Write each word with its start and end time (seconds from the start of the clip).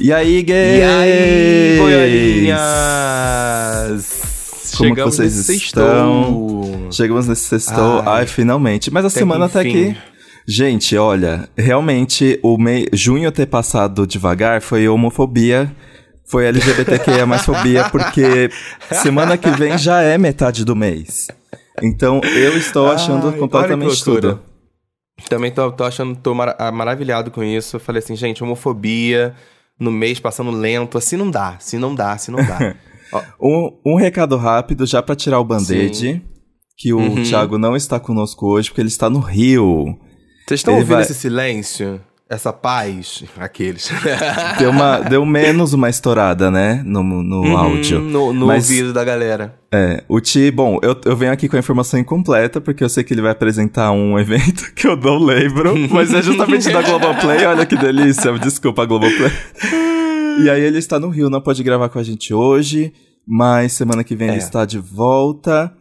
E 0.00 0.12
aí, 0.12 0.42
gays? 0.42 0.78
E 0.78 0.82
aí, 0.82 1.78
boiolinhas? 1.78 2.60
Como 4.76 4.88
Chegamos 4.88 5.16
vocês 5.16 5.36
nesse 5.36 5.56
estão? 5.56 6.24
sextou. 6.64 6.92
Chegamos 6.92 7.28
nesse 7.28 7.42
sextou. 7.42 8.00
Ai, 8.00 8.20
Ai, 8.20 8.26
finalmente. 8.26 8.90
Mas 8.90 9.04
a 9.04 9.08
até 9.08 9.18
semana 9.18 9.46
que 9.46 9.52
tá 9.52 9.60
aqui. 9.60 9.94
Gente, 10.48 10.96
olha, 10.96 11.48
realmente 11.56 12.40
o 12.42 12.56
mei... 12.56 12.88
junho 12.94 13.30
ter 13.30 13.44
passado 13.46 14.06
devagar 14.06 14.62
foi 14.62 14.88
homofobia, 14.88 15.70
foi 16.26 16.46
LGBTQIA 16.46 17.26
mais 17.26 17.42
fobia, 17.42 17.88
porque 17.90 18.50
semana 18.90 19.36
que 19.36 19.50
vem 19.50 19.76
já 19.76 20.00
é 20.00 20.16
metade 20.16 20.64
do 20.64 20.74
mês. 20.74 21.28
Então 21.82 22.20
eu 22.24 22.56
estou 22.56 22.90
achando 22.90 23.28
Ai, 23.28 23.38
completamente 23.38 24.02
tudo. 24.02 24.40
Também 25.28 25.50
tô, 25.52 25.70
tô 25.70 25.84
achando, 25.84 26.16
tô 26.16 26.34
mara- 26.34 26.56
ah, 26.58 26.72
maravilhado 26.72 27.30
com 27.30 27.44
isso. 27.44 27.76
Eu 27.76 27.80
falei 27.80 27.98
assim, 28.00 28.16
gente, 28.16 28.42
homofobia 28.42 29.34
no 29.80 29.90
mês 29.90 30.20
passando 30.20 30.50
lento, 30.52 30.96
assim 30.98 31.16
não 31.16 31.30
dá, 31.30 31.56
assim 31.56 31.78
não 31.78 31.94
dá, 31.94 32.12
assim 32.12 32.30
não 32.30 32.44
dá. 32.44 32.74
Um, 33.42 33.76
um 33.84 33.96
recado 33.96 34.36
rápido 34.36 34.86
já 34.86 35.02
pra 35.02 35.16
tirar 35.16 35.40
o 35.40 35.44
band-aid, 35.44 36.22
que 36.78 36.92
o 36.92 36.98
Uhum. 37.00 37.24
Thiago 37.24 37.58
não 37.58 37.74
está 37.74 37.98
conosco 37.98 38.46
hoje, 38.46 38.68
porque 38.70 38.80
ele 38.82 38.86
está 38.88 39.10
no 39.10 39.18
Rio. 39.18 39.98
Vocês 40.46 40.60
estão 40.60 40.74
Ele 40.74 40.82
ouvindo 40.82 40.94
vai- 40.94 41.02
esse 41.02 41.14
silêncio? 41.14 42.00
Essa 42.30 42.52
paz? 42.52 43.24
Aqueles. 43.40 43.90
Deu, 44.56 44.70
uma, 44.70 45.00
deu 45.00 45.26
menos 45.26 45.72
uma 45.72 45.90
estourada, 45.90 46.48
né? 46.48 46.80
No, 46.86 47.02
no 47.02 47.40
Uhum, 47.42 47.56
áudio. 47.56 47.98
No, 47.98 48.32
no 48.32 48.46
Mas- 48.46 48.70
ouvido 48.70 48.92
da 48.92 49.02
galera. 49.02 49.58
É, 49.72 50.04
o 50.08 50.20
Ti, 50.20 50.48
bom, 50.50 50.78
eu, 50.80 50.96
eu 51.04 51.16
venho 51.16 51.32
aqui 51.32 51.48
com 51.48 51.56
a 51.56 51.58
informação 51.58 51.98
incompleta, 51.98 52.60
porque 52.60 52.84
eu 52.84 52.88
sei 52.88 53.02
que 53.02 53.12
ele 53.12 53.20
vai 53.22 53.32
apresentar 53.32 53.90
um 53.90 54.16
evento 54.20 54.72
que 54.74 54.86
eu 54.86 54.96
não 54.96 55.18
lembro, 55.18 55.74
mas 55.90 56.14
é 56.14 56.22
justamente 56.22 56.70
da 56.70 56.82
Globoplay, 56.82 57.44
olha 57.46 57.66
que 57.66 57.76
delícia, 57.76 58.32
desculpa, 58.38 58.84
Globoplay. 58.86 59.30
E 60.44 60.48
aí 60.48 60.60
ele 60.62 60.78
está 60.78 60.98
no 61.00 61.08
Rio, 61.08 61.28
não 61.30 61.40
pode 61.40 61.62
gravar 61.64 61.88
com 61.88 61.98
a 61.98 62.02
gente 62.02 62.32
hoje, 62.32 62.92
mas 63.26 63.72
semana 63.72 64.02
que 64.04 64.14
vem 64.14 64.28
É. 64.28 64.32
ele 64.32 64.38
está 64.38 64.64
de 64.64 64.78
volta. 64.78 65.72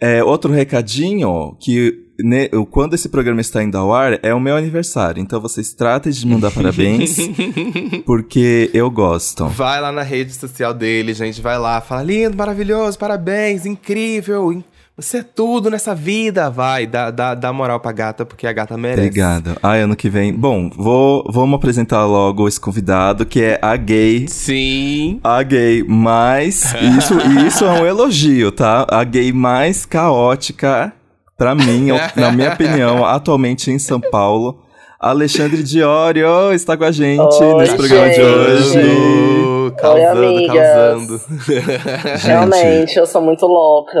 É, 0.00 0.24
outro 0.24 0.50
recadinho, 0.52 1.54
que 1.60 2.06
ne- 2.18 2.48
quando 2.70 2.94
esse 2.94 3.08
programa 3.08 3.40
está 3.40 3.62
indo 3.62 3.76
ao 3.76 3.92
ar, 3.94 4.18
é 4.22 4.32
o 4.32 4.40
meu 4.40 4.56
aniversário, 4.56 5.20
então 5.20 5.40
vocês 5.40 5.72
tratem 5.74 6.10
de 6.12 6.26
mandar 6.26 6.50
parabéns, 6.50 7.16
porque 8.06 8.70
eu 8.72 8.90
gosto. 8.90 9.46
Vai 9.48 9.80
lá 9.80 9.92
na 9.92 10.02
rede 10.02 10.32
social 10.34 10.72
dele, 10.74 11.12
gente. 11.14 11.40
Vai 11.40 11.58
lá, 11.58 11.80
fala 11.80 12.02
lindo, 12.02 12.36
maravilhoso, 12.36 12.98
parabéns, 12.98 13.66
incrível. 13.66 14.52
in- 14.52 14.64
Você 15.00 15.18
é 15.18 15.22
tudo 15.22 15.70
nessa 15.70 15.94
vida. 15.94 16.50
Vai, 16.50 16.86
dá, 16.86 17.10
dá, 17.10 17.34
dá 17.34 17.52
moral 17.52 17.80
pra 17.80 17.90
gata, 17.90 18.26
porque 18.26 18.46
a 18.46 18.52
gata 18.52 18.76
merece. 18.76 19.00
Obrigado. 19.00 19.56
Ah, 19.62 19.72
ano 19.72 19.96
que 19.96 20.10
vem. 20.10 20.32
Bom, 20.32 20.68
vou, 20.76 21.24
vamos 21.30 21.56
apresentar 21.56 22.04
logo 22.04 22.46
esse 22.46 22.60
convidado, 22.60 23.24
que 23.24 23.42
é 23.42 23.58
a 23.62 23.74
gay. 23.76 24.28
Sim. 24.28 25.18
A 25.24 25.42
gay 25.42 25.82
mais. 25.82 26.74
Isso, 26.98 27.14
isso 27.46 27.64
é 27.64 27.80
um 27.80 27.86
elogio, 27.86 28.52
tá? 28.52 28.86
A 28.90 29.02
gay 29.02 29.32
mais 29.32 29.86
caótica, 29.86 30.92
pra 31.36 31.54
mim, 31.54 31.88
na 32.14 32.30
minha 32.30 32.52
opinião, 32.52 33.04
atualmente 33.04 33.70
em 33.70 33.78
São 33.78 34.00
Paulo. 34.00 34.62
Alexandre 35.00 35.62
Diorio 35.62 36.52
está 36.52 36.76
com 36.76 36.84
a 36.84 36.92
gente 36.92 37.42
Oi, 37.42 37.54
nesse 37.56 37.74
programa 37.74 38.08
de 38.10 38.14
gente. 38.16 38.22
hoje. 38.26 39.74
Causando, 39.78 40.26
amigas. 40.26 40.54
causando. 40.54 41.20
Realmente, 42.22 42.98
eu 42.98 43.06
sou 43.06 43.22
muito 43.22 43.46
louca. 43.46 43.98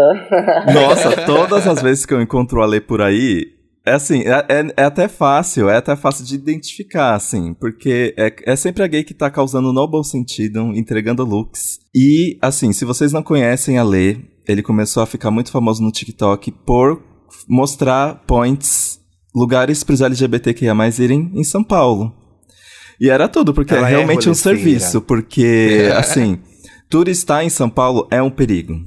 Nossa, 0.74 1.24
todas 1.24 1.66
as 1.66 1.80
vezes 1.80 2.04
que 2.04 2.12
eu 2.12 2.20
encontro 2.20 2.58
o 2.60 2.62
Ale 2.62 2.82
por 2.82 3.00
aí, 3.00 3.46
é 3.86 3.92
assim, 3.92 4.20
é, 4.26 4.44
é- 4.48 4.74
é 4.76 4.84
até 4.84 5.08
fácil, 5.08 5.70
é 5.70 5.76
até 5.78 5.96
fácil 5.96 6.22
de 6.22 6.34
identificar, 6.34 7.14
assim, 7.14 7.54
porque 7.54 8.14
é, 8.18 8.34
é 8.44 8.54
sempre 8.54 8.82
a 8.82 8.86
gay 8.86 9.02
que 9.02 9.14
tá 9.14 9.30
causando 9.30 9.72
no 9.72 9.88
bom 9.88 10.02
sentido, 10.02 10.60
entregando 10.76 11.24
looks. 11.24 11.78
E, 11.94 12.36
assim, 12.42 12.74
se 12.74 12.84
vocês 12.84 13.10
não 13.10 13.22
conhecem 13.22 13.78
a 13.78 13.82
Lê, 13.82 14.18
ele 14.46 14.62
começou 14.62 15.02
a 15.02 15.06
ficar 15.06 15.30
muito 15.30 15.50
famoso 15.50 15.82
no 15.82 15.90
TikTok 15.90 16.50
por 16.66 17.00
mostrar 17.48 18.22
points, 18.26 18.99
lugares 19.34 19.82
pros 19.84 20.00
LGBTQIA 20.00 20.74
mais 20.74 20.98
irem 20.98 21.30
em 21.34 21.44
São 21.44 21.62
Paulo. 21.64 22.14
E 23.00 23.08
era 23.08 23.28
tudo, 23.28 23.54
porque 23.54 23.72
Ela 23.72 23.88
é 23.88 23.92
é 23.92 23.96
realmente 23.96 24.28
um 24.28 24.32
rolezeira. 24.32 24.58
serviço, 24.58 25.00
porque, 25.00 25.90
assim, 25.96 26.38
turistar 26.88 27.42
em 27.44 27.48
São 27.48 27.70
Paulo 27.70 28.06
é 28.10 28.20
um 28.22 28.30
perigo. 28.30 28.78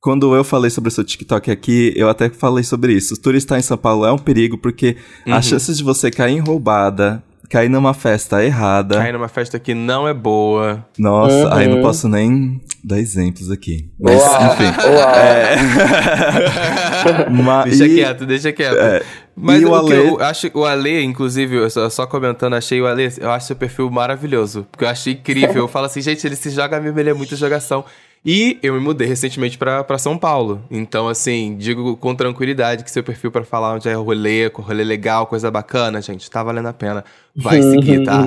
Quando 0.00 0.34
eu 0.36 0.44
falei 0.44 0.70
sobre 0.70 0.88
o 0.88 0.92
seu 0.92 1.02
TikTok 1.02 1.50
aqui, 1.50 1.92
eu 1.96 2.08
até 2.08 2.28
falei 2.28 2.62
sobre 2.62 2.92
isso. 2.92 3.20
Turistar 3.20 3.58
em 3.58 3.62
São 3.62 3.76
Paulo 3.78 4.04
é 4.04 4.12
um 4.12 4.18
perigo, 4.18 4.56
porque 4.58 4.96
Uhum. 5.26 5.34
as 5.34 5.46
chances 5.46 5.78
de 5.78 5.82
você 5.82 6.10
cair 6.10 6.36
em 6.36 6.38
roubada, 6.40 7.24
cair 7.48 7.68
numa 7.68 7.94
festa 7.94 8.44
errada. 8.44 8.96
Cair 8.98 9.12
numa 9.12 9.28
festa 9.28 9.58
que 9.58 9.74
não 9.74 10.06
é 10.08 10.12
boa. 10.14 10.84
Nossa, 10.98 11.34
Uhum. 11.34 11.52
aí 11.52 11.68
não 11.68 11.80
posso 11.82 12.08
nem 12.08 12.60
dar 12.84 12.98
exemplos 12.98 13.50
aqui. 13.50 13.88
Mas, 13.98 14.20
Uau, 14.20 14.44
enfim. 14.52 14.64
uau. 14.90 15.10
É... 15.14 15.56
Ma- 17.30 17.64
Deixa 17.64 17.86
e- 17.86 17.94
quieto, 17.94 18.26
deixa 18.26 18.52
quieto. 18.52 18.76
é, 18.78 19.02
Mas 19.34 19.60
e 19.62 19.64
o 19.64 19.70
o, 19.70 19.74
Ale- 19.74 19.96
eu 19.96 20.20
acho 20.20 20.50
o 20.54 20.64
Ale, 20.64 21.02
inclusive, 21.02 21.56
eu 21.56 21.70
só, 21.70 21.88
só 21.90 22.06
comentando, 22.06 22.54
achei 22.54 22.80
o 22.80 22.86
Ale, 22.86 23.12
eu 23.20 23.30
acho 23.30 23.46
seu 23.48 23.56
perfil 23.56 23.90
maravilhoso. 23.90 24.66
Porque 24.70 24.84
eu 24.84 24.88
achei 24.88 25.14
incrível. 25.14 25.56
Eu 25.64 25.68
falo 25.68 25.86
assim, 25.86 26.00
gente, 26.00 26.26
ele 26.26 26.36
se 26.36 26.50
joga 26.50 26.80
mesmo, 26.80 26.98
ele 26.98 27.10
é 27.10 27.14
muita 27.14 27.36
jogação. 27.36 27.84
E 28.24 28.58
eu 28.62 28.74
me 28.74 28.80
mudei 28.80 29.06
recentemente 29.06 29.56
pra, 29.56 29.84
pra 29.84 29.98
São 29.98 30.18
Paulo. 30.18 30.60
Então, 30.70 31.06
assim, 31.06 31.56
digo 31.56 31.96
com 31.96 32.14
tranquilidade 32.14 32.82
que 32.82 32.90
seu 32.90 33.04
perfil 33.04 33.30
pra 33.30 33.44
falar 33.44 33.74
onde 33.74 33.88
é 33.88 33.94
rolê, 33.94 34.48
rolê 34.52 34.82
legal, 34.82 35.26
coisa 35.26 35.48
bacana, 35.50 36.02
gente, 36.02 36.28
tá 36.28 36.42
valendo 36.42 36.66
a 36.66 36.72
pena. 36.72 37.04
Vai 37.34 37.62
seguir, 37.62 38.02
tá? 38.04 38.24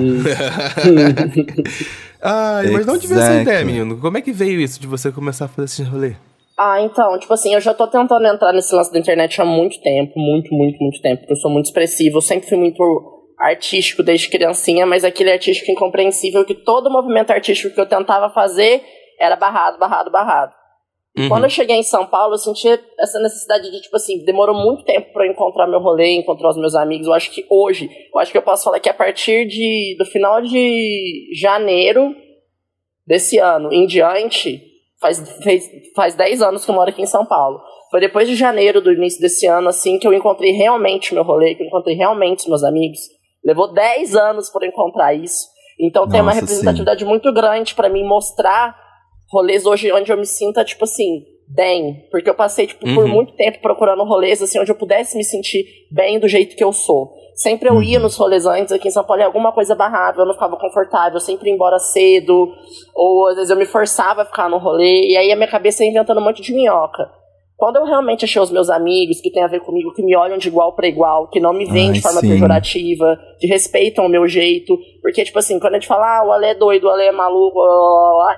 Ai, 2.22 2.70
mas 2.70 2.86
de 2.86 2.92
onde 2.92 3.06
veio 3.06 3.20
essa 3.20 3.42
ideia, 3.42 3.64
menino? 3.64 3.98
Como 3.98 4.16
é 4.16 4.22
que 4.22 4.32
veio 4.32 4.60
isso 4.60 4.80
de 4.80 4.86
você 4.86 5.12
começar 5.12 5.44
a 5.46 5.48
fazer 5.48 5.66
esse 5.66 5.82
rolê? 5.82 6.14
Ah, 6.58 6.80
então, 6.82 7.18
tipo 7.18 7.32
assim, 7.32 7.54
eu 7.54 7.60
já 7.60 7.72
tô 7.72 7.86
tentando 7.86 8.26
entrar 8.26 8.52
nesse 8.52 8.74
lance 8.74 8.92
da 8.92 8.98
internet 8.98 9.40
há 9.40 9.44
muito 9.46 9.80
tempo, 9.80 10.18
muito, 10.18 10.54
muito, 10.54 10.78
muito 10.78 11.00
tempo, 11.00 11.20
porque 11.20 11.32
eu 11.32 11.36
sou 11.36 11.50
muito 11.50 11.64
expressivo, 11.66 12.18
eu 12.18 12.22
sempre 12.22 12.46
fui 12.48 12.58
muito 12.58 12.82
artístico 13.38 14.02
desde 14.02 14.28
criancinha, 14.28 14.84
mas 14.84 15.02
aquele 15.02 15.32
artístico 15.32 15.70
incompreensível 15.72 16.44
que 16.44 16.54
todo 16.54 16.90
movimento 16.90 17.30
artístico 17.30 17.74
que 17.74 17.80
eu 17.80 17.86
tentava 17.86 18.28
fazer 18.28 18.82
era 19.20 19.36
barrado, 19.36 19.78
barrado, 19.78 20.10
barrado. 20.10 20.54
Uhum. 21.16 21.28
Quando 21.28 21.44
eu 21.44 21.50
cheguei 21.50 21.76
em 21.76 21.82
São 21.82 22.06
Paulo, 22.06 22.34
eu 22.34 22.38
senti 22.38 22.68
essa 22.98 23.18
necessidade 23.20 23.70
de, 23.70 23.80
tipo 23.80 23.96
assim, 23.96 24.24
demorou 24.24 24.54
muito 24.54 24.84
tempo 24.84 25.12
pra 25.12 25.26
eu 25.26 25.32
encontrar 25.32 25.66
meu 25.66 25.80
rolê, 25.80 26.12
encontrar 26.12 26.50
os 26.50 26.56
meus 26.56 26.74
amigos. 26.74 27.06
Eu 27.06 27.12
acho 27.12 27.30
que 27.30 27.44
hoje, 27.50 27.90
eu 28.14 28.20
acho 28.20 28.30
que 28.30 28.38
eu 28.38 28.42
posso 28.42 28.64
falar 28.64 28.78
que 28.78 28.88
a 28.88 28.94
partir 28.94 29.46
de, 29.46 29.96
do 29.98 30.04
final 30.04 30.40
de 30.40 31.28
janeiro 31.34 32.14
desse 33.06 33.38
ano 33.38 33.72
em 33.72 33.86
diante, 33.86 34.62
faz, 35.00 35.18
fez, 35.42 35.68
faz 35.96 36.14
10 36.14 36.42
anos 36.42 36.64
que 36.64 36.70
eu 36.70 36.74
moro 36.74 36.90
aqui 36.90 37.02
em 37.02 37.06
São 37.06 37.26
Paulo. 37.26 37.60
Foi 37.90 37.98
depois 37.98 38.28
de 38.28 38.36
janeiro 38.36 38.80
do 38.80 38.92
início 38.92 39.20
desse 39.20 39.46
ano, 39.46 39.68
assim, 39.68 39.98
que 39.98 40.06
eu 40.06 40.14
encontrei 40.14 40.52
realmente 40.52 41.12
meu 41.12 41.24
rolê, 41.24 41.56
que 41.56 41.62
eu 41.64 41.66
encontrei 41.66 41.96
realmente 41.96 42.40
os 42.40 42.46
meus 42.46 42.62
amigos. 42.62 43.00
Levou 43.44 43.72
10 43.72 44.14
anos 44.14 44.48
para 44.48 44.66
encontrar 44.66 45.12
isso. 45.12 45.48
Então 45.80 46.06
tem 46.06 46.20
uma 46.20 46.26
Nossa, 46.26 46.40
representatividade 46.40 47.04
muito 47.04 47.32
grande 47.32 47.74
pra 47.74 47.88
mim 47.88 48.04
mostrar 48.04 48.76
rolês 49.30 49.64
hoje 49.66 49.92
onde 49.92 50.10
eu 50.12 50.16
me 50.16 50.26
sinta, 50.26 50.64
tipo 50.64 50.84
assim, 50.84 51.24
bem. 51.48 52.06
Porque 52.10 52.28
eu 52.30 52.34
passei, 52.34 52.66
tipo, 52.66 52.84
por 52.94 53.04
Uhum. 53.04 53.08
muito 53.08 53.32
tempo 53.34 53.60
procurando 53.60 54.04
rolês, 54.04 54.40
assim, 54.42 54.58
onde 54.58 54.70
eu 54.70 54.76
pudesse 54.76 55.16
me 55.16 55.24
sentir 55.24 55.64
bem 55.90 56.18
do 56.18 56.28
jeito 56.28 56.56
que 56.56 56.64
eu 56.64 56.72
sou. 56.72 57.12
Sempre 57.34 57.68
eu 57.68 57.82
ia 57.82 57.98
Uhum. 57.98 58.04
nos 58.04 58.16
rolês 58.16 58.44
antes 58.46 58.72
aqui 58.72 58.88
em 58.88 58.90
São 58.90 59.04
Paulo 59.04 59.22
e 59.22 59.24
alguma 59.24 59.50
coisa 59.52 59.74
barrável, 59.74 60.22
eu 60.22 60.26
não 60.26 60.34
ficava 60.34 60.56
confortável, 60.56 61.14
eu 61.16 61.20
sempre 61.20 61.48
ia 61.48 61.54
embora 61.54 61.78
cedo, 61.78 62.52
ou 62.94 63.28
às 63.28 63.36
vezes 63.36 63.50
eu 63.50 63.56
me 63.56 63.64
forçava 63.64 64.22
a 64.22 64.26
ficar 64.26 64.48
no 64.48 64.58
rolê, 64.58 65.06
e 65.08 65.16
aí 65.16 65.32
a 65.32 65.36
minha 65.36 65.48
cabeça 65.48 65.82
ia 65.82 65.90
inventando 65.90 66.20
um 66.20 66.24
monte 66.24 66.42
de 66.42 66.52
minhoca. 66.52 67.10
Quando 67.60 67.76
eu 67.76 67.84
realmente 67.84 68.24
achei 68.24 68.40
os 68.40 68.50
meus 68.50 68.70
amigos 68.70 69.20
que 69.20 69.30
tem 69.30 69.42
a 69.42 69.46
ver 69.46 69.60
comigo, 69.60 69.92
que 69.92 70.02
me 70.02 70.16
olham 70.16 70.38
de 70.38 70.48
igual 70.48 70.74
para 70.74 70.88
igual, 70.88 71.28
que 71.28 71.38
não 71.38 71.52
me 71.52 71.66
veem 71.66 71.88
Ai, 71.88 71.92
de 71.92 72.00
forma 72.00 72.20
sim. 72.20 72.30
pejorativa, 72.30 73.20
que 73.38 73.46
respeitam 73.46 74.06
o 74.06 74.08
meu 74.08 74.26
jeito, 74.26 74.78
porque, 75.02 75.22
tipo 75.24 75.38
assim, 75.38 75.60
quando 75.60 75.74
a 75.74 75.78
gente 75.78 75.86
fala, 75.86 76.20
ah, 76.20 76.26
o 76.26 76.32
Ale 76.32 76.46
é 76.46 76.54
doido, 76.54 76.84
o 76.84 76.88
Ale 76.90 77.02
é 77.02 77.12
maluco, 77.12 77.60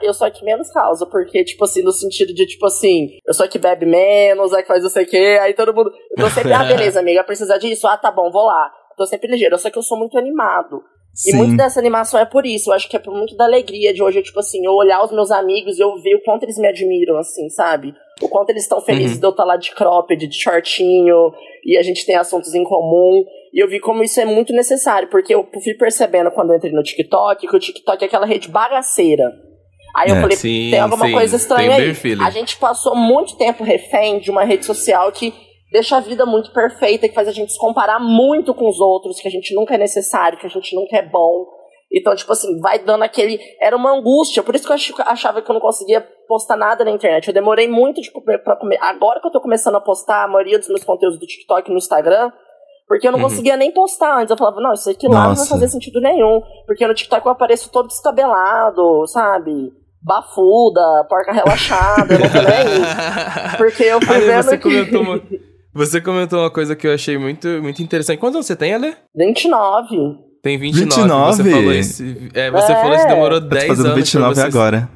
eu 0.02 0.12
sou 0.12 0.26
a 0.26 0.30
que 0.30 0.44
menos 0.44 0.72
causa, 0.72 1.06
porque, 1.06 1.44
tipo 1.44 1.62
assim, 1.62 1.84
no 1.84 1.92
sentido 1.92 2.34
de, 2.34 2.44
tipo 2.46 2.66
assim, 2.66 3.10
eu 3.24 3.32
sou 3.32 3.46
a 3.46 3.48
que 3.48 3.60
bebe 3.60 3.86
menos, 3.86 4.52
a 4.52 4.60
que 4.60 4.66
faz 4.66 4.82
não 4.82 4.90
sei 4.90 5.04
o 5.04 5.08
quê, 5.08 5.38
aí 5.40 5.54
todo 5.54 5.72
mundo. 5.72 5.92
Eu 6.16 6.24
tô 6.24 6.28
sempre, 6.28 6.52
ah, 6.52 6.64
beleza, 6.64 6.98
amiga, 6.98 7.22
precisa 7.22 7.56
disso? 7.60 7.86
Ah, 7.86 7.96
tá 7.96 8.10
bom, 8.10 8.28
vou 8.28 8.44
lá. 8.44 8.72
Eu 8.90 8.96
tô 8.96 9.06
sempre 9.06 9.30
ligeiro, 9.30 9.56
só 9.56 9.70
que 9.70 9.78
eu 9.78 9.82
sou 9.82 9.96
muito 9.96 10.18
animado. 10.18 10.82
E 11.14 11.30
Sim. 11.30 11.36
muito 11.36 11.56
dessa 11.56 11.78
animação 11.78 12.18
é 12.18 12.24
por 12.24 12.44
isso. 12.44 12.70
Eu 12.70 12.74
acho 12.74 12.88
que 12.88 12.96
é 12.96 12.98
por 12.98 13.14
muito 13.14 13.36
da 13.36 13.44
alegria 13.44 13.94
de 13.94 14.02
hoje, 14.02 14.18
eu, 14.18 14.22
tipo 14.24 14.40
assim, 14.40 14.66
eu 14.66 14.72
olhar 14.72 15.04
os 15.04 15.12
meus 15.12 15.30
amigos 15.30 15.78
e 15.78 15.80
eu 15.80 15.94
ver 16.00 16.16
o 16.16 16.22
quanto 16.24 16.42
eles 16.42 16.58
me 16.58 16.66
admiram, 16.66 17.16
assim, 17.18 17.48
sabe? 17.50 17.94
O 18.22 18.28
quanto 18.28 18.50
eles 18.50 18.62
estão 18.62 18.80
felizes 18.80 19.14
Uhum. 19.16 19.20
de 19.20 19.26
eu 19.26 19.30
estar 19.30 19.44
lá 19.44 19.56
de 19.56 19.74
cropped, 19.74 20.26
de 20.26 20.40
shortinho, 20.40 21.32
e 21.64 21.76
a 21.76 21.82
gente 21.82 22.06
tem 22.06 22.16
assuntos 22.16 22.54
em 22.54 22.64
comum. 22.64 23.24
E 23.52 23.62
eu 23.62 23.68
vi 23.68 23.80
como 23.80 24.02
isso 24.02 24.20
é 24.20 24.24
muito 24.24 24.52
necessário, 24.52 25.08
porque 25.08 25.34
eu 25.34 25.46
fui 25.62 25.74
percebendo 25.74 26.30
quando 26.30 26.50
eu 26.52 26.56
entrei 26.56 26.72
no 26.72 26.82
TikTok 26.82 27.46
que 27.46 27.56
o 27.56 27.60
TikTok 27.60 28.02
é 28.02 28.06
aquela 28.06 28.24
rede 28.26 28.48
bagaceira. 28.48 29.24
Aí 29.94 30.08
eu 30.08 30.16
É. 30.16 30.20
falei, 30.22 30.36
Sim, 30.36 30.68
tem 30.70 30.80
alguma 30.80 31.04
sim, 31.06 31.12
coisa 31.12 31.36
estranha 31.36 31.74
aí. 31.76 31.92
A 32.24 32.30
gente 32.30 32.56
passou 32.56 32.96
muito 32.96 33.36
tempo 33.36 33.62
refém 33.62 34.18
de 34.20 34.30
uma 34.30 34.42
rede 34.44 34.64
social 34.64 35.12
que 35.12 35.34
deixa 35.70 35.96
a 35.96 36.00
vida 36.00 36.24
muito 36.24 36.50
perfeita, 36.52 37.08
que 37.08 37.14
faz 37.14 37.28
a 37.28 37.32
gente 37.32 37.52
se 37.52 37.58
comparar 37.58 37.98
muito 38.00 38.54
com 38.54 38.68
os 38.68 38.80
outros, 38.80 39.20
que 39.20 39.28
a 39.28 39.30
gente 39.30 39.54
nunca 39.54 39.74
é 39.74 39.78
necessário, 39.78 40.38
que 40.38 40.46
a 40.46 40.50
gente 40.50 40.74
nunca 40.74 40.96
é 40.96 41.02
bom. 41.02 41.44
Então, 41.92 42.14
tipo 42.14 42.32
assim, 42.32 42.58
vai 42.60 42.78
dando 42.78 43.02
aquele. 43.02 43.38
Era 43.60 43.76
uma 43.76 43.92
angústia, 43.92 44.42
por 44.42 44.54
isso 44.54 44.66
que 44.66 44.72
eu 44.72 45.04
achava 45.06 45.42
que 45.42 45.50
eu 45.50 45.54
não 45.54 45.60
conseguia 45.60 46.00
postar 46.26 46.56
nada 46.56 46.84
na 46.84 46.90
internet. 46.90 47.28
Eu 47.28 47.34
demorei 47.34 47.68
muito 47.68 48.00
tipo, 48.00 48.22
pra 48.22 48.56
comer. 48.56 48.78
Agora 48.80 49.20
que 49.20 49.26
eu 49.26 49.30
tô 49.30 49.40
começando 49.40 49.74
a 49.74 49.80
postar 49.80 50.24
a 50.24 50.28
maioria 50.28 50.58
dos 50.58 50.68
meus 50.68 50.82
conteúdos 50.82 51.18
do 51.18 51.26
TikTok 51.26 51.70
no 51.70 51.76
Instagram, 51.76 52.32
porque 52.88 53.06
eu 53.06 53.12
não 53.12 53.18
uhum. 53.18 53.26
conseguia 53.26 53.56
nem 53.58 53.70
postar 53.70 54.18
antes. 54.18 54.30
Eu 54.30 54.38
falava, 54.38 54.60
não, 54.60 54.72
isso 54.72 54.88
aqui 54.88 55.06
lá 55.06 55.28
Nossa. 55.28 55.28
não 55.28 55.36
vai 55.36 55.46
fazer 55.46 55.68
sentido 55.68 56.00
nenhum. 56.00 56.40
Porque 56.66 56.86
no 56.86 56.94
TikTok 56.94 57.26
eu 57.26 57.32
apareço 57.32 57.70
todo 57.70 57.88
descabelado, 57.88 59.06
sabe? 59.06 59.70
Bafuda, 60.00 61.06
porca 61.08 61.32
relaxada, 61.32 62.14
eu 62.14 62.18
não 62.18 62.26
Porque 63.56 63.84
eu 63.84 64.00
fui 64.00 64.18
vendo 64.18 64.42
você 64.42 64.56
que... 64.56 64.62
Comentou 64.62 65.02
uma... 65.02 65.20
Você 65.74 66.02
comentou 66.02 66.40
uma 66.40 66.50
coisa 66.50 66.76
que 66.76 66.86
eu 66.86 66.92
achei 66.92 67.16
muito, 67.16 67.48
muito 67.62 67.82
interessante. 67.82 68.18
Quantos 68.18 68.36
anos 68.36 68.46
você 68.46 68.54
tem, 68.54 68.74
Ale? 68.74 68.94
29. 69.16 70.31
Tem 70.42 70.58
29. 70.58 70.90
29? 70.90 71.36
Você 71.36 71.50
falou 71.50 71.72
isso. 71.72 72.02
É, 72.34 72.50
você 72.50 72.72
é. 72.72 72.74
falou 72.74 72.96
isso 72.96 73.06
demorou 73.06 73.40
10 73.40 73.52
anos. 73.52 73.62
Eu 73.62 73.68
tô 73.68 73.76
fazendo 73.76 73.94
29 73.94 74.34
você... 74.34 74.40
agora. 74.42 74.90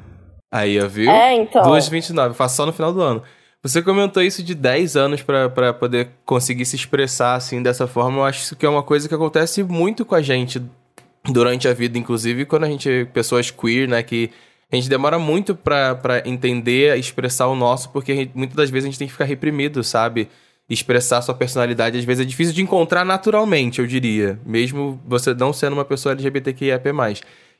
Aí, 0.51 0.79
ó, 0.79 0.87
viu? 0.87 1.09
É, 1.09 1.35
então. 1.35 1.63
Duas 1.63 1.87
29, 1.87 2.35
faço 2.35 2.57
só 2.57 2.65
no 2.65 2.73
final 2.73 2.93
do 2.93 3.01
ano. 3.01 3.23
Você 3.63 3.81
comentou 3.81 4.21
isso 4.21 4.43
de 4.43 4.53
10 4.53 4.95
anos 4.95 5.21
para 5.21 5.73
poder 5.73 6.09
conseguir 6.25 6.65
se 6.65 6.75
expressar 6.75 7.35
assim 7.35 7.61
dessa 7.61 7.87
forma. 7.87 8.19
Eu 8.19 8.25
acho 8.25 8.55
que 8.55 8.65
é 8.65 8.69
uma 8.69 8.83
coisa 8.83 9.07
que 9.07 9.15
acontece 9.15 9.63
muito 9.63 10.05
com 10.05 10.15
a 10.15 10.21
gente 10.21 10.61
durante 11.25 11.67
a 11.67 11.73
vida, 11.73 11.97
inclusive 11.97 12.45
quando 12.45 12.65
a 12.65 12.69
gente, 12.69 13.07
pessoas 13.13 13.51
queer, 13.51 13.87
né, 13.87 14.01
que 14.03 14.31
a 14.71 14.75
gente 14.75 14.89
demora 14.89 15.17
muito 15.17 15.55
para 15.55 16.21
entender, 16.25 16.97
expressar 16.97 17.47
o 17.47 17.55
nosso, 17.55 17.89
porque 17.89 18.15
gente, 18.15 18.31
muitas 18.35 18.55
das 18.55 18.69
vezes 18.69 18.85
a 18.85 18.89
gente 18.89 18.99
tem 18.99 19.07
que 19.07 19.13
ficar 19.13 19.25
reprimido, 19.25 19.83
sabe? 19.83 20.29
Expressar 20.69 21.21
sua 21.21 21.33
personalidade 21.33 21.97
às 21.97 22.03
vezes 22.03 22.25
é 22.25 22.27
difícil 22.27 22.53
de 22.53 22.61
encontrar 22.61 23.05
naturalmente, 23.05 23.79
eu 23.79 23.87
diria, 23.87 24.39
mesmo 24.45 24.99
você 25.05 25.33
não 25.33 25.53
sendo 25.53 25.73
uma 25.73 25.85
pessoa 25.85 26.13
LGBTQIA+. 26.13 26.81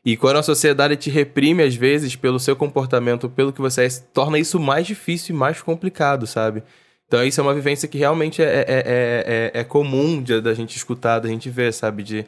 E 0.05 0.15
quando 0.15 0.37
a 0.37 0.43
sociedade 0.43 0.95
te 0.95 1.09
reprime 1.09 1.63
às 1.63 1.75
vezes 1.75 2.15
pelo 2.15 2.39
seu 2.39 2.55
comportamento, 2.55 3.29
pelo 3.29 3.51
que 3.51 3.61
você 3.61 3.85
é, 3.85 3.89
torna 4.13 4.37
isso 4.37 4.59
mais 4.59 4.85
difícil 4.87 5.35
e 5.35 5.37
mais 5.37 5.61
complicado, 5.61 6.27
sabe? 6.27 6.63
Então 7.07 7.23
isso 7.23 7.39
é 7.39 7.43
uma 7.43 7.53
vivência 7.53 7.87
que 7.87 7.97
realmente 7.97 8.41
é, 8.41 8.45
é, 8.45 8.65
é, 8.67 9.51
é, 9.53 9.61
é 9.61 9.63
comum 9.63 10.21
de, 10.21 10.39
da 10.41 10.53
gente 10.53 10.75
escutar, 10.75 11.19
da 11.19 11.29
gente 11.29 11.49
ver, 11.49 11.73
sabe? 11.73 12.03
De, 12.03 12.25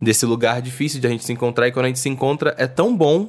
desse 0.00 0.24
lugar 0.26 0.62
difícil 0.62 1.00
de 1.00 1.06
a 1.06 1.10
gente 1.10 1.24
se 1.24 1.32
encontrar 1.32 1.68
e 1.68 1.72
quando 1.72 1.86
a 1.86 1.88
gente 1.88 1.98
se 1.98 2.08
encontra 2.08 2.54
é 2.56 2.66
tão 2.66 2.96
bom 2.96 3.28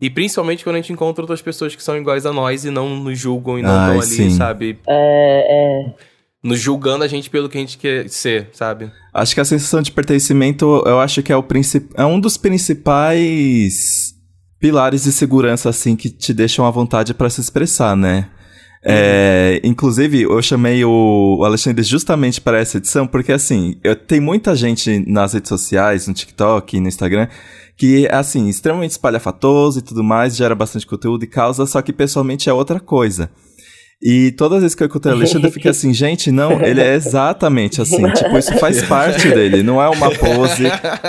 e 0.00 0.10
principalmente 0.10 0.64
quando 0.64 0.76
a 0.76 0.80
gente 0.80 0.92
encontra 0.92 1.22
outras 1.22 1.42
pessoas 1.42 1.74
que 1.74 1.82
são 1.82 1.96
iguais 1.96 2.24
a 2.26 2.32
nós 2.32 2.64
e 2.64 2.70
não 2.70 2.96
nos 2.96 3.18
julgam 3.18 3.58
e 3.58 3.62
não 3.62 3.70
estão 3.70 4.00
ali, 4.00 4.30
sim. 4.30 4.30
sabe? 4.30 4.78
É, 4.86 5.86
é 5.86 5.94
nos 6.42 6.60
julgando 6.60 7.04
a 7.04 7.08
gente 7.08 7.28
pelo 7.28 7.48
que 7.48 7.58
a 7.58 7.60
gente 7.60 7.78
quer 7.78 8.08
ser, 8.08 8.50
sabe? 8.52 8.90
Acho 9.12 9.34
que 9.34 9.40
a 9.40 9.44
sensação 9.44 9.82
de 9.82 9.90
pertencimento, 9.90 10.82
eu 10.86 11.00
acho 11.00 11.22
que 11.22 11.32
é 11.32 11.36
o 11.36 11.42
princip... 11.42 11.90
é 11.94 12.04
um 12.04 12.20
dos 12.20 12.36
principais 12.36 14.14
pilares 14.60 15.04
de 15.04 15.12
segurança 15.12 15.68
assim 15.68 15.96
que 15.96 16.08
te 16.10 16.32
deixam 16.32 16.66
à 16.66 16.70
vontade 16.70 17.14
para 17.14 17.30
se 17.30 17.40
expressar, 17.40 17.96
né? 17.96 18.28
Uhum. 18.84 18.92
É, 18.94 19.60
inclusive, 19.64 20.22
eu 20.22 20.40
chamei 20.40 20.84
o 20.84 21.42
Alexandre 21.44 21.82
justamente 21.82 22.40
para 22.40 22.60
essa 22.60 22.78
edição, 22.78 23.06
porque 23.06 23.32
assim, 23.32 23.78
eu, 23.82 23.96
tem 23.96 24.20
muita 24.20 24.54
gente 24.54 25.04
nas 25.10 25.32
redes 25.32 25.48
sociais, 25.48 26.06
no 26.06 26.14
TikTok, 26.14 26.78
no 26.78 26.86
Instagram, 26.86 27.26
que 27.76 28.06
é 28.06 28.14
assim, 28.14 28.48
extremamente 28.48 28.92
espalhafatoso 28.92 29.80
e 29.80 29.82
tudo 29.82 30.04
mais, 30.04 30.36
gera 30.36 30.54
bastante 30.54 30.86
conteúdo 30.86 31.24
e 31.24 31.26
causa, 31.26 31.66
só 31.66 31.82
que 31.82 31.92
pessoalmente 31.92 32.48
é 32.48 32.52
outra 32.52 32.78
coisa. 32.78 33.30
E 34.00 34.30
todas 34.32 34.58
as 34.58 34.62
vezes 34.62 34.74
que 34.76 34.82
eu 34.84 34.86
encontrei 34.86 35.12
o 35.12 35.16
Alexandre, 35.16 35.48
eu 35.48 35.52
fiquei 35.52 35.72
assim, 35.72 35.92
gente, 35.92 36.30
não, 36.30 36.62
ele 36.62 36.80
é 36.80 36.94
exatamente 36.94 37.82
assim. 37.82 38.00
Tipo, 38.12 38.38
isso 38.38 38.56
faz 38.58 38.82
parte 38.86 39.28
dele. 39.28 39.62
Não 39.64 39.82
é 39.82 39.88
uma 39.88 40.10
pose, 40.14 40.62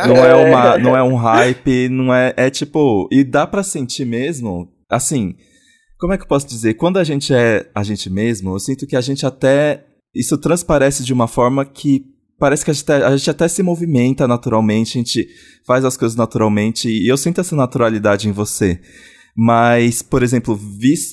não 0.07 0.17
é, 0.17 0.33
uma, 0.33 0.77
não 0.79 0.97
é 0.97 1.03
um 1.03 1.15
hype, 1.15 1.87
não 1.89 2.13
é. 2.13 2.33
É 2.35 2.49
tipo. 2.49 3.07
E 3.11 3.23
dá 3.23 3.45
para 3.45 3.61
sentir 3.61 4.05
mesmo, 4.05 4.67
assim. 4.89 5.35
Como 5.99 6.13
é 6.13 6.17
que 6.17 6.23
eu 6.23 6.27
posso 6.27 6.47
dizer? 6.47 6.75
Quando 6.75 6.97
a 6.97 7.03
gente 7.03 7.31
é 7.31 7.69
a 7.75 7.83
gente 7.83 8.09
mesmo, 8.09 8.55
eu 8.55 8.59
sinto 8.59 8.87
que 8.87 8.95
a 8.95 9.01
gente 9.01 9.25
até. 9.25 9.85
Isso 10.15 10.35
transparece 10.39 11.03
de 11.03 11.13
uma 11.13 11.27
forma 11.27 11.63
que 11.63 12.03
parece 12.39 12.65
que 12.65 12.71
a 12.71 12.73
gente, 12.73 12.91
a 12.91 13.15
gente 13.15 13.29
até 13.29 13.47
se 13.47 13.61
movimenta 13.61 14.27
naturalmente, 14.27 14.97
a 14.97 15.01
gente 15.01 15.27
faz 15.67 15.85
as 15.85 15.95
coisas 15.95 16.17
naturalmente. 16.17 16.89
E 16.89 17.07
eu 17.07 17.17
sinto 17.17 17.39
essa 17.39 17.55
naturalidade 17.55 18.27
em 18.27 18.31
você. 18.31 18.79
Mas, 19.35 20.01
por 20.01 20.23
exemplo, 20.23 20.59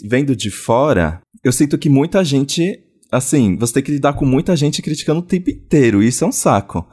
vendo 0.04 0.34
de 0.34 0.50
fora, 0.50 1.20
eu 1.46 1.52
sinto 1.52 1.78
que 1.78 1.88
muita 1.88 2.24
gente, 2.24 2.80
assim, 3.10 3.56
você 3.56 3.74
tem 3.74 3.82
que 3.82 3.92
lidar 3.92 4.14
com 4.14 4.26
muita 4.26 4.56
gente 4.56 4.82
criticando 4.82 5.20
o 5.20 5.22
tempo 5.22 5.48
inteiro. 5.50 6.02
E 6.02 6.08
isso 6.08 6.24
é 6.24 6.26
um 6.26 6.32
saco. 6.32 6.84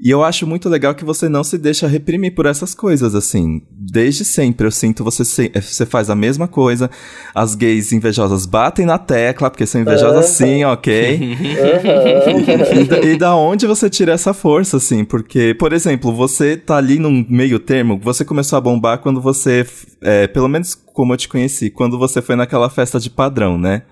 E 0.00 0.10
eu 0.10 0.22
acho 0.22 0.46
muito 0.46 0.68
legal 0.68 0.94
que 0.94 1.04
você 1.04 1.28
não 1.28 1.42
se 1.42 1.58
deixa 1.58 1.88
reprimir 1.88 2.32
por 2.32 2.46
essas 2.46 2.72
coisas, 2.72 3.16
assim. 3.16 3.60
Desde 3.70 4.24
sempre 4.24 4.64
eu 4.64 4.70
sinto 4.70 5.02
você 5.02 5.24
se, 5.24 5.50
eh, 5.52 5.60
você 5.60 5.84
faz 5.84 6.08
a 6.08 6.14
mesma 6.14 6.46
coisa. 6.46 6.88
As 7.34 7.56
gays 7.56 7.92
invejosas 7.92 8.46
batem 8.46 8.86
na 8.86 8.96
tecla, 8.96 9.50
porque 9.50 9.66
são 9.66 9.80
invejosas 9.80 10.26
sim, 10.26 10.64
ok? 10.64 11.18
e, 13.02 13.06
e, 13.08 13.18
da 13.18 13.34
onde 13.34 13.66
você 13.66 13.90
tira 13.90 14.12
essa 14.12 14.32
força, 14.32 14.76
assim? 14.76 15.04
Porque, 15.04 15.52
por 15.52 15.72
exemplo, 15.72 16.14
você 16.14 16.56
tá 16.56 16.76
ali 16.76 17.00
num 17.00 17.26
meio 17.28 17.58
termo, 17.58 17.98
você 18.00 18.24
começou 18.24 18.56
a 18.56 18.60
bombar 18.60 18.98
quando 18.98 19.20
você, 19.20 19.66
é, 20.00 20.28
pelo 20.28 20.46
menos 20.46 20.76
como 20.76 21.12
eu 21.12 21.16
te 21.16 21.28
conheci, 21.28 21.70
quando 21.70 21.98
você 21.98 22.22
foi 22.22 22.36
naquela 22.36 22.70
festa 22.70 23.00
de 23.00 23.10
padrão, 23.10 23.58
né? 23.58 23.82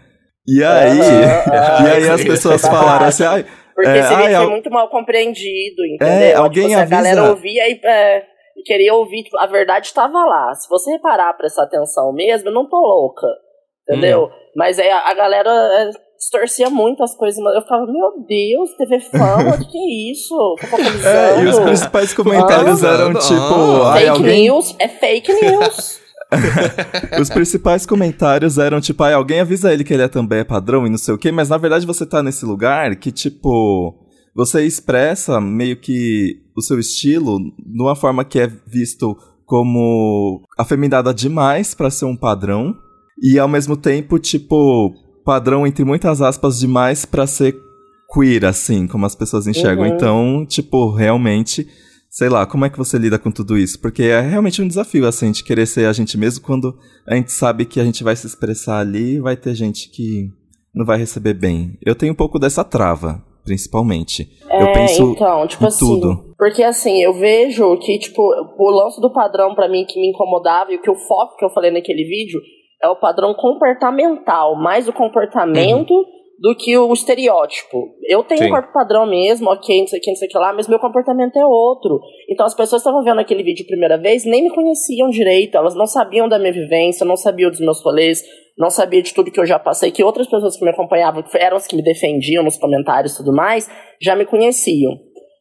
E 0.49 0.63
aí, 0.63 0.99
e 1.85 1.91
aí 1.91 2.09
as 2.09 2.25
pessoas 2.25 2.63
falaram 2.63 3.07
assim, 3.07 3.25
ai 3.25 3.45
porque 3.77 3.91
é, 3.91 4.03
seria 4.05 4.39
ai, 4.39 4.47
muito 4.47 4.71
mal 4.71 4.89
compreendido, 4.89 5.83
é, 5.83 5.95
entendeu? 5.95 6.29
É, 6.29 6.35
alguém 6.35 6.69
tipo, 6.69 6.81
avisa... 6.81 6.97
A 6.97 7.03
galera 7.03 7.29
ouvia 7.29 7.69
e, 7.69 7.79
é, 7.85 8.23
queria 8.65 8.95
ouvir, 8.95 9.25
tipo, 9.25 9.39
a 9.39 9.47
verdade 9.47 9.89
estava 9.89 10.25
lá. 10.25 10.55
Se 10.55 10.67
você 10.67 10.93
reparar, 10.93 11.35
prestar 11.35 11.65
atenção 11.65 12.11
mesmo, 12.11 12.49
eu 12.49 12.55
não 12.55 12.67
tô 12.67 12.79
louca, 12.79 13.27
entendeu? 13.83 14.25
Hum. 14.25 14.31
Mas 14.57 14.79
aí 14.79 14.89
a, 14.89 15.13
galera 15.13 15.51
é, 15.51 15.91
distorcia 16.17 16.71
muito 16.71 17.03
as 17.03 17.15
coisas, 17.15 17.39
mas 17.45 17.55
eu 17.55 17.61
ficava, 17.61 17.85
meu 17.85 18.25
Deus, 18.27 18.75
TV 18.79 18.99
Fama, 18.99 19.57
o 19.57 19.71
que 19.71 19.79
é 19.79 20.11
isso? 20.11 20.57
É, 21.07 21.43
e 21.43 21.47
os 21.47 21.59
principais 21.59 22.15
comentários 22.15 22.83
ah, 22.83 22.95
eram 22.95 23.13
tipo... 23.13 23.83
Ah, 23.83 23.95
fake 23.95 24.09
alguém... 24.09 24.43
news, 24.45 24.75
é 24.79 24.89
fake 24.89 25.35
news. 25.35 26.01
Os 27.21 27.31
principais 27.31 27.87
comentários 27.87 28.59
eram 28.59 28.81
tipo, 28.81 29.03
ah, 29.03 29.15
alguém 29.15 29.41
avisa 29.41 29.73
ele 29.73 29.85
que 29.85 29.95
ele 29.95 30.03
é 30.03 30.09
também 30.09 30.41
é 30.41 30.45
padrão 30.45 30.87
e 30.87 30.91
não 30.91 30.99
sei 30.99 31.15
o 31.15 31.19
quê, 31.19 31.31
mas 31.31 31.49
na 31.49 31.57
verdade 31.57 31.87
você 31.87 32.05
tá 32.05 32.23
nesse 32.23 32.45
lugar 32.45 32.97
que, 32.97 33.13
tipo, 33.13 33.95
você 34.35 34.65
expressa 34.67 35.41
meio 35.41 35.77
que 35.77 36.41
o 36.57 36.61
seu 36.61 36.79
estilo 36.79 37.39
de 37.39 37.83
uma 37.83 37.95
forma 37.95 38.25
que 38.25 38.39
é 38.41 38.51
visto 38.67 39.17
como 39.45 40.43
afeminada 40.59 41.15
demais 41.15 41.75
para 41.75 41.91
ser 41.91 42.05
um 42.05 42.17
padrão 42.17 42.77
e 43.23 43.39
ao 43.39 43.49
mesmo 43.49 43.77
tempo, 43.77 44.19
tipo, 44.19 44.93
padrão 45.25 45.67
entre 45.67 45.85
muitas 45.85 46.21
aspas 46.21 46.59
demais 46.59 47.05
para 47.05 47.27
ser 47.27 47.57
queer, 48.13 48.45
assim, 48.45 48.87
como 48.87 49.07
as 49.07 49.15
pessoas 49.15 49.47
enxergam. 49.47 49.87
Uhum. 49.87 49.95
Então, 49.95 50.47
tipo, 50.47 50.91
realmente 50.91 51.67
sei 52.17 52.31
lá, 52.31 52.47
como 52.47 52.65
é 52.65 52.71
que 52.71 52.79
você 52.79 52.97
lida 52.97 53.19
com 53.19 53.31
tudo 53.31 53.59
isso? 53.59 53.79
Porque 53.79 54.05
é 54.05 54.21
realmente 54.21 54.63
um 54.63 54.67
desafio, 54.67 55.07
assim, 55.07 55.31
de 55.31 55.45
querer 55.45 55.67
ser 55.67 55.87
a 55.87 55.93
gente 55.93 56.17
mesmo 56.17 56.43
quando 56.43 56.75
a 57.07 57.15
gente 57.15 57.31
sabe 57.31 57.67
que 57.67 57.79
a 57.79 57.85
gente 57.85 58.03
vai 58.03 58.17
se 58.17 58.27
expressar 58.27 58.81
ali 58.81 59.17
e 59.17 59.21
vai 59.21 59.37
ter 59.37 59.55
gente 59.55 59.91
que 59.91 60.31
não 60.75 60.87
vai 60.87 60.97
receber 60.97 61.35
bem. 61.35 61.77
Eu 61.85 61.95
tenho 61.95 62.15
um 62.15 62.17
pouco 62.17 62.39
dessa 62.39 62.65
trava, 62.65 63.23
principalmente. 63.45 64.31
É, 64.49 64.63
eu 64.63 64.73
penso 64.73 65.03
então, 65.11 65.47
tipo 65.47 65.67
assim, 65.67 65.79
tudo. 65.79 66.35
Porque 66.39 66.63
assim, 66.63 67.03
eu 67.03 67.13
vejo 67.13 67.77
que, 67.81 67.99
tipo, 67.99 68.23
o 68.23 68.71
lance 68.71 68.99
do 68.99 69.13
padrão 69.13 69.55
para 69.55 69.69
mim 69.69 69.85
que 69.85 70.01
me 70.01 70.09
incomodava 70.09 70.73
e 70.73 70.77
o 70.77 70.81
que 70.81 70.91
o 70.91 70.97
foco 70.97 71.37
que 71.37 71.45
eu 71.45 71.51
falei 71.51 71.71
naquele 71.71 72.05
vídeo 72.05 72.41
é 72.83 72.89
o 72.89 72.97
padrão 72.97 73.35
comportamental, 73.35 74.57
mais 74.57 74.89
o 74.89 74.93
comportamento 74.93 75.93
uhum 75.93 76.16
do 76.39 76.55
que 76.55 76.77
o 76.77 76.93
estereótipo. 76.93 77.95
Eu 78.09 78.23
tenho 78.23 78.43
Sim. 78.43 78.47
um 78.47 78.51
corpo 78.51 78.73
padrão 78.73 79.07
mesmo, 79.07 79.51
ok, 79.51 79.81
não 79.81 79.87
sei 79.87 79.99
o 79.99 80.03
que, 80.03 80.11
não 80.11 80.17
sei 80.17 80.29
o 80.29 80.31
que 80.31 80.39
lá, 80.39 80.53
mas 80.53 80.69
meu 80.69 80.79
comportamento 80.79 81.37
é 81.37 81.47
outro. 81.47 81.99
Então 82.29 82.45
as 82.45 82.55
pessoas 82.55 82.81
estavam 82.81 83.03
vendo 83.03 83.21
aquele 83.21 83.43
vídeo 83.43 83.67
primeira 83.67 83.97
vez, 83.97 84.25
nem 84.25 84.45
me 84.45 84.55
conheciam 84.55 85.09
direito, 85.09 85.57
elas 85.57 85.75
não 85.75 85.87
sabiam 85.87 86.29
da 86.29 86.39
minha 86.39 86.53
vivência, 86.53 87.07
não 87.07 87.17
sabiam 87.17 87.51
dos 87.51 87.61
meus 87.61 87.83
rolês, 87.83 88.23
não 88.59 88.71
sabiam 88.71 89.03
de 89.03 89.15
tudo 89.15 89.31
que 89.31 89.41
eu 89.41 89.47
já 89.47 89.59
passei, 89.59 89.91
que 89.91 90.05
outras 90.05 90.29
pessoas 90.29 90.57
que 90.57 90.65
me 90.65 90.71
acompanhavam, 90.71 91.23
que 91.23 91.37
eram 91.39 91.57
as 91.57 91.67
que 91.67 91.77
me 91.77 91.83
defendiam 91.83 92.45
nos 92.45 92.59
comentários 92.59 93.15
e 93.15 93.17
tudo 93.19 93.33
mais, 93.33 93.69
já 94.01 94.15
me 94.15 94.27
conheciam. 94.27 94.93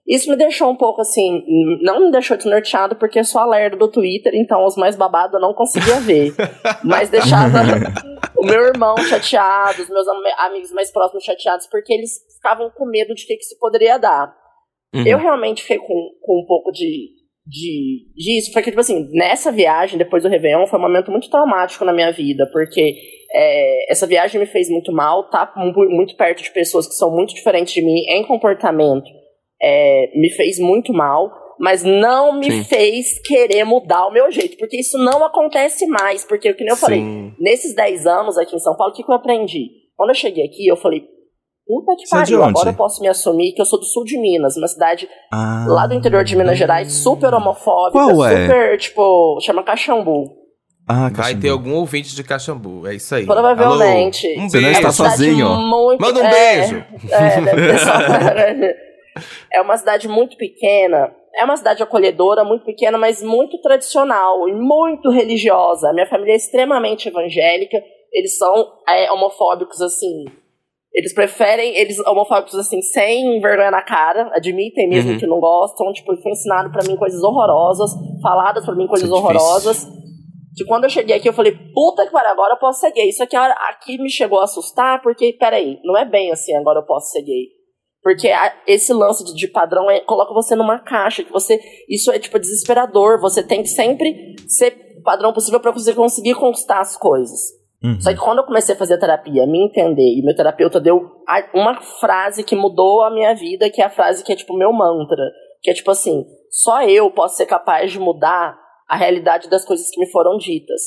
Isso 0.07 0.29
me 0.29 0.37
deixou 0.37 0.69
um 0.69 0.75
pouco 0.75 1.01
assim, 1.01 1.43
não 1.81 2.05
me 2.05 2.11
deixou 2.11 2.37
desnorteado 2.37 2.95
porque 2.95 3.23
sou 3.23 3.41
a 3.41 3.45
lerda 3.45 3.75
do 3.75 3.87
Twitter, 3.87 4.33
então 4.35 4.63
os 4.63 4.75
mais 4.75 4.95
babados 4.95 5.33
eu 5.33 5.39
não 5.39 5.53
conseguia 5.53 5.99
ver. 5.99 6.31
mas 6.85 7.09
deixava 7.09 7.61
o 8.37 8.45
meu 8.45 8.67
irmão 8.67 8.95
chateado, 8.97 9.81
os 9.81 9.89
meus 9.89 10.07
am 10.07 10.21
amigos 10.45 10.71
mais 10.71 10.91
próximos 10.91 11.23
chateados, 11.23 11.65
porque 11.67 11.91
eles 11.91 12.11
ficavam 12.35 12.69
com 12.69 12.85
medo 12.85 13.15
de 13.15 13.25
que, 13.25 13.35
que 13.35 13.43
isso 13.43 13.57
poderia 13.59 13.97
dar. 13.97 14.31
Uhum. 14.93 15.07
Eu 15.07 15.17
realmente 15.17 15.63
fiquei 15.63 15.79
com, 15.79 16.11
com 16.21 16.39
um 16.39 16.45
pouco 16.45 16.71
de, 16.71 17.09
de 17.43 18.05
disso, 18.15 18.53
porque, 18.53 18.69
tipo 18.69 18.81
assim, 18.81 19.09
nessa 19.11 19.51
viagem, 19.51 19.97
depois 19.97 20.21
do 20.21 20.29
Réveillon, 20.29 20.67
foi 20.67 20.77
um 20.77 20.83
momento 20.83 21.09
muito 21.09 21.31
traumático 21.31 21.83
na 21.83 21.91
minha 21.91 22.11
vida, 22.11 22.47
porque 22.53 22.95
é, 23.33 23.91
essa 23.91 24.05
viagem 24.05 24.39
me 24.39 24.45
fez 24.45 24.69
muito 24.69 24.91
mal, 24.91 25.27
tá 25.31 25.51
muito 25.55 26.15
perto 26.15 26.43
de 26.43 26.51
pessoas 26.51 26.87
que 26.87 26.93
são 26.93 27.09
muito 27.09 27.33
diferentes 27.33 27.73
de 27.73 27.81
mim 27.81 28.05
em 28.07 28.23
comportamento 28.23 29.24
é, 29.65 30.11
me 30.15 30.29
fez 30.31 30.59
muito 30.59 30.93
mal. 30.93 31.31
mas 31.57 31.83
não 31.85 32.37
me 32.37 32.51
Sim. 32.51 32.63
fez 32.65 33.17
querer 33.25 33.63
mudar 33.63 34.07
o 34.07 34.11
meu 34.11 34.29
jeito, 34.29 34.57
porque 34.57 34.77
isso 34.77 34.97
não 34.97 35.23
acontece 35.23 35.87
mais, 35.87 36.25
porque, 36.25 36.53
como 36.53 36.69
eu 36.69 36.75
falei, 36.75 36.99
Sim. 36.99 37.31
nesses 37.39 37.73
10 37.73 38.05
anos 38.05 38.37
aqui 38.37 38.53
em 38.57 38.59
São 38.59 38.75
Paulo, 38.75 38.91
o 38.91 38.95
que, 38.95 39.01
que 39.03 39.09
eu 39.09 39.15
aprendi? 39.15 39.69
Quando 39.95 40.09
eu 40.09 40.15
cheguei 40.15 40.43
aqui, 40.45 40.67
eu 40.67 40.75
falei, 40.75 40.99
puta 41.65 41.95
que 41.97 42.05
Você 42.07 42.13
é 42.13 42.19
pariu, 42.19 42.43
agora 42.43 42.69
eu 42.71 42.73
posso 42.73 43.01
me 43.01 43.07
assumir 43.07 43.53
que 43.53 43.61
eu 43.61 43.65
sou 43.65 43.79
do 43.79 43.85
sul 43.85 44.03
de 44.03 44.17
Minas, 44.19 44.57
uma 44.57 44.67
cidade 44.67 45.07
Ah. 45.31 45.65
lá 45.69 45.87
do 45.87 45.93
interior 45.93 46.25
de 46.25 46.35
Minas 46.35 46.57
Gerais, 46.57 46.91
super 46.91 47.33
homofóbica, 47.33 48.03
Qual 48.03 48.25
é? 48.25 48.41
super, 48.47 48.77
tipo, 48.77 49.39
chama 49.41 49.63
Caxambu. 49.63 50.25
Ah, 50.87 51.03
Vai 51.03 51.11
Caxambu. 51.13 51.41
ter 51.41 51.49
algum 51.51 51.73
ouvinte 51.75 52.13
de 52.13 52.21
Caxambu, 52.23 52.85
é 52.85 52.95
isso 52.95 53.15
aí. 53.15 53.25
Provavelmente. 53.25 54.27
Alô? 54.27 54.41
Um 54.43 54.49
Você 54.49 54.57
não 54.57 54.63
beijo. 54.65 54.79
está 54.87 54.89
É 54.89 54.91
sozinho. 55.09 55.49
Muito, 55.57 56.01
Manda 56.01 56.19
um 56.19 56.25
é, 56.25 56.31
beijo. 56.31 56.85
É, 57.09 57.41
deve 57.41 57.67
ter 57.71 57.79
só- 57.79 57.93
é 59.51 59.61
uma 59.61 59.77
cidade 59.77 60.07
muito 60.07 60.37
pequena. 60.37 61.13
É 61.37 61.43
uma 61.43 61.57
cidade 61.57 61.83
acolhedora, 61.83 62.43
muito 62.45 62.63
pequena, 62.65 62.97
mas 62.97 63.21
muito 63.21 63.59
tradicional 63.61 64.47
e 64.47 64.53
muito 64.53 65.09
religiosa. 65.09 65.89
A 65.89 65.93
minha 65.93 66.07
família 66.07 66.33
é 66.33 66.37
extremamente 66.37 67.09
evangélica. 67.09 67.77
Eles 68.13 68.37
são 68.37 68.53
é, 68.87 69.11
homofóbicos, 69.11 69.81
assim. 69.81 70.25
Eles 70.93 71.13
preferem, 71.13 71.75
eles 71.75 71.99
homofóbicos, 72.07 72.55
assim, 72.55 72.81
sem 72.81 73.41
vergonha 73.41 73.69
na 73.69 73.81
cara. 73.81 74.31
Admitem 74.33 74.87
mesmo 74.87 75.11
Uhum. 75.11 75.17
que 75.19 75.27
não 75.27 75.41
gostam. 75.41 75.91
Tipo, 75.91 76.15
foi 76.21 76.31
ensinado 76.31 76.71
pra 76.71 76.83
mim 76.87 76.95
coisas 76.95 77.21
horrorosas. 77.21 77.91
Faladas 78.21 78.63
pra 78.63 78.73
mim 78.75 78.87
coisas 78.87 79.09
é 79.09 79.13
horrorosas. 79.13 79.85
Que 80.55 80.63
quando 80.63 80.85
eu 80.85 80.89
cheguei 80.89 81.17
aqui, 81.17 81.27
eu 81.27 81.33
falei, 81.33 81.51
puta 81.51 82.05
que 82.05 82.13
pariu, 82.13 82.31
agora 82.31 82.53
eu 82.53 82.59
posso 82.59 82.79
ser 82.79 82.93
gay. 82.93 83.09
Isso 83.09 83.21
aqui, 83.21 83.35
aqui 83.35 83.97
me 84.01 84.09
chegou 84.09 84.39
a 84.39 84.45
assustar, 84.45 85.01
porque, 85.01 85.33
peraí, 85.33 85.79
não 85.83 85.97
é 85.97 86.05
bem 86.05 86.31
assim, 86.31 86.55
agora 86.55 86.79
eu 86.79 86.85
posso 86.85 87.11
ser 87.11 87.23
gay. 87.23 87.47
Porque 88.05 88.29
esse 88.67 88.93
lance 88.93 89.23
de, 89.33 89.47
padrão 89.47 89.89
é, 89.89 89.99
coloca 90.01 90.31
você 90.31 90.55
numa 90.55 90.77
caixa, 90.77 91.23
que 91.23 91.31
você. 91.31 91.59
Isso 91.89 92.11
é 92.11 92.19
tipo 92.19 92.37
desesperador. 92.37 93.19
Você 93.19 93.41
tem 93.41 93.63
que 93.63 93.69
sempre 93.69 94.35
ser 94.47 94.93
o 94.99 95.01
padrão 95.01 95.33
possível 95.33 95.59
pra 95.59 95.71
você 95.71 95.91
conseguir 95.91 96.35
conquistar 96.35 96.81
as 96.81 96.95
coisas. 96.95 97.39
Uhum. 97.83 97.99
Só 97.99 98.13
que 98.13 98.19
quando 98.19 98.37
eu 98.37 98.43
comecei 98.43 98.75
a 98.75 98.77
fazer 98.77 98.99
terapia, 98.99 99.47
me 99.47 99.65
entender, 99.65 100.03
e 100.03 100.21
meu 100.23 100.35
terapeuta 100.35 100.79
deu 100.79 101.01
uma 101.51 101.81
frase 101.81 102.43
que 102.43 102.55
mudou 102.55 103.01
a 103.01 103.09
minha 103.09 103.33
vida, 103.33 103.71
que 103.71 103.81
é 103.81 103.85
a 103.85 103.89
frase 103.89 104.23
que 104.23 104.31
é 104.31 104.35
tipo 104.35 104.55
meu 104.55 104.71
mantra. 104.71 105.23
Que 105.63 105.71
é 105.71 105.73
tipo 105.73 105.89
assim: 105.89 106.27
só 106.51 106.83
eu 106.83 107.09
posso 107.09 107.37
ser 107.37 107.47
capaz 107.47 107.91
de 107.91 107.97
mudar 107.97 108.55
a 108.87 108.95
realidade 108.95 109.49
das 109.49 109.65
coisas 109.65 109.89
que 109.89 109.99
me 109.99 110.11
foram 110.11 110.37
ditas. 110.37 110.79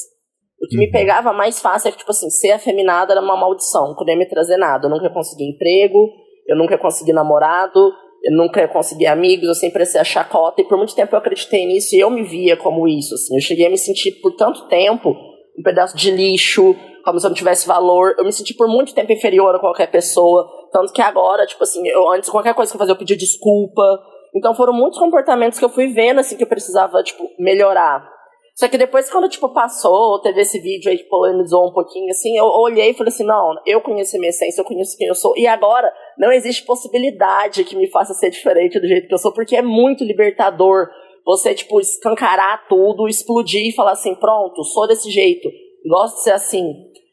O 0.63 0.69
que 0.69 0.77
me 0.77 0.87
Uhum. 0.87 0.93
pegava 0.93 1.33
mais 1.33 1.61
fácil 1.61 1.89
é 1.89 1.91
que, 1.91 1.99
tipo 1.99 2.13
assim, 2.13 2.31
ser 2.31 2.53
afeminada 2.53 3.13
era 3.13 3.21
uma 3.21 3.37
maldição, 3.37 3.97
não 3.97 4.09
ia 4.09 4.17
me 4.17 4.29
trazer 4.29 4.57
nada. 4.57 4.87
Eu 4.87 4.91
nunca 4.91 5.05
ia 5.07 5.13
conseguir 5.13 5.51
emprego, 5.51 6.09
eu 6.49 6.57
nunca 6.57 6.75
ia 6.75 6.79
conseguir 6.79 7.13
namorado, 7.13 7.93
eu 8.25 8.37
nunca 8.37 8.61
ia 8.61 8.69
conseguir 8.69 9.07
amigos, 9.07 9.47
eu 9.47 9.55
sempre 9.55 9.85
ia 9.85 10.01
a 10.01 10.05
chacota, 10.05 10.61
e 10.61 10.65
por 10.65 10.77
muito 10.77 10.95
tempo 10.95 11.15
eu 11.15 11.19
acreditei 11.19 11.67
nisso 11.67 11.95
e 11.95 12.01
eu 12.01 12.11
me 12.11 12.23
via 12.25 12.57
como 12.57 12.89
isso, 12.89 13.15
assim. 13.15 13.37
Eu 13.37 13.41
cheguei 13.41 13.67
a 13.67 13.71
me 13.71 13.79
sentir 13.79 14.13
por 14.21 14.35
tanto 14.35 14.67
tempo 14.67 15.15
um 15.59 15.63
pedaço 15.63 15.97
de 15.97 16.11
lixo, 16.11 16.75
como 17.05 17.19
se 17.19 17.27
eu 17.27 17.31
não 17.31 17.37
tivesse 17.37 17.67
valor. 17.67 18.15
Eu 18.19 18.25
me 18.25 18.33
senti 18.33 18.55
por 18.55 18.69
muito 18.69 18.95
tempo 18.95 19.13
inferior 19.13 19.55
a 19.55 19.59
qualquer 19.59 19.91
pessoa, 19.91 20.49
tanto 20.73 20.93
que 20.93 21.03
agora, 21.03 21.47
tipo 21.47 21.63
assim, 21.63 21.87
eu 21.89 22.11
antes 22.11 22.31
qualquer 22.31 22.55
coisa 22.55 22.71
que 22.71 22.77
eu 22.77 22.79
fazia 22.79 22.93
eu 22.93 22.99
pedia 22.99 23.17
desculpa. 23.17 23.83
Então 24.35 24.55
foram 24.55 24.73
muitos 24.73 24.99
comportamentos 24.99 25.59
que 25.59 25.65
eu 25.65 25.71
fui 25.71 25.89
vendo 25.89 26.21
assim 26.21 26.37
que 26.37 26.43
eu 26.43 26.49
precisava, 26.49 27.03
tipo, 27.03 27.29
melhorar. 27.39 28.18
Só 28.59 28.69
que 28.69 28.77
depois, 28.77 29.09
quando, 29.09 29.29
tipo, 29.29 29.49
passou, 29.51 30.21
teve 30.21 30.41
esse 30.41 30.59
vídeo 30.59 30.91
aí 30.91 30.99
que 30.99 31.09
polemizou 31.09 31.69
um 31.69 31.73
pouquinho, 31.73 32.11
assim, 32.11 32.37
eu 32.37 32.45
olhei 32.45 32.91
e 32.91 32.95
falei 32.95 33.13
assim, 33.13 33.25
não, 33.25 33.55
eu 33.65 33.81
conheço 33.81 34.19
minha 34.19 34.31
essência, 34.31 34.61
eu 34.61 34.65
conheço 34.65 34.99
quem 34.99 35.07
eu 35.07 35.15
sou, 35.15 35.33
e 35.37 35.47
agora 35.47 35.89
não 36.19 36.33
existe 36.33 36.65
possibilidade 36.65 37.63
que 37.63 37.77
me 37.77 37.89
faça 37.89 38.15
ser 38.15 38.31
diferente 38.31 38.81
do 38.81 38.89
jeito 38.89 39.07
que 39.07 39.15
eu 39.15 39.19
sou, 39.19 39.33
porque 39.33 39.55
é 39.55 39.63
muito 39.63 40.03
libertador 40.03 40.89
você, 41.25 41.55
tipo, 41.55 41.79
escancarar 41.79 42.67
tudo, 42.69 43.07
explodir 43.07 43.69
e 43.69 43.73
falar 43.73 43.93
assim, 43.93 44.17
pronto, 44.17 44.65
sou 44.65 44.89
desse 44.89 45.09
jeito, 45.09 45.49
gosto 45.89 46.17
de 46.17 46.23
ser 46.25 46.33
assim. 46.33 46.65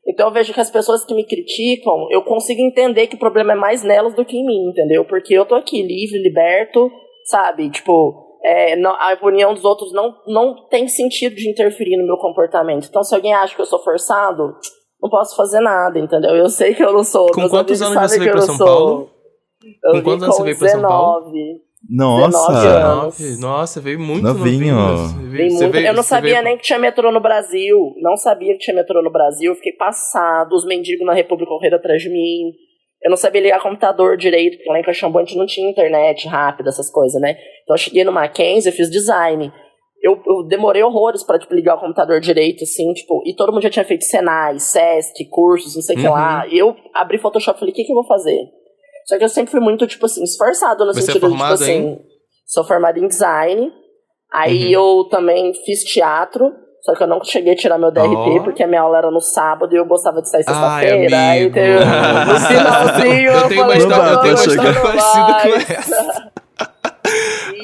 Então 0.08 0.28
eu 0.28 0.34
vejo 0.34 0.52
que 0.52 0.60
as 0.60 0.72
pessoas 0.72 1.06
que 1.06 1.14
me 1.14 1.28
criticam, 1.28 2.08
eu 2.10 2.24
consigo 2.24 2.62
entender 2.62 3.06
que 3.06 3.18
o 3.18 3.20
problema 3.20 3.54
é 3.54 3.56
mais 3.56 3.84
nelas 3.84 4.16
do 4.16 4.26
que 4.26 4.36
em 4.36 4.46
mim, 4.48 4.70
entendeu? 4.70 5.06
Porque 5.06 5.36
eu 5.36 5.46
tô 5.46 5.54
aqui 5.54 5.84
livre, 5.84 6.18
liberto, 6.18 6.92
sabe? 7.26 7.70
Tipo, 7.70 8.25
é, 8.46 8.76
não- 8.76 8.96
a 8.96 9.14
opinião 9.14 9.54
dos 9.54 9.66
outros 9.66 9.92
não, 9.94 10.14
não 10.28 10.68
tem 10.70 10.88
sentido 10.88 11.36
de 11.36 11.50
interferir 11.50 11.98
no 11.98 12.06
meu 12.06 12.18
comportamento. 12.18 12.88
Então, 12.88 13.04
se 13.04 13.14
alguém 13.16 13.34
acha 13.34 13.56
que 13.56 13.62
eu 13.62 13.66
sou 13.66 13.84
forçado, 13.84 14.56
não 15.02 15.10
posso 15.10 15.36
fazer 15.36 15.60
nada, 15.60 15.98
entendeu? 16.00 16.36
Eu 16.36 16.50
sei 16.50 16.74
que 16.76 16.84
eu 16.84 16.94
não 16.94 17.04
sou. 17.04 17.28
Com 17.32 17.50
quantos 17.50 17.82
anos 17.82 18.00
você 18.12 18.20
veio 18.20 18.32
que 18.32 18.38
pra 18.38 18.42
eu 18.42 18.46
São 18.46 18.58
não 18.58 18.66
Paulo? 18.66 18.88
sou. 18.90 19.10
Eu 19.84 19.92
Com 19.94 20.02
quantos 20.04 20.24
anos 20.24 20.36
você 20.38 20.44
veio 20.44 20.58
pra 20.60 20.68
São 20.70 20.82
Paulo? 20.82 21.32
19. 21.32 21.66
Nossa! 21.88 22.28
19 22.52 22.68
anos. 22.68 23.18
19. 23.18 23.42
Nossa, 23.42 23.82
veio 23.82 24.00
muito 24.00 24.24
Novinho. 24.24 24.76
novinho. 24.76 25.30
Veio- 25.30 25.52
muito- 25.54 25.72
veio- 25.72 25.88
eu 25.88 25.94
não 25.94 26.02
sabia 26.04 26.32
veio- 26.34 26.44
nem 26.44 26.58
que 26.58 26.64
tinha 26.64 26.80
metrô 26.80 27.12
no 27.12 27.22
Brasil. 27.22 27.78
Não 28.02 28.16
sabia 28.18 28.54
que 28.54 28.60
tinha 28.60 28.76
metrô 28.76 29.04
no 29.04 29.12
Brasil. 29.12 29.52
Eu 29.52 29.56
fiquei 29.56 29.74
passado. 29.74 30.54
Os 30.54 30.66
mendigos 30.66 31.06
na 31.06 31.14
República 31.14 31.50
correram 31.50 31.78
atrás 31.78 32.02
de 32.02 32.10
mim. 32.10 32.54
Eu 33.06 33.12
não 33.12 33.18
sabia 33.18 33.40
ligar 33.40 33.62
computador 33.62 34.18
direito, 34.18 34.58
porque 34.58 34.70
lá 34.72 34.80
em 34.80 34.84
Caxambu 34.84 35.20
a 35.20 35.24
gente 35.24 35.38
não 35.38 35.46
tinha 35.46 35.70
internet 35.70 36.28
rápida, 36.28 36.70
essas 36.70 36.90
coisas, 36.90 37.22
né? 37.22 37.38
Então 37.64 37.76
eu 37.76 37.78
cheguei 37.78 38.04
no 38.04 38.12
Mackenzie, 38.12 38.72
eu 38.72 38.76
fiz 38.76 38.90
design. 38.90 39.54
Eu, 40.02 40.20
eu 40.26 40.44
demorei 40.48 40.82
horrores 40.84 41.24
pra 41.24 41.38
tipo, 41.38 41.54
ligar 41.54 41.76
o 41.76 41.80
computador 41.80 42.20
direito, 42.20 42.64
assim, 42.64 42.92
tipo, 42.94 43.22
e 43.26 43.36
todo 43.36 43.52
mundo 43.52 43.62
já 43.62 43.70
tinha 43.70 43.86
feito 43.86 44.04
Senai, 44.06 44.60
Sesc, 44.60 45.24
cursos, 45.30 45.76
não 45.76 45.82
sei 45.84 45.96
o 45.96 46.00
que 46.00 46.08
Uhum. 46.08 46.14
lá. 46.14 46.48
E 46.48 46.58
eu 46.58 46.76
abri 46.96 47.20
Photoshop 47.20 47.58
e 47.58 47.60
falei, 47.60 47.72
o 47.72 47.76
que, 47.76 47.84
que 47.84 47.92
eu 47.92 47.96
vou 47.96 48.06
fazer? 48.08 48.40
Só 49.06 49.18
que 49.20 49.24
eu 49.24 49.30
sempre 49.30 49.52
fui 49.52 49.60
muito, 49.60 49.86
tipo 49.86 50.06
assim, 50.08 50.24
esforçado 50.24 50.84
no 50.84 50.92
Você 50.94 51.00
é 51.00 51.04
sentido 51.04 51.28
formada 51.28 51.58
de, 51.58 51.64
tipo 51.66 51.72
em? 51.78 51.92
assim, 51.94 52.00
sou 52.48 52.64
formada 52.64 52.98
em 53.00 53.08
design. 53.08 53.72
Aí 54.34 54.76
Uhum. 54.76 55.00
eu 55.00 55.04
também 55.10 55.54
fiz 55.64 55.84
teatro, 55.84 56.52
só 56.86 56.94
que 56.94 57.02
eu 57.02 57.08
não 57.08 57.20
cheguei 57.24 57.54
a 57.54 57.56
tirar 57.56 57.80
meu 57.80 57.90
DRT, 57.90 58.06
Ó. 58.40 58.44
porque 58.44 58.62
a 58.62 58.68
minha 58.68 58.82
aula 58.82 59.00
era 59.00 59.10
no 59.10 59.20
sábado 59.20 59.74
e 59.74 59.78
eu 59.78 59.86
gostava 59.86 60.22
de 60.22 60.30
sair 60.30 60.44
Ai, 60.48 60.84
sexta-feira. 60.86 61.18
aí 61.18 61.50
teve, 61.50 61.80
no 62.32 62.40
finalzinho 62.40 63.32
Eu 63.32 63.48
tenho 63.48 63.64
uma 63.64 63.76
história- 63.76 64.12
eu 64.12 64.20
tenho 64.22 64.36
uma 64.36 64.46
história 64.46 64.82
parecida 64.82 65.34
com 65.42 65.74
essa. 65.74 66.15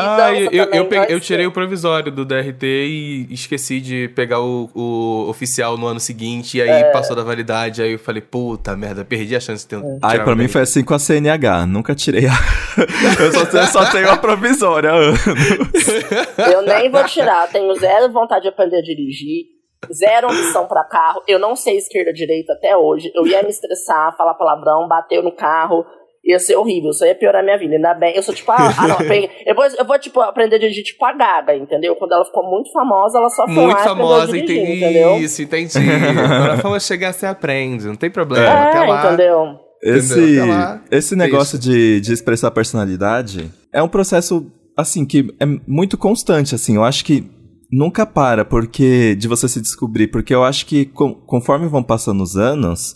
E 0.02 0.22
Ah, 0.22 0.34
eu, 0.34 0.52
eu, 0.52 0.66
eu, 0.72 0.86
peguei- 0.86 1.16
eu 1.16 1.20
tirei 1.20 1.46
o 1.46 1.52
provisório 1.52 2.12
do 2.12 2.26
DRT 2.26 2.64
e 2.66 3.28
esqueci 3.34 3.80
de 3.80 4.08
pegar 4.10 4.40
o, 4.42 4.70
o 4.74 5.30
oficial 5.30 5.78
no 5.78 5.88
ano 5.88 6.00
seguinte, 6.00 6.58
e 6.58 6.62
aí 6.62 6.70
É. 6.70 6.92
passou 6.92 7.16
da 7.16 7.24
validade, 7.24 7.82
aí 7.82 7.92
eu 7.94 8.00
falei, 8.00 8.22
puta 8.22 8.76
merda, 8.76 9.06
perdi 9.06 9.36
a 9.36 9.40
chance 9.40 9.64
de 9.64 9.70
ter 9.70 9.78
um. 9.78 10.00
Ai, 10.02 10.12
tirar 10.12 10.24
pra 10.24 10.36
mim 10.36 10.48
foi 10.48 10.62
assim 10.62 10.84
com 10.84 10.94
a 10.94 11.00
CNH. 11.00 11.66
Nunca 11.66 11.94
tirei 11.96 12.26
a. 12.28 12.32
eu, 13.24 13.32
só, 13.32 13.58
eu 13.58 13.68
só 13.68 13.92
tenho 13.92 14.10
a 14.10 14.18
provisória 14.18 14.92
há 14.92 14.96
anos. 14.96 15.20
Eu 16.52 16.62
nem 16.64 16.90
vou 16.90 17.04
tirar, 17.06 17.48
tenho 17.50 17.74
zero 17.76 18.12
vontade 18.12 18.44
de 18.44 18.48
aprender 18.50 18.78
a 18.78 18.82
dirigir, 18.82 19.46
zero 19.94 20.28
ambição 20.32 20.66
pra 20.68 20.84
carro. 20.84 21.22
Eu 21.28 21.40
não 21.40 21.56
sei 21.56 21.78
esquerda 21.78 22.12
direita 22.14 22.54
até 22.54 22.76
hoje. 22.76 23.12
Eu 23.16 23.26
ia 23.28 23.42
me 23.44 23.50
estressar, 23.50 24.16
falar 24.18 24.34
palavrão, 24.36 24.88
bater 24.88 25.22
no 25.24 25.32
carro. 25.32 25.86
Ia 26.32 26.40
ser 26.40 26.56
horrível, 26.56 26.90
isso 26.92 27.06
ia 27.06 27.16
piorar 27.16 27.44
minha 27.44 27.58
vida. 27.58 27.76
Ainda 27.76 27.94
bem, 27.94 28.16
eu 28.16 28.24
sou 28.24 28.34
tipo, 28.34 28.52
ah, 28.52 28.58
ah, 28.78 28.88
não, 28.88 28.98
bem, 29.08 29.30
eu 29.46 29.54
vou, 29.56 29.66
eu 29.66 29.86
vou 29.86 30.00
tipo, 30.00 30.20
aprender 30.22 30.56
a 30.56 30.60
dirigir 30.60 30.84
tipo 30.84 31.04
a 31.06 31.14
Gaga, 31.14 31.56
entendeu? 31.56 31.96
Quando 31.96 32.14
ela 32.14 32.26
ficou 32.26 32.44
muito 32.50 32.72
famosa, 32.72 33.18
ela 33.18 33.30
só 33.30 33.46
foi 33.46 33.54
Muito 33.56 33.78
lá 33.78 33.84
famosa, 33.84 34.28
dirigir, 34.28 34.58
entendi 34.58 34.78
entendeu? 34.84 35.18
isso, 35.18 35.42
entendi. 35.42 35.74
Quando 35.74 36.52
a 36.52 36.58
fama 36.58 36.80
chegar, 36.80 37.14
você 37.14 37.26
aprende, 37.26 37.86
não 37.86 37.96
tem 37.96 38.10
problema. 38.10 38.46
É, 38.46 38.50
Até 38.50 38.80
lá. 38.86 39.06
entendeu? 39.08 39.46
Esse, 39.84 40.14
Entendeu? 40.14 40.44
Até 40.44 40.52
lá, 40.54 40.82
esse 40.92 41.16
negócio 41.16 41.58
de, 41.60 42.00
de 42.02 42.14
expressar 42.14 42.52
personalidade 42.52 43.52
é 43.74 43.82
um 43.82 43.88
processo, 43.88 44.46
assim, 44.78 45.06
que 45.06 45.34
é 45.40 45.46
muito 45.68 45.98
constante, 45.98 46.54
assim. 46.56 46.76
Eu 46.76 46.84
acho 46.84 47.04
que 47.04 47.24
nunca 47.72 48.06
para 48.06 48.46
porque 48.46 49.16
de 49.16 49.28
você 49.28 49.48
se 49.48 49.60
descobrir. 49.60 50.08
Porque 50.08 50.34
eu 50.36 50.44
acho 50.44 50.66
que 50.68 50.86
com- 50.86 51.14
conforme 51.16 51.68
vão 51.68 51.82
passando 51.82 52.22
os 52.22 52.36
anos, 52.38 52.96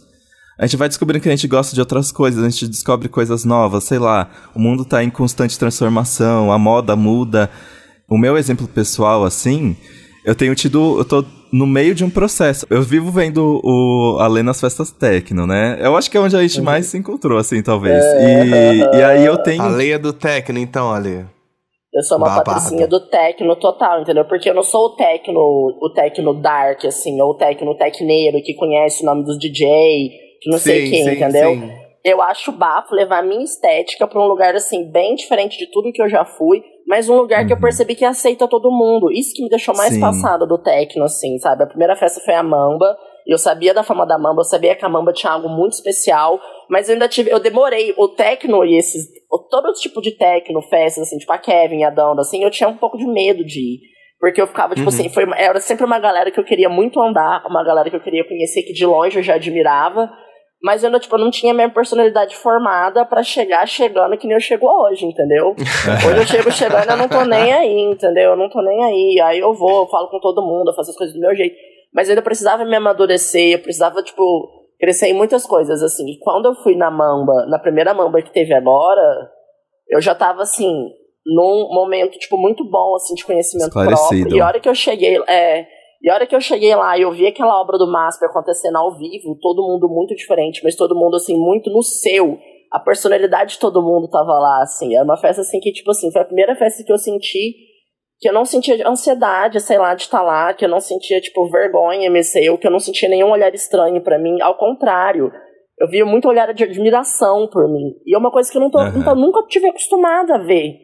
a 0.57 0.65
gente 0.65 0.77
vai 0.77 0.87
descobrindo 0.87 1.21
que 1.21 1.29
a 1.29 1.35
gente 1.35 1.47
gosta 1.47 1.73
de 1.73 1.81
outras 1.81 2.11
coisas, 2.11 2.43
a 2.43 2.49
gente 2.49 2.67
descobre 2.67 3.09
coisas 3.09 3.43
novas, 3.43 3.83
sei 3.83 3.99
lá. 3.99 4.29
O 4.53 4.59
mundo 4.59 4.85
tá 4.85 5.03
em 5.03 5.09
constante 5.09 5.59
transformação, 5.59 6.51
a 6.51 6.57
moda 6.57 6.95
muda. 6.95 7.49
O 8.09 8.17
meu 8.17 8.37
exemplo 8.37 8.67
pessoal, 8.67 9.25
assim, 9.25 9.75
eu 10.23 10.33
tenho 10.33 10.55
tido. 10.55 10.97
Eu 10.97 11.05
tô 11.05 11.25
no 11.51 11.67
meio 11.67 11.93
de 11.93 12.05
um 12.05 12.09
processo. 12.09 12.65
Eu 12.69 12.81
vivo 12.81 13.11
vendo 13.11 13.61
o 13.63 14.17
Alê 14.19 14.43
nas 14.43 14.61
festas 14.61 14.91
techno, 14.91 15.45
né? 15.45 15.77
Eu 15.81 15.97
acho 15.97 16.09
que 16.09 16.17
é 16.17 16.19
onde 16.21 16.35
a 16.35 16.41
gente 16.41 16.61
mais 16.61 16.85
se 16.85 16.97
encontrou, 16.97 17.37
assim, 17.37 17.61
talvez. 17.61 18.03
E, 18.03 18.97
e 18.97 19.03
aí 19.03 19.25
eu 19.25 19.37
tenho. 19.37 19.61
A 19.61 19.67
lei 19.67 19.93
é 19.93 19.99
do 19.99 20.13
técnico, 20.13 20.63
então, 20.63 20.91
Ale. 20.91 21.25
Eu 21.93 22.03
sou 22.03 22.17
uma 22.17 22.27
Babado. 22.27 22.43
patricinha 22.43 22.87
do 22.87 22.99
tecno 23.07 23.55
total, 23.55 24.01
entendeu? 24.01 24.25
Porque 24.25 24.49
eu 24.49 24.53
não 24.53 24.63
sou 24.63 24.87
o 24.87 24.95
tecno, 24.97 25.39
o 25.39 25.89
tecno 25.95 26.33
dark, 26.33 26.83
assim, 26.83 27.21
ou 27.21 27.31
o 27.31 27.35
tecno 27.35 27.73
tecneiro 27.77 28.41
que 28.43 28.53
conhece 28.53 29.01
o 29.01 29.05
nome 29.05 29.23
dos 29.23 29.39
DJ, 29.39 30.24
não 30.47 30.57
sei 30.57 30.85
Sim, 30.85 30.91
quem, 30.91 31.03
sim, 31.03 31.11
entendeu? 31.11 31.51
sim. 31.55 31.71
Eu 32.03 32.21
acho 32.21 32.51
bafo 32.51 32.93
levar 32.93 33.19
a 33.19 33.23
minha 33.23 33.43
estética 33.43 34.07
pra 34.07 34.21
um 34.21 34.27
lugar, 34.27 34.53
assim, 34.53 34.91
bem 34.91 35.15
diferente 35.15 35.57
de 35.57 35.65
tudo 35.71 35.91
que 35.91 35.99
eu 36.01 36.07
já 36.07 36.23
fui, 36.23 36.63
mas 36.87 37.09
um 37.09 37.15
lugar 37.15 37.45
que 37.47 37.51
eu 37.51 37.55
Uhum. 37.55 37.61
percebi 37.61 37.95
que 37.95 38.05
aceita 38.05 38.47
todo 38.47 38.69
mundo. 38.69 39.11
Isso 39.11 39.33
que 39.33 39.41
me 39.41 39.49
deixou 39.49 39.75
mais 39.75 39.93
Sim. 39.95 39.99
passada 39.99 40.45
do 40.45 40.57
tecno, 40.59 41.03
assim, 41.03 41.39
sabe? 41.39 41.63
A 41.63 41.67
primeira 41.67 41.95
festa 41.95 42.21
foi 42.23 42.35
a 42.35 42.43
Mamba, 42.43 42.95
E 43.27 43.33
eu 43.33 43.39
sabia 43.39 43.73
da 43.73 43.81
fama 43.81 44.05
da 44.05 44.19
Mamba, 44.19 44.41
eu 44.41 44.45
sabia 44.45 44.75
que 44.75 44.85
a 44.85 44.89
Mamba 44.89 45.11
tinha 45.11 45.31
algo 45.33 45.49
muito 45.49 45.73
especial, 45.73 46.39
mas 46.69 46.87
eu 46.87 46.93
ainda 46.93 47.07
tive, 47.07 47.31
eu 47.31 47.39
demorei, 47.39 47.91
o 47.97 48.07
techno 48.09 48.63
e 48.63 48.77
esses, 48.77 49.07
todo 49.49 49.73
tipo 49.73 49.99
de 49.99 50.11
techno, 50.15 50.61
festas, 50.61 51.07
assim, 51.07 51.17
tipo 51.17 51.33
a 51.33 51.39
Kevin, 51.39 51.83
a 51.85 51.89
Danda, 51.89 52.21
assim, 52.21 52.43
eu 52.43 52.51
tinha 52.51 52.69
um 52.69 52.77
pouco 52.77 52.97
de 52.99 53.07
medo 53.07 53.43
de 53.43 53.59
ir. 53.59 53.79
Porque 54.19 54.39
eu 54.39 54.45
ficava, 54.45 54.75
tipo 54.75 54.87
uhum. 54.87 54.93
assim, 54.95 55.09
foi, 55.09 55.25
era 55.37 55.59
sempre 55.59 55.83
uma 55.83 55.97
galera 55.97 56.29
que 56.29 56.39
eu 56.39 56.43
queria 56.43 56.69
muito 56.69 57.01
andar, 57.01 57.43
uma 57.49 57.63
galera 57.63 57.89
que 57.89 57.95
eu 57.95 57.99
queria 57.99 58.23
conhecer, 58.27 58.61
que 58.61 58.73
de 58.73 58.85
longe 58.85 59.17
eu 59.17 59.23
já 59.23 59.33
admirava. 59.33 60.07
Mas 60.65 60.83
eu 60.83 60.89
não, 60.89 60.99
tipo, 60.99 61.15
não 61.15 61.29
tinha 61.29 61.53
minha 61.53 61.69
personalidade 61.69 62.35
formada 62.35 63.05
para 63.05 63.21
chegar 63.21 63.67
chegando 63.67 64.17
que 64.17 64.25
nem 64.25 64.35
eu 64.35 64.41
chego 64.41 64.65
hoje, 64.65 65.05
entendeu? 65.05 65.53
hoje 66.09 66.17
eu 66.17 66.25
chego 66.25 66.51
chegando 66.51 66.89
eu 66.89 66.97
não 66.97 67.07
tô 67.07 67.23
nem 67.23 67.53
aí, 67.53 67.81
entendeu? 67.81 68.31
Eu 68.31 68.35
não 68.35 68.49
tô 68.49 68.63
nem 68.63 68.83
aí. 68.83 69.21
Aí 69.21 69.39
eu 69.39 69.53
vou, 69.53 69.83
eu 69.83 69.87
falo 69.87 70.09
com 70.09 70.19
todo 70.19 70.41
mundo, 70.41 70.71
eu 70.71 70.73
faço 70.73 70.89
as 70.89 70.97
coisas 70.97 71.13
do 71.13 71.21
meu 71.21 71.35
jeito. 71.35 71.55
Mas 71.93 72.07
eu 72.07 72.13
ainda 72.13 72.23
precisava 72.23 72.65
me 72.65 72.75
amadurecer, 72.75 73.53
eu 73.53 73.59
precisava, 73.59 74.01
tipo, 74.01 74.23
crescer 74.79 75.09
em 75.09 75.13
muitas 75.13 75.45
coisas, 75.45 75.83
assim. 75.83 76.09
E 76.09 76.17
quando 76.17 76.47
eu 76.47 76.55
fui 76.55 76.75
na 76.75 76.89
Mamba, 76.89 77.45
na 77.45 77.59
primeira 77.59 77.93
Mamba 77.93 78.23
que 78.23 78.33
teve 78.33 78.55
agora, 78.55 79.29
eu 79.87 80.01
já 80.01 80.15
tava, 80.15 80.41
assim, 80.41 80.89
num 81.27 81.69
momento, 81.75 82.17
tipo, 82.17 82.39
muito 82.39 82.67
bom, 82.67 82.95
assim, 82.95 83.13
de 83.13 83.23
conhecimento 83.23 83.69
próprio. 83.71 84.35
E 84.35 84.41
a 84.41 84.47
hora 84.47 84.59
que 84.59 84.67
eu 84.67 84.73
cheguei, 84.73 85.15
é... 85.27 85.67
E 86.05 86.09
a 86.09 86.13
hora 86.13 86.27
que 86.27 86.35
eu 86.35 86.39
cheguei 86.39 86.75
lá 86.75 86.95
e 86.95 87.01
eu 87.01 87.11
vi 87.11 87.25
aquela 87.25 87.59
obra 87.59 87.79
do 87.79 87.91
Masper 87.91 88.29
acontecendo 88.29 88.75
ao 88.75 88.95
vivo, 88.95 89.35
todo 89.41 89.63
mundo 89.63 89.89
muito 89.89 90.13
diferente, 90.13 90.61
mas 90.63 90.75
todo 90.75 90.93
mundo, 90.93 91.15
assim, 91.15 91.35
muito 91.35 91.71
no 91.71 91.81
seu. 91.81 92.37
A 92.71 92.79
personalidade 92.79 93.53
de 93.53 93.59
todo 93.59 93.81
mundo 93.81 94.07
tava 94.07 94.33
lá, 94.33 94.61
assim. 94.61 94.93
Era 94.93 95.03
uma 95.03 95.17
festa, 95.17 95.41
assim, 95.41 95.59
que, 95.59 95.71
tipo 95.71 95.89
assim, 95.89 96.11
foi 96.11 96.21
a 96.21 96.25
primeira 96.25 96.55
festa 96.55 96.83
que 96.83 96.93
eu 96.93 96.97
senti 96.99 97.55
que 98.19 98.29
eu 98.29 98.33
não 98.33 98.45
sentia 98.45 98.87
ansiedade, 98.87 99.59
sei 99.59 99.77
lá, 99.77 99.93
de 99.95 100.03
estar 100.03 100.21
lá, 100.21 100.53
que 100.53 100.63
eu 100.63 100.69
não 100.69 100.79
sentia, 100.79 101.19
tipo, 101.19 101.49
vergonha, 101.49 102.09
me 102.09 102.23
sei, 102.23 102.55
que 102.55 102.67
eu 102.67 102.71
não 102.71 102.79
sentia 102.79 103.09
nenhum 103.09 103.31
olhar 103.31 103.53
estranho 103.53 104.01
para 104.01 104.19
mim. 104.19 104.39
Ao 104.41 104.55
contrário, 104.55 105.31
eu 105.79 105.89
via 105.89 106.05
muito 106.05 106.27
olhar 106.27 106.53
de 106.53 106.63
admiração 106.63 107.49
por 107.51 107.67
mim. 107.67 107.95
E 108.05 108.15
é 108.15 108.17
uma 108.17 108.31
coisa 108.31 108.49
que 108.49 108.57
eu 108.57 108.61
não 108.61 108.69
tô, 108.69 108.79
uhum. 108.79 109.15
nunca 109.15 109.43
tive 109.47 109.67
acostumada 109.67 110.35
a 110.35 110.37
ver. 110.37 110.75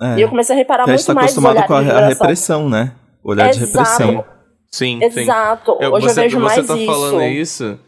É. 0.00 0.18
E 0.18 0.22
eu 0.22 0.28
comecei 0.28 0.54
a 0.54 0.58
reparar 0.58 0.86
muito 0.86 1.04
tá 1.04 1.14
mais 1.14 1.32
acostumado 1.32 1.66
com 1.66 1.74
a, 1.74 1.78
a 1.78 2.06
repressão, 2.08 2.68
né? 2.68 2.94
Olhar 3.24 3.48
Exato. 3.48 3.58
de 3.58 3.66
repressão. 3.66 4.41
Sim, 4.72 5.00
Exato. 5.02 5.76
Sim. 5.78 5.86
Hoje 5.86 6.06
você, 6.06 6.20
eu 6.20 6.24
vejo 6.24 6.40
você 6.40 6.44
mais 6.44 6.66
tá 6.66 6.76
isso. 6.76 6.86
falando 6.86 7.22
isso. 7.24 7.78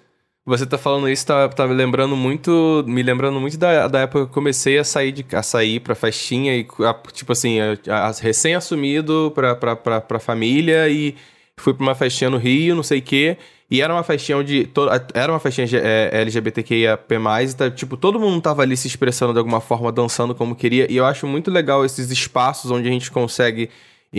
Você 0.46 0.66
tá 0.66 0.76
falando 0.76 1.08
isso, 1.08 1.26
tá, 1.26 1.48
tá 1.48 1.66
me 1.66 1.72
lembrando 1.72 2.14
muito. 2.14 2.84
Me 2.86 3.02
lembrando 3.02 3.40
muito 3.40 3.56
da, 3.56 3.88
da 3.88 4.00
época 4.00 4.26
que 4.26 4.30
eu 4.30 4.34
comecei 4.34 4.78
a 4.78 4.84
sair, 4.84 5.10
de, 5.10 5.24
a 5.34 5.42
sair 5.42 5.80
pra 5.80 5.94
festinha 5.94 6.54
e, 6.54 6.66
a, 6.86 6.94
tipo 7.10 7.32
assim, 7.32 7.56
recém-assumido 8.20 9.32
pra, 9.34 9.54
pra, 9.54 9.74
pra, 9.74 10.00
pra 10.02 10.18
família 10.20 10.86
e 10.90 11.14
fui 11.56 11.72
pra 11.72 11.82
uma 11.82 11.94
festinha 11.94 12.28
no 12.28 12.36
Rio, 12.36 12.74
não 12.76 12.82
sei 12.82 12.98
o 12.98 13.02
quê. 13.02 13.38
E 13.70 13.80
era 13.80 13.90
uma 13.90 14.02
festinha 14.02 14.36
onde. 14.36 14.66
To, 14.66 14.82
era 15.14 15.32
uma 15.32 15.40
festinha 15.40 15.66
é, 15.72 16.10
LGBTQIAP+, 16.20 17.14
e 17.14 17.54
tá, 17.54 17.70
tipo, 17.70 17.96
todo 17.96 18.20
mundo 18.20 18.42
tava 18.42 18.60
ali 18.60 18.76
se 18.76 18.86
expressando 18.86 19.32
de 19.32 19.38
alguma 19.38 19.62
forma, 19.62 19.90
dançando 19.90 20.34
como 20.34 20.54
queria. 20.54 20.86
E 20.92 20.96
eu 20.98 21.06
acho 21.06 21.26
muito 21.26 21.50
legal 21.50 21.86
esses 21.86 22.10
espaços 22.10 22.70
onde 22.70 22.86
a 22.86 22.92
gente 22.92 23.10
consegue 23.10 23.70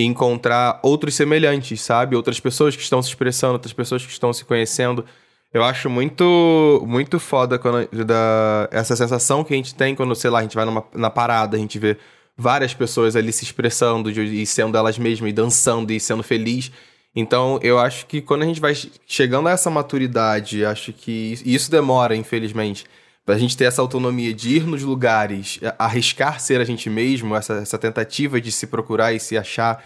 encontrar 0.03 0.79
outros 0.83 1.15
semelhantes, 1.15 1.81
sabe? 1.81 2.15
Outras 2.15 2.39
pessoas 2.39 2.75
que 2.75 2.81
estão 2.81 3.01
se 3.01 3.09
expressando, 3.09 3.53
outras 3.53 3.73
pessoas 3.73 4.05
que 4.05 4.11
estão 4.11 4.33
se 4.33 4.43
conhecendo. 4.43 5.05
Eu 5.53 5.63
acho 5.63 5.89
muito 5.89 6.83
muito 6.85 7.19
foda 7.19 7.57
quando, 7.57 7.87
da, 8.05 8.67
essa 8.71 8.95
sensação 8.95 9.43
que 9.43 9.53
a 9.53 9.57
gente 9.57 9.73
tem 9.73 9.95
quando, 9.95 10.13
sei 10.15 10.29
lá, 10.29 10.39
a 10.39 10.41
gente 10.41 10.55
vai 10.55 10.65
numa, 10.65 10.83
na 10.93 11.09
parada, 11.09 11.55
a 11.55 11.59
gente 11.59 11.79
vê 11.79 11.97
várias 12.37 12.73
pessoas 12.73 13.15
ali 13.15 13.31
se 13.31 13.45
expressando 13.45 14.11
de, 14.11 14.21
e 14.21 14.45
sendo 14.45 14.77
elas 14.77 14.97
mesmas, 14.97 15.29
e 15.29 15.33
dançando 15.33 15.91
e 15.93 15.99
sendo 15.99 16.23
feliz. 16.23 16.71
Então, 17.15 17.57
eu 17.63 17.79
acho 17.79 18.05
que 18.07 18.21
quando 18.21 18.43
a 18.43 18.45
gente 18.45 18.59
vai 18.59 18.73
chegando 19.07 19.47
a 19.47 19.51
essa 19.51 19.69
maturidade, 19.69 20.65
acho 20.65 20.91
que 20.91 21.39
isso 21.45 21.71
demora, 21.71 22.13
infelizmente, 22.13 22.85
pra 23.25 23.37
gente 23.37 23.57
ter 23.57 23.65
essa 23.65 23.81
autonomia 23.81 24.33
de 24.33 24.57
ir 24.57 24.67
nos 24.67 24.83
lugares, 24.83 25.59
arriscar 25.79 26.39
ser 26.39 26.61
a 26.61 26.63
gente 26.63 26.89
mesmo, 26.89 27.35
essa, 27.35 27.55
essa 27.55 27.77
tentativa 27.77 28.39
de 28.39 28.51
se 28.51 28.67
procurar 28.67 29.13
e 29.13 29.19
se 29.19 29.35
achar 29.35 29.83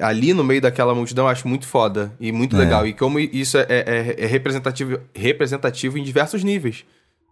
ali 0.00 0.32
no 0.32 0.42
meio 0.42 0.60
daquela 0.60 0.94
multidão, 0.94 1.26
eu 1.26 1.30
acho 1.30 1.46
muito 1.46 1.66
foda 1.66 2.12
e 2.18 2.32
muito 2.32 2.56
é. 2.56 2.58
legal. 2.58 2.86
E 2.86 2.92
como 2.92 3.18
isso 3.18 3.58
é, 3.58 3.66
é, 3.68 4.16
é, 4.18 4.26
representativo, 4.26 4.98
representativo 5.14 5.98
em 5.98 6.02
diversos 6.02 6.42
níveis, 6.42 6.84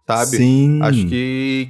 sabe? 0.07 0.37
Sim. 0.37 0.79
Acho 0.81 1.05
que, 1.07 1.69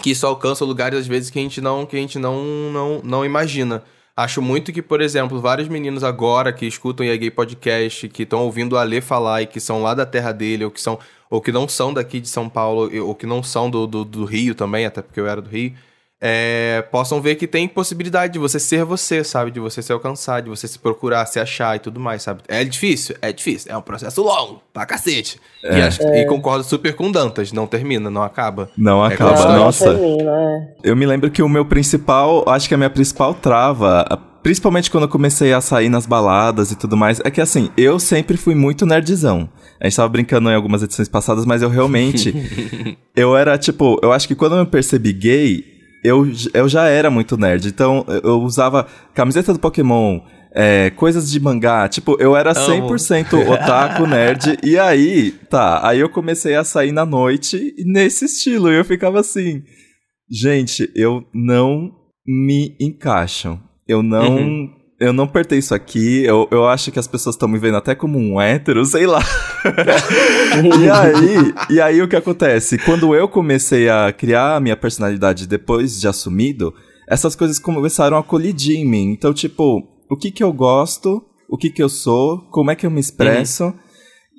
que 0.00 0.10
isso 0.10 0.26
alcança 0.26 0.64
lugares, 0.64 1.00
às 1.00 1.06
vezes, 1.06 1.28
que 1.28 1.38
a 1.38 1.42
gente 1.42 1.60
não, 1.60 1.84
que 1.84 1.96
a 1.96 2.00
gente 2.00 2.18
não, 2.18 2.42
não, 2.72 3.00
não 3.02 3.24
imagina. 3.24 3.82
Acho 4.16 4.40
muito 4.40 4.72
que, 4.72 4.80
por 4.80 5.02
exemplo, 5.02 5.40
vários 5.40 5.68
meninos 5.68 6.02
agora 6.02 6.50
que 6.50 6.64
escutam 6.64 7.06
o 7.06 7.18
Gay 7.18 7.30
Podcast, 7.30 8.08
que 8.08 8.22
estão 8.22 8.40
ouvindo 8.40 8.78
a 8.78 8.82
Lê 8.82 9.02
falar 9.02 9.42
e 9.42 9.46
que 9.46 9.60
são 9.60 9.82
lá 9.82 9.92
da 9.92 10.06
terra 10.06 10.32
dele, 10.32 10.64
ou 10.64 10.70
que 10.70 10.80
são 10.80 10.98
ou 11.30 11.40
que 11.40 11.52
não 11.52 11.68
são 11.68 11.92
daqui 11.92 12.20
de 12.20 12.28
São 12.28 12.48
Paulo, 12.48 12.90
ou 13.04 13.14
que 13.14 13.26
não 13.26 13.42
são 13.42 13.70
do, 13.70 13.86
do, 13.86 14.04
do 14.04 14.24
Rio 14.24 14.54
também, 14.54 14.86
até 14.86 15.02
porque 15.02 15.20
eu 15.20 15.26
era 15.26 15.40
do 15.40 15.50
Rio, 15.50 15.72
é, 16.18 16.82
possam 16.90 17.20
ver 17.20 17.34
que 17.34 17.46
tem 17.46 17.68
possibilidade 17.68 18.32
de 18.32 18.38
você 18.38 18.58
ser 18.58 18.84
você, 18.84 19.22
sabe? 19.22 19.50
De 19.50 19.60
você 19.60 19.82
se 19.82 19.92
alcançar, 19.92 20.40
de 20.40 20.48
você 20.48 20.66
se 20.66 20.78
procurar, 20.78 21.26
se 21.26 21.38
achar 21.38 21.76
e 21.76 21.78
tudo 21.78 22.00
mais, 22.00 22.22
sabe? 22.22 22.40
É 22.48 22.64
difícil? 22.64 23.16
É 23.20 23.30
difícil. 23.32 23.70
É 23.70 23.76
um 23.76 23.82
processo 23.82 24.22
longo, 24.22 24.62
pra 24.72 24.86
cacete. 24.86 25.38
É. 25.62 25.78
E, 25.78 25.82
acho, 25.82 26.02
é. 26.02 26.22
e, 26.22 26.26
concordo 26.26 26.64
super 26.64 26.94
com 26.94 27.12
Dantas, 27.12 27.52
não 27.52 27.66
termina, 27.66 28.08
não 28.08 28.22
acaba. 28.22 28.70
Não 28.78 29.04
é 29.04 29.12
acaba, 29.12 29.52
não, 29.52 29.64
nossa. 29.64 29.92
Não 29.92 29.98
termina, 29.98 30.30
é. 30.30 30.74
Eu 30.82 30.96
me 30.96 31.04
lembro 31.04 31.30
que 31.30 31.42
o 31.42 31.48
meu 31.48 31.66
principal, 31.66 32.48
acho 32.48 32.66
que 32.66 32.74
a 32.74 32.78
minha 32.78 32.90
principal 32.90 33.34
trava, 33.34 34.06
principalmente 34.42 34.90
quando 34.90 35.04
eu 35.04 35.10
comecei 35.10 35.52
a 35.52 35.60
sair 35.60 35.90
nas 35.90 36.06
baladas 36.06 36.70
e 36.70 36.76
tudo 36.76 36.96
mais, 36.96 37.20
é 37.24 37.30
que 37.30 37.42
assim, 37.42 37.70
eu 37.76 37.98
sempre 37.98 38.38
fui 38.38 38.54
muito 38.54 38.86
nerdzão. 38.86 39.48
A 39.80 39.84
gente 39.84 39.96
tava 39.96 40.08
brincando 40.08 40.50
em 40.50 40.54
algumas 40.54 40.82
edições 40.82 41.08
passadas, 41.08 41.44
mas 41.44 41.62
eu 41.62 41.68
realmente. 41.68 42.34
eu 43.14 43.36
era 43.36 43.58
tipo, 43.58 43.98
eu 44.02 44.12
acho 44.12 44.26
que 44.26 44.34
quando 44.34 44.56
eu 44.56 44.64
me 44.64 44.70
percebi 44.70 45.12
gay, 45.12 45.64
eu, 46.02 46.26
eu 46.54 46.68
já 46.68 46.86
era 46.86 47.10
muito 47.10 47.36
nerd. 47.36 47.68
Então, 47.68 48.04
eu 48.22 48.40
usava 48.40 48.86
camiseta 49.14 49.52
do 49.52 49.58
Pokémon, 49.58 50.20
é, 50.54 50.90
coisas 50.90 51.30
de 51.30 51.38
mangá. 51.38 51.88
Tipo, 51.88 52.16
eu 52.18 52.36
era 52.36 52.52
100% 52.52 53.48
otaku, 53.48 54.06
nerd. 54.06 54.58
E 54.62 54.78
aí, 54.78 55.32
tá. 55.50 55.86
Aí 55.86 56.00
eu 56.00 56.08
comecei 56.08 56.54
a 56.54 56.64
sair 56.64 56.92
na 56.92 57.04
noite 57.04 57.74
nesse 57.84 58.24
estilo. 58.24 58.70
E 58.72 58.76
eu 58.76 58.84
ficava 58.84 59.20
assim. 59.20 59.62
Gente, 60.30 60.90
eu 60.94 61.24
não 61.34 61.92
me 62.26 62.76
encaixo. 62.80 63.60
Eu 63.86 64.02
não. 64.02 64.36
Uhum 64.36 64.75
eu 64.98 65.12
não 65.12 65.28
pertenço 65.28 65.74
aqui, 65.74 66.24
eu, 66.24 66.48
eu 66.50 66.66
acho 66.66 66.90
que 66.90 66.98
as 66.98 67.06
pessoas 67.06 67.34
estão 67.34 67.48
me 67.48 67.58
vendo 67.58 67.76
até 67.76 67.94
como 67.94 68.18
um 68.18 68.40
hétero, 68.40 68.84
sei 68.84 69.06
lá. 69.06 69.22
e, 70.80 70.90
aí, 70.90 71.54
e 71.70 71.80
aí 71.80 72.02
o 72.02 72.08
que 72.08 72.16
acontece? 72.16 72.78
Quando 72.78 73.14
eu 73.14 73.28
comecei 73.28 73.90
a 73.90 74.12
criar 74.12 74.56
a 74.56 74.60
minha 74.60 74.76
personalidade 74.76 75.46
depois 75.46 76.00
de 76.00 76.08
assumido, 76.08 76.74
essas 77.08 77.36
coisas 77.36 77.58
começaram 77.58 78.16
a 78.16 78.22
colidir 78.22 78.78
em 78.78 78.86
mim. 78.86 79.10
Então, 79.12 79.34
tipo, 79.34 79.86
o 80.08 80.16
que 80.16 80.30
que 80.30 80.42
eu 80.42 80.52
gosto, 80.52 81.22
o 81.48 81.58
que 81.58 81.68
que 81.68 81.82
eu 81.82 81.90
sou, 81.90 82.38
como 82.50 82.70
é 82.70 82.74
que 82.74 82.86
eu 82.86 82.90
me 82.90 83.00
expresso. 83.00 83.64
Uhum. 83.64 83.74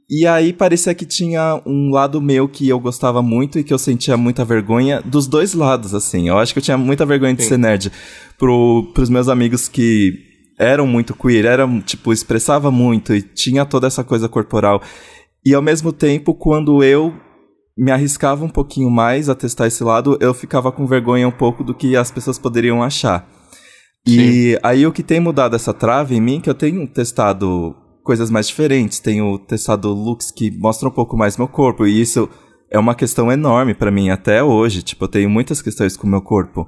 E 0.10 0.26
aí 0.26 0.54
parecia 0.54 0.96
que 0.96 1.06
tinha 1.06 1.62
um 1.66 1.92
lado 1.92 2.22
meu 2.22 2.48
que 2.48 2.68
eu 2.68 2.80
gostava 2.80 3.22
muito 3.22 3.60
e 3.60 3.64
que 3.64 3.74
eu 3.74 3.78
sentia 3.78 4.16
muita 4.16 4.46
vergonha 4.46 5.02
dos 5.02 5.28
dois 5.28 5.54
lados, 5.54 5.94
assim. 5.94 6.30
Eu 6.30 6.40
acho 6.40 6.54
que 6.54 6.60
eu 6.60 6.64
tinha 6.64 6.78
muita 6.78 7.06
vergonha 7.06 7.34
de 7.34 7.44
Sim. 7.44 7.50
ser 7.50 7.58
nerd. 7.58 7.92
Pro, 8.40 8.90
pros 8.94 9.10
meus 9.10 9.28
amigos 9.28 9.68
que 9.68 10.27
eram 10.58 10.88
muito 10.88 11.14
queer, 11.14 11.46
eram, 11.46 11.80
tipo, 11.80 12.12
expressava 12.12 12.72
muito 12.72 13.14
e 13.14 13.22
tinha 13.22 13.66
toda 13.66 13.88
essa 13.88 14.04
coisa 14.04 14.28
corporal. 14.28 14.82
E 15.46 15.54
ao 15.54 15.62
mesmo 15.62 15.94
tempo, 15.94 16.34
quando 16.34 16.84
eu 16.84 17.14
me 17.78 17.92
arriscava 17.92 18.44
um 18.44 18.50
pouquinho 18.50 18.90
mais 18.90 19.30
a 19.30 19.36
testar 19.36 19.68
esse 19.68 19.84
lado, 19.84 20.18
eu 20.20 20.34
ficava 20.34 20.72
com 20.72 20.88
vergonha 20.88 21.28
um 21.28 21.32
pouco 21.32 21.64
do 21.64 21.76
que 21.76 21.96
as 21.96 22.10
pessoas 22.10 22.40
poderiam 22.40 22.82
achar. 22.82 23.30
E 24.06 24.54
Sim. 24.54 24.60
aí 24.64 24.88
o 24.88 24.92
que 24.92 25.04
tem 25.04 25.20
mudado 25.20 25.56
essa 25.56 25.74
trave 25.74 26.16
em 26.16 26.22
mim, 26.22 26.42
que 26.42 26.50
eu 26.50 26.56
tenho 26.56 26.88
testado 26.88 27.76
coisas 28.04 28.32
mais 28.32 28.48
diferentes, 28.48 29.00
tenho 29.00 29.38
testado 29.38 29.94
looks 29.94 30.32
que 30.32 30.50
mostram 30.50 30.90
um 30.90 30.94
pouco 30.94 31.18
mais 31.18 31.38
meu 31.38 31.48
corpo, 31.48 31.86
e 31.86 32.02
isso 32.02 32.28
é 32.72 32.80
uma 32.80 32.96
questão 32.96 33.32
enorme 33.32 33.74
para 33.74 33.92
mim 33.92 34.10
até 34.10 34.42
hoje, 34.42 34.82
tipo, 34.82 35.04
eu 35.04 35.10
tenho 35.10 35.30
muitas 35.30 35.62
questões 35.62 35.96
com 35.96 36.08
meu 36.08 36.22
corpo. 36.22 36.68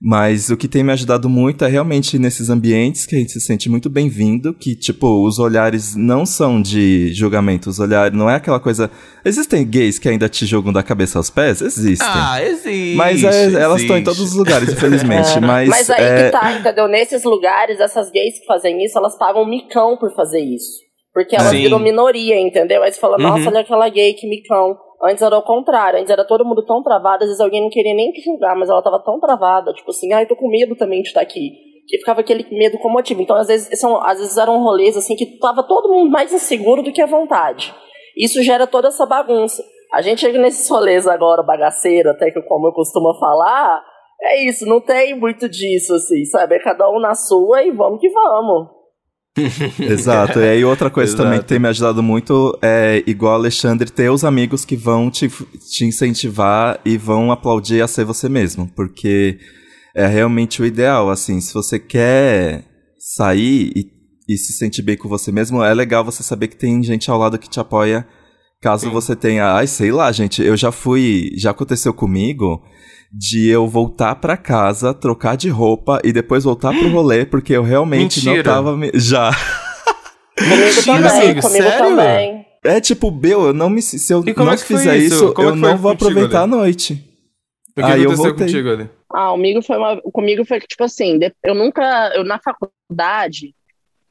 Mas 0.00 0.50
o 0.50 0.56
que 0.56 0.68
tem 0.68 0.82
me 0.82 0.92
ajudado 0.92 1.28
muito 1.28 1.64
é 1.64 1.68
realmente 1.68 2.18
nesses 2.18 2.50
ambientes 2.50 3.06
que 3.06 3.16
a 3.16 3.18
gente 3.18 3.32
se 3.32 3.40
sente 3.40 3.68
muito 3.70 3.88
bem-vindo, 3.88 4.52
que, 4.52 4.76
tipo, 4.76 5.26
os 5.26 5.38
olhares 5.38 5.96
não 5.96 6.26
são 6.26 6.60
de 6.60 7.14
julgamento, 7.14 7.70
os 7.70 7.78
olhares 7.78 8.16
não 8.16 8.28
é 8.28 8.34
aquela 8.34 8.60
coisa. 8.60 8.90
Existem 9.24 9.66
gays 9.66 9.98
que 9.98 10.08
ainda 10.08 10.28
te 10.28 10.44
julgam 10.44 10.70
da 10.72 10.82
cabeça 10.82 11.18
aos 11.18 11.30
pés? 11.30 11.62
Existem. 11.62 12.06
Ah, 12.08 12.42
existe. 12.42 12.94
Mas 12.94 13.24
é, 13.24 13.54
elas 13.54 13.80
estão 13.80 13.96
em 13.96 14.04
todos 14.04 14.20
os 14.20 14.34
lugares, 14.34 14.68
infelizmente. 14.68 15.26
É. 15.36 15.40
Mas, 15.40 15.68
mas 15.68 15.90
aí 15.90 16.04
é... 16.04 16.24
que 16.24 16.30
tá, 16.30 16.52
entendeu? 16.52 16.88
Nesses 16.88 17.24
lugares, 17.24 17.80
essas 17.80 18.10
gays 18.10 18.38
que 18.38 18.46
fazem 18.46 18.84
isso, 18.84 18.96
elas 18.98 19.16
pagam 19.18 19.42
um 19.42 19.48
micão 19.48 19.96
por 19.96 20.14
fazer 20.14 20.40
isso. 20.40 20.80
Porque 21.12 21.34
elas 21.34 21.50
Sim. 21.50 21.62
viram 21.62 21.78
minoria, 21.78 22.38
entendeu? 22.38 22.82
Aí 22.82 22.92
você 22.92 23.00
fala, 23.00 23.16
nossa, 23.18 23.42
uhum. 23.42 23.48
olha 23.48 23.60
aquela 23.60 23.88
gay, 23.88 24.14
que 24.14 24.28
micão. 24.28 24.76
Antes 25.02 25.22
era 25.22 25.36
o 25.36 25.42
contrário, 25.42 25.98
antes 25.98 26.10
era 26.10 26.24
todo 26.24 26.44
mundo 26.44 26.64
tão 26.64 26.82
travado, 26.82 27.24
às 27.24 27.28
vezes 27.28 27.40
alguém 27.40 27.60
não 27.60 27.68
queria 27.68 27.94
nem 27.94 28.12
julgar, 28.24 28.56
mas 28.56 28.70
ela 28.70 28.82
tava 28.82 28.98
tão 28.98 29.20
travada, 29.20 29.72
tipo 29.72 29.90
assim, 29.90 30.12
ai, 30.12 30.24
ah, 30.24 30.26
tô 30.26 30.34
com 30.34 30.48
medo 30.48 30.74
também 30.74 31.02
de 31.02 31.08
estar 31.08 31.20
aqui. 31.20 31.50
Que 31.86 31.98
ficava 31.98 32.20
aquele 32.20 32.44
medo 32.50 32.78
com 32.78 32.88
motivo. 32.88 33.22
Então, 33.22 33.36
às 33.36 33.46
vezes, 33.46 33.78
são, 33.78 34.02
às 34.02 34.18
vezes 34.18 34.36
eram 34.36 34.60
rolês 34.60 34.96
assim 34.96 35.14
que 35.14 35.38
tava 35.38 35.62
todo 35.62 35.88
mundo 35.88 36.10
mais 36.10 36.32
inseguro 36.32 36.82
do 36.82 36.92
que 36.92 37.00
à 37.00 37.06
vontade. 37.06 37.72
Isso 38.16 38.42
gera 38.42 38.66
toda 38.66 38.88
essa 38.88 39.06
bagunça. 39.06 39.62
A 39.92 40.02
gente 40.02 40.20
chega 40.20 40.38
nesses 40.38 40.68
rolês 40.68 41.06
agora, 41.06 41.42
bagaceiro, 41.42 42.10
até 42.10 42.30
que 42.30 42.42
como 42.42 42.66
eu 42.66 42.72
costumo 42.72 43.14
falar, 43.20 43.84
é 44.20 44.48
isso, 44.48 44.66
não 44.66 44.80
tem 44.80 45.14
muito 45.14 45.48
disso, 45.48 45.94
assim, 45.94 46.24
sabe? 46.24 46.56
É 46.56 46.58
cada 46.58 46.90
um 46.90 46.98
na 46.98 47.14
sua 47.14 47.62
e 47.62 47.70
vamos 47.70 48.00
que 48.00 48.08
vamos. 48.08 48.75
Exato. 49.78 50.40
E 50.40 50.48
aí 50.48 50.64
outra 50.64 50.90
coisa 50.90 51.10
Exato. 51.10 51.22
também 51.24 51.38
que 51.40 51.46
tem 51.46 51.58
me 51.58 51.68
ajudado 51.68 52.02
muito 52.02 52.58
é, 52.62 53.02
igual 53.06 53.34
Alexandre, 53.34 53.90
ter 53.90 54.10
os 54.10 54.24
amigos 54.24 54.64
que 54.64 54.76
vão 54.76 55.10
te, 55.10 55.28
te 55.28 55.84
incentivar 55.84 56.80
e 56.84 56.96
vão 56.96 57.30
aplaudir 57.30 57.82
a 57.82 57.88
ser 57.88 58.04
você 58.04 58.28
mesmo. 58.28 58.70
Porque 58.74 59.38
é 59.94 60.06
realmente 60.06 60.62
o 60.62 60.66
ideal, 60.66 61.10
assim, 61.10 61.40
se 61.40 61.52
você 61.54 61.78
quer 61.78 62.64
sair 62.98 63.72
e, 63.74 63.86
e 64.28 64.36
se 64.36 64.52
sentir 64.52 64.82
bem 64.82 64.96
com 64.96 65.08
você 65.08 65.30
mesmo, 65.30 65.62
é 65.62 65.72
legal 65.72 66.04
você 66.04 66.22
saber 66.22 66.48
que 66.48 66.56
tem 66.56 66.82
gente 66.82 67.10
ao 67.10 67.18
lado 67.18 67.38
que 67.38 67.48
te 67.48 67.60
apoia 67.60 68.06
Caso 68.60 68.86
Sim. 68.86 68.92
você 68.92 69.14
tenha, 69.14 69.52
ai, 69.52 69.66
sei 69.66 69.92
lá, 69.92 70.10
gente, 70.10 70.42
eu 70.42 70.56
já 70.56 70.72
fui, 70.72 71.32
já 71.36 71.50
aconteceu 71.50 71.92
comigo 71.92 72.62
de 73.18 73.48
eu 73.48 73.66
voltar 73.66 74.16
para 74.16 74.36
casa, 74.36 74.92
trocar 74.92 75.36
de 75.36 75.48
roupa 75.48 76.00
e 76.04 76.12
depois 76.12 76.44
voltar 76.44 76.76
pro 76.76 76.90
rolê, 76.90 77.24
porque 77.24 77.54
eu 77.54 77.62
realmente 77.62 78.18
Mentira. 78.24 78.36
não 78.36 78.42
tava. 78.42 78.76
Me... 78.76 78.90
Já. 78.94 79.30
Comigo 80.38 80.84
também, 80.84 81.40
comigo 81.40 81.62
Sério? 81.62 81.96
também. 81.96 82.46
É 82.62 82.80
tipo, 82.80 83.10
Bel, 83.10 83.46
eu 83.46 83.52
não 83.54 83.70
me. 83.70 83.80
Se 83.80 84.12
eu 84.12 84.22
não 84.22 84.52
é 84.52 84.56
fizer 84.58 84.98
isso, 84.98 85.32
eu 85.38 85.56
não 85.56 85.78
vou 85.78 85.92
aproveitar 85.92 86.42
ali? 86.42 86.52
a 86.52 86.56
noite. 86.56 87.04
O 87.70 87.80
que 87.80 87.82
Aí 87.82 88.02
aconteceu 88.02 88.10
eu 88.10 88.16
voltei. 88.16 88.46
contigo 88.46 88.70
ali? 88.70 88.90
Ah, 89.12 89.30
comigo 89.30 89.62
foi 89.62 89.76
uma. 89.78 90.00
Comigo 90.12 90.44
foi 90.44 90.60
que, 90.60 90.66
tipo 90.66 90.84
assim, 90.84 91.18
eu 91.44 91.54
nunca. 91.54 92.12
Eu 92.14 92.24
na 92.24 92.38
faculdade, 92.38 93.54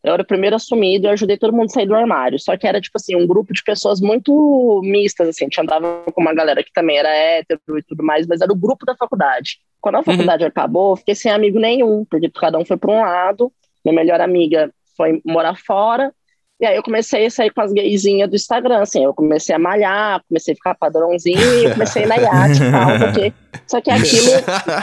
eu 0.06 0.14
era 0.14 0.22
o 0.22 0.26
primeiro 0.26 0.56
assumido 0.56 1.06
e 1.06 1.08
eu 1.08 1.14
ajudei 1.14 1.36
todo 1.36 1.52
mundo 1.52 1.66
a 1.66 1.70
sair 1.70 1.88
do 1.88 1.96
armário. 1.96 2.40
Só 2.40 2.56
que 2.56 2.68
era, 2.68 2.80
tipo 2.80 2.96
assim, 2.96 3.16
um 3.16 3.26
grupo 3.26 3.52
de 3.52 3.64
pessoas 3.64 4.00
muito 4.00 4.82
mistas, 4.84 5.28
assim. 5.28 5.46
A 5.46 5.48
gente 5.48 5.60
andava 5.60 6.04
com 6.14 6.22
uma 6.22 6.34
galera 6.34 6.64
que 6.64 6.72
também 6.72 6.98
era 6.98 7.10
hétero 7.10 7.60
e 7.76 7.82
tudo 7.82 8.04
mais, 8.04 8.28
mas 8.28 8.40
era 8.40 8.54
o 8.54 8.56
grupo 8.56 8.86
da 8.86 8.96
faculdade. 8.96 9.58
Quando 9.82 9.96
a 9.96 9.98
uhum. 10.00 10.04
faculdade 10.04 10.44
uhum. 10.44 10.50
acabou, 10.50 10.92
eu 10.92 10.98
fiquei 10.98 11.16
sem 11.16 11.32
amigo 11.32 11.60
nenhum, 11.60 12.06
porque 12.06 12.30
cada 12.30 12.60
um 12.60 12.64
foi 12.64 12.78
para 12.78 12.92
um 12.92 13.02
lado. 13.02 13.52
Minha 13.84 13.96
melhor 13.96 14.22
amiga 14.22 14.72
foi 14.96 15.22
morar 15.26 15.58
fora. 15.58 16.14
E 16.60 16.68
aí 16.68 16.76
eu 16.76 16.84
comecei 16.84 17.26
a 17.26 17.30
sair 17.32 17.50
com 17.50 17.62
as 17.62 17.74
gaysinhas 17.74 18.30
do 18.30 18.36
Instagram, 18.36 18.82
assim. 18.82 19.04
Eu 19.04 19.14
comecei 19.14 19.56
a 19.56 19.60
malhar, 19.60 20.24
comecei 20.30 20.54
a 20.54 20.56
ficar 20.56 20.76
padrãozinho 20.76 21.68
e 21.68 21.74
comecei 21.74 22.04
a 22.04 22.06
ir 22.06 22.10
na 22.10 22.16
iate 22.18 22.64
e 22.64 22.72
tal, 22.72 23.00
porque... 23.00 23.34
Só 23.68 23.82
que 23.82 23.90
aquilo, 23.90 24.30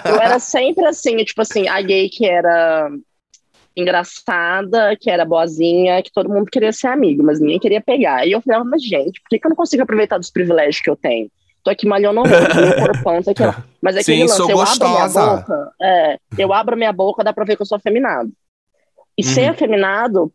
eu 0.04 0.20
era 0.20 0.40
sempre 0.40 0.84
assim, 0.86 1.16
tipo 1.18 1.40
assim, 1.40 1.68
a 1.68 1.80
gay 1.80 2.08
que 2.08 2.26
era 2.26 2.90
engraçada, 3.76 4.96
que 4.98 5.10
era 5.10 5.24
boazinha, 5.24 6.02
que 6.02 6.12
todo 6.12 6.28
mundo 6.28 6.50
queria 6.50 6.72
ser 6.72 6.88
amigo, 6.88 7.22
mas 7.22 7.40
ninguém 7.40 7.58
queria 7.58 7.80
pegar. 7.80 8.26
E 8.26 8.32
eu 8.32 8.40
falava, 8.40 8.64
mas 8.64 8.82
gente, 8.82 9.20
por 9.20 9.28
que, 9.28 9.38
que 9.38 9.46
eu 9.46 9.50
não 9.50 9.56
consigo 9.56 9.82
aproveitar 9.82 10.18
dos 10.18 10.30
privilégios 10.30 10.80
que 10.80 10.90
eu 10.90 10.96
tenho? 10.96 11.30
Tô 11.64 11.70
aqui 11.70 11.86
malhando 11.86 12.20
o 12.20 12.24
meu 12.24 12.32
corpão, 12.76 13.18
aqui, 13.18 13.42
mas 13.80 13.96
é 13.96 13.98
que 14.00 14.04
Sim, 14.04 14.22
lance, 14.22 14.40
eu 14.40 14.48
gostosa. 14.48 14.84
abro 14.84 14.88
minha 14.88 15.36
boca, 15.36 15.72
é, 15.80 16.18
eu 16.38 16.52
abro 16.52 16.76
minha 16.76 16.92
boca, 16.92 17.24
dá 17.24 17.32
pra 17.32 17.44
ver 17.44 17.56
que 17.56 17.62
eu 17.62 17.66
sou 17.66 17.76
afeminado. 17.76 18.32
E 19.16 19.24
uhum. 19.24 19.30
ser 19.30 19.44
afeminado, 19.46 20.32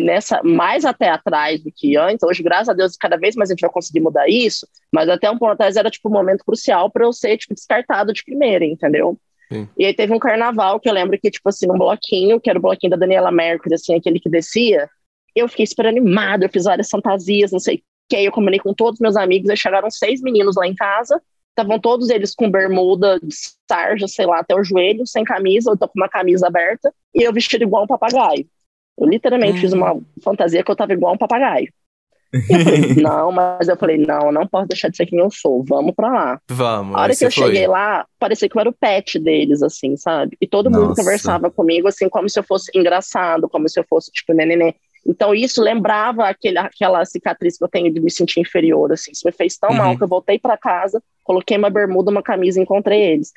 nessa, 0.00 0.40
mais 0.42 0.84
até 0.84 1.10
atrás 1.10 1.62
do 1.62 1.70
que 1.74 1.96
antes, 1.96 2.22
hoje, 2.22 2.42
graças 2.42 2.68
a 2.68 2.72
Deus, 2.72 2.96
cada 2.96 3.16
vez 3.16 3.36
mais 3.36 3.50
a 3.50 3.52
gente 3.52 3.60
vai 3.60 3.70
conseguir 3.70 4.00
mudar 4.00 4.28
isso, 4.28 4.66
mas 4.92 5.08
até 5.08 5.30
um 5.30 5.38
ponto 5.38 5.52
atrás 5.52 5.76
era, 5.76 5.90
tipo, 5.90 6.08
um 6.08 6.12
momento 6.12 6.44
crucial 6.44 6.90
para 6.90 7.04
eu 7.04 7.12
ser, 7.12 7.36
tipo, 7.36 7.54
descartado 7.54 8.12
de 8.12 8.24
primeira, 8.24 8.64
entendeu? 8.64 9.18
E 9.78 9.84
aí 9.84 9.94
teve 9.94 10.12
um 10.12 10.18
carnaval 10.18 10.80
que 10.80 10.88
eu 10.88 10.92
lembro 10.92 11.18
que, 11.18 11.30
tipo 11.30 11.48
assim, 11.48 11.66
num 11.66 11.78
bloquinho, 11.78 12.40
que 12.40 12.48
era 12.48 12.58
o 12.58 12.62
bloquinho 12.62 12.90
da 12.90 12.96
Daniela 12.96 13.30
Mercury, 13.30 13.74
assim, 13.74 13.94
aquele 13.94 14.20
que 14.20 14.28
descia, 14.28 14.88
eu 15.34 15.48
fiquei 15.48 15.66
super 15.66 15.86
animada, 15.86 16.44
eu 16.44 16.50
fiz 16.50 16.64
várias 16.64 16.88
fantasias, 16.88 17.52
não 17.52 17.58
sei 17.58 17.76
o 17.76 17.80
que, 18.08 18.16
aí 18.16 18.24
eu 18.24 18.32
combinei 18.32 18.58
com 18.58 18.74
todos 18.74 19.00
meus 19.00 19.16
amigos, 19.16 19.48
aí 19.48 19.56
chegaram 19.56 19.90
seis 19.90 20.20
meninos 20.20 20.56
lá 20.56 20.66
em 20.66 20.74
casa, 20.74 21.20
estavam 21.50 21.78
todos 21.78 22.10
eles 22.10 22.34
com 22.34 22.50
bermuda 22.50 23.18
de 23.20 23.34
sarja, 23.70 24.08
sei 24.08 24.26
lá, 24.26 24.40
até 24.40 24.54
o 24.54 24.64
joelho, 24.64 25.06
sem 25.06 25.24
camisa, 25.24 25.70
eu 25.70 25.76
tô 25.76 25.86
com 25.86 25.98
uma 25.98 26.08
camisa 26.08 26.46
aberta, 26.46 26.92
e 27.14 27.22
eu 27.22 27.32
vestido 27.32 27.64
igual 27.64 27.84
um 27.84 27.86
papagaio. 27.86 28.46
Eu 28.98 29.06
literalmente 29.06 29.60
fiz 29.60 29.72
uma 29.72 29.94
hum. 29.94 30.04
fantasia 30.22 30.62
que 30.62 30.70
eu 30.70 30.76
tava 30.76 30.92
igual 30.92 31.14
um 31.14 31.18
papagaio. 31.18 31.72
Falei, 32.32 32.94
não, 33.02 33.30
mas 33.30 33.68
eu 33.68 33.76
falei, 33.76 33.98
não, 33.98 34.32
não 34.32 34.46
posso 34.46 34.68
deixar 34.68 34.88
de 34.88 34.96
ser 34.96 35.06
quem 35.06 35.18
eu 35.18 35.30
sou, 35.30 35.62
vamos 35.62 35.94
pra 35.94 36.08
lá. 36.08 36.40
Vamos. 36.48 36.96
A 36.96 37.02
hora 37.02 37.14
que 37.14 37.24
eu 37.24 37.30
foi. 37.30 37.46
cheguei 37.46 37.66
lá, 37.66 38.06
parecia 38.18 38.48
que 38.48 38.56
eu 38.56 38.60
era 38.60 38.70
o 38.70 38.74
pet 38.74 39.18
deles, 39.18 39.62
assim, 39.62 39.96
sabe? 39.96 40.36
E 40.40 40.46
todo 40.46 40.70
Nossa. 40.70 40.84
mundo 40.84 40.96
conversava 40.96 41.50
comigo, 41.50 41.88
assim, 41.88 42.08
como 42.08 42.28
se 42.28 42.38
eu 42.38 42.42
fosse 42.42 42.70
engraçado, 42.74 43.48
como 43.48 43.68
se 43.68 43.78
eu 43.78 43.84
fosse, 43.88 44.10
tipo, 44.10 44.32
nenenê. 44.32 44.74
Então 45.06 45.34
isso 45.34 45.60
lembrava 45.60 46.26
aquele, 46.26 46.58
aquela 46.58 47.04
cicatriz 47.04 47.58
que 47.58 47.64
eu 47.64 47.68
tenho 47.68 47.92
de 47.92 48.00
me 48.00 48.10
sentir 48.10 48.40
inferior, 48.40 48.92
assim. 48.92 49.10
Isso 49.12 49.26
me 49.26 49.32
fez 49.32 49.58
tão 49.58 49.70
uhum. 49.70 49.76
mal 49.76 49.96
que 49.96 50.04
eu 50.04 50.08
voltei 50.08 50.38
para 50.38 50.56
casa, 50.56 51.02
coloquei 51.24 51.56
uma 51.56 51.70
bermuda, 51.70 52.10
uma 52.10 52.22
camisa 52.22 52.58
e 52.58 52.62
encontrei 52.62 53.02
eles. 53.02 53.32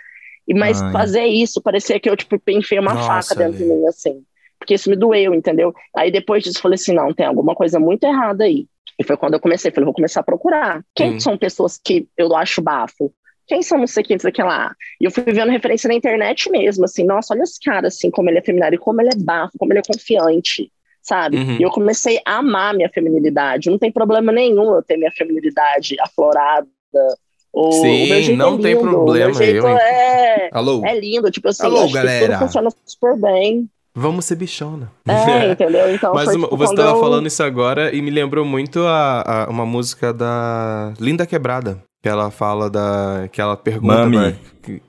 E, 0.47 0.53
mas 0.53 0.81
Ai. 0.81 0.91
fazer 0.91 1.25
isso, 1.25 1.61
parecia 1.61 1.99
que 1.99 2.09
eu, 2.09 2.15
tipo, 2.15 2.39
enfiei 2.47 2.79
uma 2.79 2.93
Nossa, 2.93 3.07
faca 3.07 3.43
dentro 3.43 3.57
de 3.57 3.65
mim, 3.65 3.85
assim. 3.87 4.23
Porque 4.59 4.75
isso 4.75 4.89
me 4.89 4.95
doeu, 4.95 5.33
entendeu? 5.33 5.73
Aí 5.95 6.11
depois 6.11 6.43
disso, 6.43 6.59
eu 6.59 6.61
falei 6.61 6.75
assim, 6.75 6.93
não, 6.93 7.13
tem 7.13 7.25
alguma 7.25 7.55
coisa 7.55 7.79
muito 7.79 8.03
errada 8.03 8.45
aí. 8.45 8.67
E 8.97 9.03
foi 9.03 9.17
quando 9.17 9.33
eu 9.33 9.39
comecei, 9.39 9.71
falei, 9.71 9.85
vou 9.85 9.93
começar 9.93 10.21
a 10.21 10.23
procurar. 10.23 10.83
Quem 10.95 11.19
são 11.19 11.37
pessoas 11.37 11.79
que 11.83 12.07
eu 12.17 12.35
acho 12.35 12.61
bafo? 12.61 13.13
Quem 13.47 13.61
são 13.61 13.77
não 13.77 13.87
sei 13.87 14.03
quem, 14.03 14.15
não 14.15 14.21
sei 14.21 14.31
lá. 14.43 14.73
E 14.99 15.05
eu 15.05 15.11
fui 15.11 15.23
vendo 15.23 15.51
referência 15.51 15.87
na 15.87 15.93
internet 15.93 16.49
mesmo, 16.49 16.85
assim, 16.85 17.03
nossa, 17.03 17.33
olha 17.33 17.43
esse 17.43 17.59
cara, 17.63 17.87
assim, 17.87 18.09
como 18.09 18.29
ele 18.29 18.39
é 18.39 18.41
feminino, 18.41 18.73
e 18.73 18.77
como 18.77 19.01
ele 19.01 19.09
é 19.09 19.17
bafo, 19.17 19.57
como 19.59 19.71
ele 19.71 19.79
é 19.79 19.83
confiante, 19.83 20.71
sabe? 21.01 21.37
Uhum. 21.37 21.57
E 21.59 21.61
eu 21.61 21.69
comecei 21.69 22.19
a 22.25 22.37
amar 22.37 22.73
minha 22.73 22.89
feminilidade. 22.89 23.69
Não 23.69 23.77
tem 23.77 23.91
problema 23.91 24.31
nenhum 24.31 24.73
eu 24.73 24.81
ter 24.81 24.97
minha 24.97 25.11
feminilidade 25.11 25.95
aflorada, 25.99 26.67
o, 27.55 27.71
Sim, 27.71 28.33
o 28.33 28.35
não 28.35 28.55
é 28.55 28.61
tem 28.61 28.77
problema. 28.77 29.31
O 29.31 29.33
jeito 29.33 29.65
eu, 29.65 29.77
é, 29.77 30.49
Alô? 30.51 30.85
é 30.85 30.99
lindo, 30.99 31.31
tipo 31.31 31.47
assim, 31.47 31.63
Alô, 31.63 31.89
galera. 31.89 32.25
tudo 32.33 32.39
funciona 32.39 32.69
super 32.85 33.17
bem. 33.17 33.69
Vamos 33.95 34.25
ser 34.25 34.35
bichona. 34.35 34.91
É, 35.07 35.51
entendeu? 35.51 35.93
Então, 35.93 36.13
Mas 36.13 36.25
foi, 36.25 36.35
uma, 36.35 36.47
tipo, 36.47 36.57
você 36.57 36.75
tava 36.75 36.97
eu... 36.97 36.99
falando 36.99 37.27
isso 37.27 37.41
agora 37.41 37.95
e 37.95 38.01
me 38.01 38.11
lembrou 38.11 38.43
muito 38.45 38.81
a, 38.81 39.45
a, 39.45 39.49
uma 39.49 39.65
música 39.65 40.13
da 40.13 40.93
Linda 40.99 41.25
Quebrada. 41.25 41.81
Que 42.03 42.09
ela 42.09 42.29
fala 42.29 42.69
da. 42.69 43.27
Que 43.31 43.41
ela 43.41 43.57
pergunta. 43.57 44.07
Mami. 44.07 44.35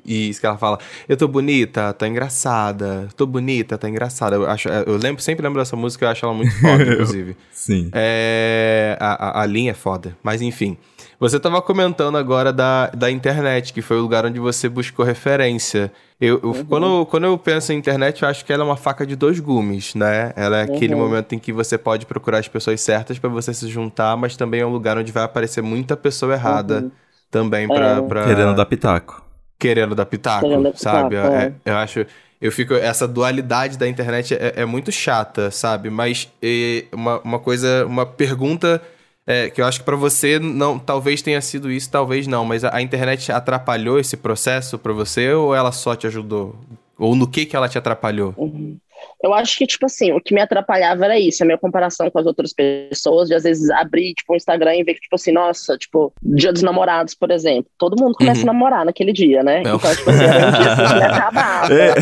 E 0.04 0.28
isso 0.28 0.40
que 0.40 0.46
ela 0.46 0.58
fala. 0.58 0.78
Eu 1.08 1.16
tô 1.16 1.26
bonita, 1.28 1.92
tá 1.92 2.06
engraçada. 2.06 3.08
Tô 3.16 3.26
bonita, 3.26 3.78
tá 3.78 3.88
engraçada. 3.88 4.36
Eu, 4.36 4.48
acho, 4.48 4.68
eu 4.68 4.96
lembro, 4.96 5.22
sempre 5.22 5.42
lembro 5.42 5.60
dessa 5.60 5.76
música, 5.76 6.04
eu 6.04 6.08
acho 6.10 6.24
ela 6.24 6.34
muito 6.34 6.54
foda, 6.60 6.82
inclusive. 6.92 7.36
Sim. 7.52 7.90
É, 7.92 8.96
a, 9.00 9.40
a, 9.40 9.42
a 9.42 9.46
linha 9.46 9.72
é 9.72 9.74
foda. 9.74 10.16
Mas 10.22 10.42
enfim. 10.42 10.76
Você 11.18 11.38
estava 11.38 11.62
comentando 11.62 12.18
agora 12.18 12.52
da, 12.52 12.88
da 12.88 13.10
internet, 13.10 13.72
que 13.72 13.80
foi 13.80 13.96
o 13.96 14.02
lugar 14.02 14.26
onde 14.26 14.38
você 14.38 14.68
buscou 14.68 15.04
referência. 15.04 15.90
Eu, 16.20 16.40
eu 16.42 16.50
uhum. 16.50 16.64
quando, 16.64 17.06
quando 17.06 17.24
eu 17.24 17.38
penso 17.38 17.72
em 17.72 17.78
internet, 17.78 18.22
eu 18.22 18.28
acho 18.28 18.44
que 18.44 18.52
ela 18.52 18.62
é 18.62 18.66
uma 18.66 18.76
faca 18.76 19.06
de 19.06 19.16
dois 19.16 19.40
gumes, 19.40 19.94
né? 19.94 20.32
Ela 20.36 20.60
é 20.60 20.66
uhum. 20.66 20.74
aquele 20.74 20.94
momento 20.94 21.34
em 21.34 21.38
que 21.38 21.52
você 21.52 21.78
pode 21.78 22.04
procurar 22.04 22.38
as 22.38 22.48
pessoas 22.48 22.82
certas 22.82 23.18
para 23.18 23.30
você 23.30 23.54
se 23.54 23.66
juntar, 23.68 24.14
mas 24.16 24.36
também 24.36 24.60
é 24.60 24.66
um 24.66 24.72
lugar 24.72 24.98
onde 24.98 25.10
vai 25.10 25.24
aparecer 25.24 25.62
muita 25.62 25.96
pessoa 25.96 26.34
errada 26.34 26.82
uhum. 26.82 26.90
também 27.30 27.66
para 27.66 27.96
é. 27.96 28.02
pra... 28.02 28.24
Querendo 28.24 28.54
dar 28.54 28.66
pitaco. 28.66 29.25
Querendo 29.58 29.94
dar 29.94 30.06
pitaco, 30.06 30.46
Querendo 30.48 30.72
sabe? 30.76 31.16
Pitaco, 31.16 31.34
é. 31.34 31.44
é. 31.64 31.70
eu 31.70 31.76
acho... 31.76 32.06
Eu 32.40 32.52
fico... 32.52 32.74
Essa 32.74 33.08
dualidade 33.08 33.78
da 33.78 33.88
internet 33.88 34.34
é, 34.34 34.54
é 34.56 34.64
muito 34.64 34.92
chata, 34.92 35.50
sabe? 35.50 35.88
Mas 35.90 36.30
e, 36.42 36.86
uma, 36.92 37.20
uma 37.20 37.38
coisa... 37.38 37.86
Uma 37.86 38.04
pergunta 38.04 38.82
é, 39.26 39.50
que 39.50 39.60
eu 39.60 39.66
acho 39.66 39.80
que 39.80 39.84
para 39.84 39.96
você 39.96 40.38
não, 40.38 40.78
talvez 40.78 41.20
tenha 41.20 41.40
sido 41.40 41.70
isso, 41.70 41.90
talvez 41.90 42.28
não, 42.28 42.44
mas 42.44 42.62
a, 42.62 42.76
a 42.76 42.80
internet 42.80 43.32
atrapalhou 43.32 43.98
esse 43.98 44.16
processo 44.16 44.78
para 44.78 44.92
você 44.92 45.32
ou 45.32 45.52
ela 45.52 45.72
só 45.72 45.96
te 45.96 46.06
ajudou? 46.06 46.54
Ou 46.96 47.16
no 47.16 47.26
que 47.26 47.44
que 47.44 47.56
ela 47.56 47.68
te 47.68 47.76
atrapalhou? 47.76 48.32
Uhum. 48.36 48.78
Eu 49.26 49.34
acho 49.34 49.58
que, 49.58 49.66
tipo 49.66 49.86
assim, 49.86 50.12
o 50.12 50.20
que 50.20 50.32
me 50.32 50.40
atrapalhava 50.40 51.04
era 51.04 51.18
isso, 51.18 51.42
a 51.42 51.46
minha 51.46 51.58
comparação 51.58 52.08
com 52.08 52.18
as 52.20 52.26
outras 52.26 52.52
pessoas, 52.52 53.28
de 53.28 53.34
às 53.34 53.42
vezes 53.42 53.68
abrir, 53.70 54.14
tipo, 54.14 54.32
o 54.32 54.36
Instagram 54.36 54.76
e 54.76 54.84
ver 54.84 54.94
que, 54.94 55.00
tipo 55.00 55.16
assim, 55.16 55.32
nossa, 55.32 55.76
tipo, 55.76 56.12
dia 56.22 56.52
dos 56.52 56.62
namorados, 56.62 57.12
por 57.12 57.32
exemplo. 57.32 57.68
Todo 57.76 58.00
mundo 58.00 58.14
começa 58.14 58.42
uhum. 58.42 58.50
a 58.50 58.52
namorar 58.52 58.84
naquele 58.84 59.12
dia, 59.12 59.42
né? 59.42 59.62
Não. 59.64 59.76
Então, 59.76 59.96
tipo 59.96 60.10
assim, 60.10 60.20
dia 60.20 60.72
assim, 60.72 60.94
me 60.94 61.04
acabava. 61.04 61.74
É. 61.74 61.94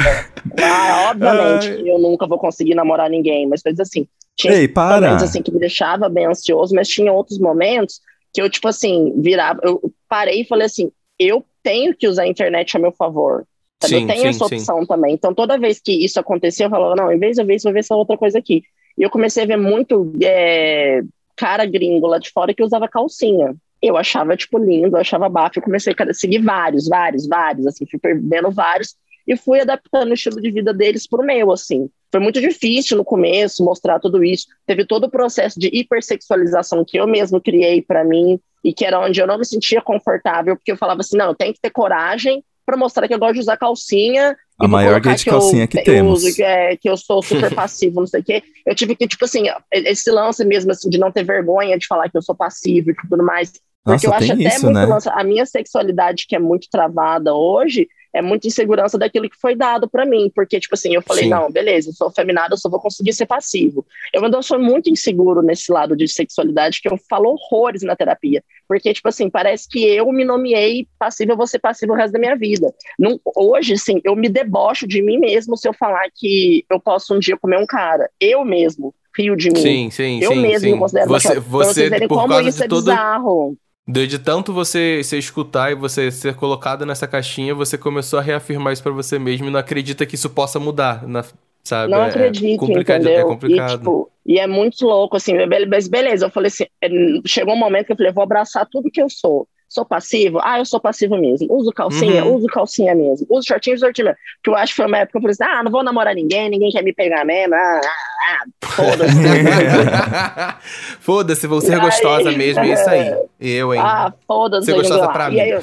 Ah, 0.63 1.11
obviamente 1.11 1.83
que 1.83 1.89
eu 1.89 1.99
nunca 1.99 2.27
vou 2.27 2.39
conseguir 2.39 2.75
namorar 2.75 3.09
ninguém, 3.09 3.47
mas 3.47 3.63
coisas 3.63 3.81
assim. 3.81 4.07
Tinha 4.37 4.53
Ei, 4.53 4.69
para. 4.69 5.01
momentos 5.01 5.23
assim 5.25 5.41
que 5.41 5.51
me 5.51 5.59
deixava 5.59 6.11
bem 6.11 6.27
ansioso, 6.27 6.75
mas 6.75 6.89
tinha 6.89 7.11
outros 7.11 7.39
momentos 7.39 8.01
que 8.35 8.43
eu, 8.43 8.51
tipo 8.51 8.69
assim, 8.69 9.15
virava, 9.23 9.61
eu 9.63 9.81
parei 10.09 10.43
e 10.43 10.45
falei 10.47 10.67
assim, 10.67 10.91
eu 11.19 11.43
tenho 11.63 11.97
que 11.97 12.07
usar 12.07 12.25
a 12.25 12.29
internet 12.29 12.77
a 12.77 12.81
meu 12.81 12.93
favor. 12.93 13.47
Sim, 13.83 14.03
eu 14.03 14.07
tenho 14.07 14.21
sim, 14.21 14.29
essa 14.29 14.45
opção 14.45 14.81
sim. 14.81 14.87
também. 14.87 15.15
Então, 15.15 15.35
toda 15.35 15.59
vez 15.59 15.81
que 15.81 15.93
isso 15.93 16.19
acontecia, 16.19 16.67
eu 16.67 16.71
falava, 16.71 16.97
não, 16.97 17.13
em 17.13 17.19
vez 17.19 17.37
de 17.37 17.43
eu 17.43 17.47
ver 17.47 17.57
isso, 17.57 17.65
vou 17.65 17.73
ver 17.73 17.81
essa 17.81 17.95
outra 17.95 18.17
coisa 18.17 18.39
aqui. 18.39 18.63
E 18.97 19.03
eu 19.03 19.11
comecei 19.11 19.43
a 19.43 19.47
ver 19.47 19.57
muito 19.57 20.13
é, 20.23 21.03
cara 21.37 21.67
gringo 21.67 22.07
lá 22.07 22.19
de 22.19 22.31
fora 22.31 22.55
que 22.55 22.63
usava 22.63 22.89
calcinha. 22.89 23.55
Eu 23.83 23.97
achava, 23.97 24.37
tipo, 24.37 24.59
lindo, 24.59 24.97
eu 24.97 25.01
achava 25.01 25.29
bafo. 25.29 25.59
Eu 25.59 25.63
comecei 25.63 25.95
a 25.99 26.15
seguir 26.15 26.39
vários, 26.39 26.89
vários, 26.89 27.27
vários, 27.27 27.67
assim, 27.67 27.85
fui 27.87 27.99
perdendo 27.99 28.51
vários. 28.51 28.95
e 29.27 29.37
fui 29.37 29.61
adaptando 29.61 30.11
o 30.11 30.15
estilo 30.15 30.41
de 30.41 30.51
vida 30.51 30.73
deles 30.73 31.07
pro 31.07 31.25
meu, 31.25 31.51
assim. 31.53 31.89
Foi 32.11 32.21
muito 32.21 32.41
difícil 32.41 32.97
no 32.97 33.05
começo 33.05 33.65
mostrar 33.65 33.99
tudo 33.99 34.23
isso. 34.23 34.47
Teve 34.67 34.87
todo 34.87 35.05
o 35.05 35.11
processo 35.11 35.59
de 35.59 35.69
hipersexualização 35.73 36.85
que 36.85 36.97
eu 36.97 37.07
mesmo 37.07 37.41
criei 37.41 37.83
para 37.83 38.05
mim 38.05 38.39
e 38.63 38.73
que 38.73 38.85
era 38.85 39.01
onde 39.01 39.21
eu 39.21 39.27
não 39.27 39.37
me 39.37 39.45
sentia 39.45 39.83
confortável, 39.83 40.57
porque 40.57 40.73
eu 40.73 40.77
falava 40.77 41.01
assim, 41.01 41.17
não, 41.17 41.27
eu 41.27 41.35
tenho 41.35 41.53
que 41.53 41.61
ter 41.61 41.71
coragem 41.71 42.43
para 42.65 42.77
mostrar 42.77 43.07
que 43.07 43.15
eu 43.15 43.19
gosto 43.19 43.35
de 43.35 43.41
usar 43.41 43.57
calcinha. 43.57 44.37
A 44.59 44.69
maior 44.69 45.01
gay 45.01 45.15
de 45.15 45.25
calcinha 45.25 45.67
que, 45.67 45.79
eu, 45.79 45.85
temos. 45.85 46.23
Uso, 46.23 46.35
que, 46.35 46.43
é, 46.43 46.77
que 46.77 46.89
eu 46.89 46.97
sou 46.97 47.23
super 47.23 47.53
passivo, 47.55 48.01
não 48.01 48.07
sei 48.07 48.21
o 48.21 48.25
quê. 48.25 48.43
Eu 48.67 48.75
tive 48.75 48.95
que, 48.95 49.07
tipo 49.07 49.25
assim, 49.25 49.45
esse 49.73 50.11
lance 50.11 50.45
mesmo, 50.45 50.71
assim, 50.71 50.89
de 50.89 50.99
não 50.99 51.11
ter 51.11 51.25
vergonha 51.25 51.79
de 51.79 51.87
falar 51.87 52.09
que 52.09 52.17
eu 52.17 52.23
sou 52.23 52.35
passivo 52.35 52.91
e 52.91 52.95
tudo 52.95 53.23
mais. 53.25 53.53
Porque 53.85 54.07
Nossa, 54.07 54.07
eu 54.07 54.15
acho 54.15 54.33
até 54.33 54.57
isso, 54.57 54.65
muito 54.65 54.79
né? 54.79 54.87
lance, 54.87 55.09
a 55.11 55.25
minha 55.25 55.45
sexualidade, 55.45 56.25
que 56.27 56.35
é 56.35 56.39
muito 56.39 56.69
travada 56.71 57.35
hoje, 57.35 57.87
é 58.15 58.23
muita 58.23 58.47
insegurança 58.47 58.97
daquilo 58.97 59.29
que 59.29 59.39
foi 59.39 59.57
dado 59.57 59.89
para 59.89 60.07
mim, 60.07 60.31
porque, 60.33 60.61
tipo 60.61 60.75
assim, 60.75 60.95
eu 60.95 61.03
falei, 61.03 61.25
Sim. 61.25 61.31
não, 61.31 61.51
beleza, 61.51 61.91
eu 61.91 61.95
sou 61.95 62.11
feminado, 62.13 62.53
eu 62.53 62.57
só 62.57 62.71
vou 62.71 62.81
conseguir 62.81 63.13
ser 63.13 63.27
passivo. 63.27 63.85
Eu 64.13 64.25
ainda 64.25 64.41
sou 64.41 64.59
muito 64.59 64.89
inseguro 64.89 65.43
nesse 65.43 65.73
lado 65.73 65.97
de 65.97 66.07
sexualidade, 66.07 66.81
que 66.81 66.89
eu 66.89 66.97
falo 67.11 67.31
horrores 67.31 67.83
na 67.83 67.97
terapia, 67.97 68.43
porque, 68.69 68.95
tipo 68.95 69.09
assim, 69.09 69.29
parece 69.29 69.69
que 69.69 69.85
eu 69.85 70.11
me 70.13 70.25
nomeei 70.25 70.87
passivo, 70.97 71.33
eu 71.33 71.37
vou 71.37 71.47
ser 71.47 71.59
passivo 71.59 71.93
o 71.93 71.97
resto 71.97 72.13
da 72.13 72.21
minha 72.21 72.37
vida. 72.37 72.73
Não, 72.99 73.21
hoje, 73.37 73.77
sim, 73.77 74.01
eu 74.05 74.15
me 74.15 74.29
debocho 74.29 74.87
de 74.87 75.03
mim 75.03 75.19
mesmo 75.19 75.57
se 75.57 75.69
eu 75.69 75.75
falar 75.75 76.05
que 76.15 76.65
eu 76.71 76.79
posso 76.79 77.15
um 77.15 77.19
dia 77.19 77.37
comer 77.37 77.59
um 77.59 77.67
cara, 77.67 78.09
eu 78.21 78.45
mesmo, 78.45 78.95
rio 79.17 79.37
de 79.37 79.51
mim. 79.51 79.61
Sim, 79.61 79.91
sim, 79.91 80.21
eu 80.23 80.33
sim. 80.33 80.41
mesmo 80.41 80.71
sim. 80.71 80.79
considero 80.79 81.09
você. 81.09 81.33
Pra 81.33 81.41
você 81.41 81.73
vocês 81.73 81.91
verem 81.91 82.09
por 82.09 82.19
como 82.19 82.29
causa 82.29 82.49
isso 82.49 82.65
é 82.65 82.69
todo 82.69 82.85
bizarro. 82.85 83.57
De 83.87 84.07
de 84.07 84.19
tanto 84.19 84.53
você 84.53 85.03
se 85.05 85.17
escutar 85.19 85.71
e 85.73 85.75
você 85.75 86.11
ser 86.11 86.35
colocado 86.37 86.87
nessa 86.87 87.07
caixinha, 87.07 87.55
você 87.55 87.77
começou 87.79 88.19
a 88.19 88.23
reafirmar 88.23 88.73
isso 88.73 88.83
pra 88.83 88.93
você 88.93 89.19
mesmo 89.19 89.47
e 89.49 89.51
não 89.51 89.61
acredita 89.61 90.07
que 90.07 90.15
isso 90.15 90.31
possa 90.31 90.59
mudar, 90.59 91.07
na- 91.07 91.25
sabe? 91.63 91.93
Não 91.93 92.01
É- 92.01 92.09
acredito, 92.09 92.53
é 92.53 92.57
complicado, 92.57 92.81
entendeu? 92.81 93.21
É 93.21 93.25
complicado. 93.25 93.75
E, 93.75 93.77
tipo, 93.79 94.11
e 94.27 94.39
é 94.39 94.47
muito 94.47 94.85
louco, 94.87 95.17
assim, 95.17 95.35
mas 95.69 95.89
beleza, 95.89 96.27
eu 96.27 96.31
falei 96.31 96.49
assim, 96.49 96.65
é, 96.83 96.89
chegou 97.27 97.55
um 97.55 97.59
momento 97.59 97.87
que 97.87 97.93
eu 97.93 97.97
falei, 97.97 98.13
vou 98.13 98.25
abraçar 98.25 98.67
tudo 98.71 98.91
que 98.91 99.03
eu 99.03 99.09
sou. 99.11 99.47
Sou 99.75 99.85
passivo? 99.85 100.39
Ah, 100.41 100.59
eu 100.61 100.65
sou 100.65 100.79
passivo 100.79 101.17
mesmo. 101.19 101.49
Uso 101.53 101.73
calcinha? 101.73 102.25
Uhum. 102.25 102.37
Uso 102.37 102.47
calcinha 102.47 102.95
mesmo. 102.95 103.27
Uso 103.29 103.45
shortinho, 103.49 103.75
uso 103.75 103.85
shortinho 103.85 104.07
mesmo. 104.07 104.19
Que 104.41 104.51
eu 104.51 104.55
acho 104.55 104.73
que 104.73 104.77
foi 104.77 104.87
uma 104.87 104.99
época 104.99 105.11
que 105.13 105.17
eu 105.19 105.23
falei 105.23 105.33
assim, 105.33 105.59
ah, 105.59 105.65
não 105.65 105.73
vou 105.73 105.83
namorar 105.83 106.15
ninguém, 106.15 106.49
ninguém 106.49 106.71
quer 106.71 106.85
me 106.85 106.93
pegar 106.93 107.25
mesmo. 107.25 107.57
Ah, 107.57 107.81
ah, 107.83 107.89
ah, 108.31 108.67
foda-se. 108.69 109.15
Foda-se, 111.01 111.47
vou 111.49 111.61
ser 111.61 111.73
E 111.73 111.75
aí- 111.75 111.81
gostosa 111.81 112.31
mesmo, 112.33 112.63
é 112.63 112.73
isso 112.73 112.89
aí. 112.89 113.15
Eu, 113.41 113.75
hein? 113.75 113.81
Ah, 113.83 114.13
foda-se. 114.29 114.67
Ser 114.67 114.73
sei 114.73 114.81
gostosa 114.81 115.09
pra 115.13 115.29
mim. 115.31 115.39
eu- 115.41 115.61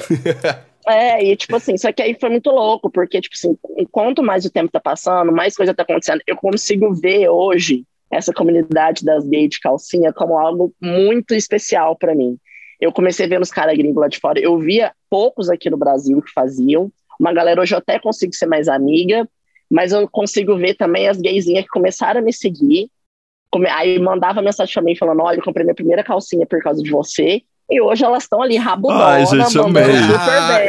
É, 0.86 1.24
e 1.24 1.34
tipo 1.36 1.56
assim, 1.56 1.76
só 1.78 1.90
que 1.92 2.02
aí 2.02 2.14
foi 2.20 2.28
muito 2.28 2.50
louco, 2.50 2.90
porque, 2.90 3.18
tipo 3.20 3.34
assim, 3.34 3.56
quanto 3.90 4.22
mais 4.22 4.44
o 4.44 4.50
tempo 4.50 4.70
tá 4.70 4.80
passando, 4.80 5.32
mais 5.32 5.56
coisa 5.56 5.72
tá 5.72 5.84
acontecendo. 5.84 6.20
Eu 6.26 6.36
consigo 6.36 6.92
ver 6.92 7.28
hoje 7.28 7.84
essa 8.10 8.30
comunidade 8.32 9.04
das 9.04 9.24
gays 9.26 9.48
de 9.50 9.60
calcinha 9.60 10.12
como 10.12 10.36
algo 10.38 10.70
muito 10.80 11.34
especial 11.34 11.96
pra 11.96 12.14
mim. 12.14 12.36
Eu 12.82 12.92
comecei 12.92 13.26
vendo 13.28 13.42
os 13.42 13.50
caras 13.50 13.76
gringos 13.76 14.00
lá 14.00 14.08
de 14.08 14.18
fora, 14.18 14.40
eu 14.40 14.58
via 14.58 14.92
poucos 15.08 15.48
aqui 15.48 15.70
no 15.70 15.76
Brasil 15.76 16.20
que 16.20 16.32
faziam. 16.32 16.90
Uma 17.20 17.32
galera 17.32 17.60
hoje 17.60 17.74
eu 17.74 17.78
até 17.78 17.98
consigo 17.98 18.34
ser 18.34 18.46
mais 18.46 18.68
amiga, 18.68 19.28
mas 19.70 19.92
eu 19.92 20.08
consigo 20.08 20.56
ver 20.56 20.74
também 20.74 21.08
as 21.08 21.20
gaysinhas 21.20 21.62
que 21.64 21.70
começaram 21.70 22.20
a 22.20 22.22
me 22.24 22.32
seguir. 22.32 22.88
Come- 23.50 23.68
Aí 23.68 23.98
mandava 23.98 24.42
mensagem 24.42 24.72
pra 24.74 24.82
mim 24.82 24.96
falando: 24.96 25.22
olha, 25.22 25.36
eu 25.38 25.42
comprei 25.44 25.64
minha 25.64 25.74
primeira 25.74 26.02
calcinha 26.02 26.44
por 26.46 26.60
causa 26.62 26.82
de 26.82 26.90
você. 26.90 27.42
E 27.70 27.80
hoje 27.80 28.04
elas 28.04 28.24
estão 28.24 28.42
ali 28.42 28.56
rabudona, 28.56 29.04
Ai, 29.04 29.24
gente, 29.26 29.56
amei. 29.58 29.84
super 29.84 29.84
bem. 29.84 29.94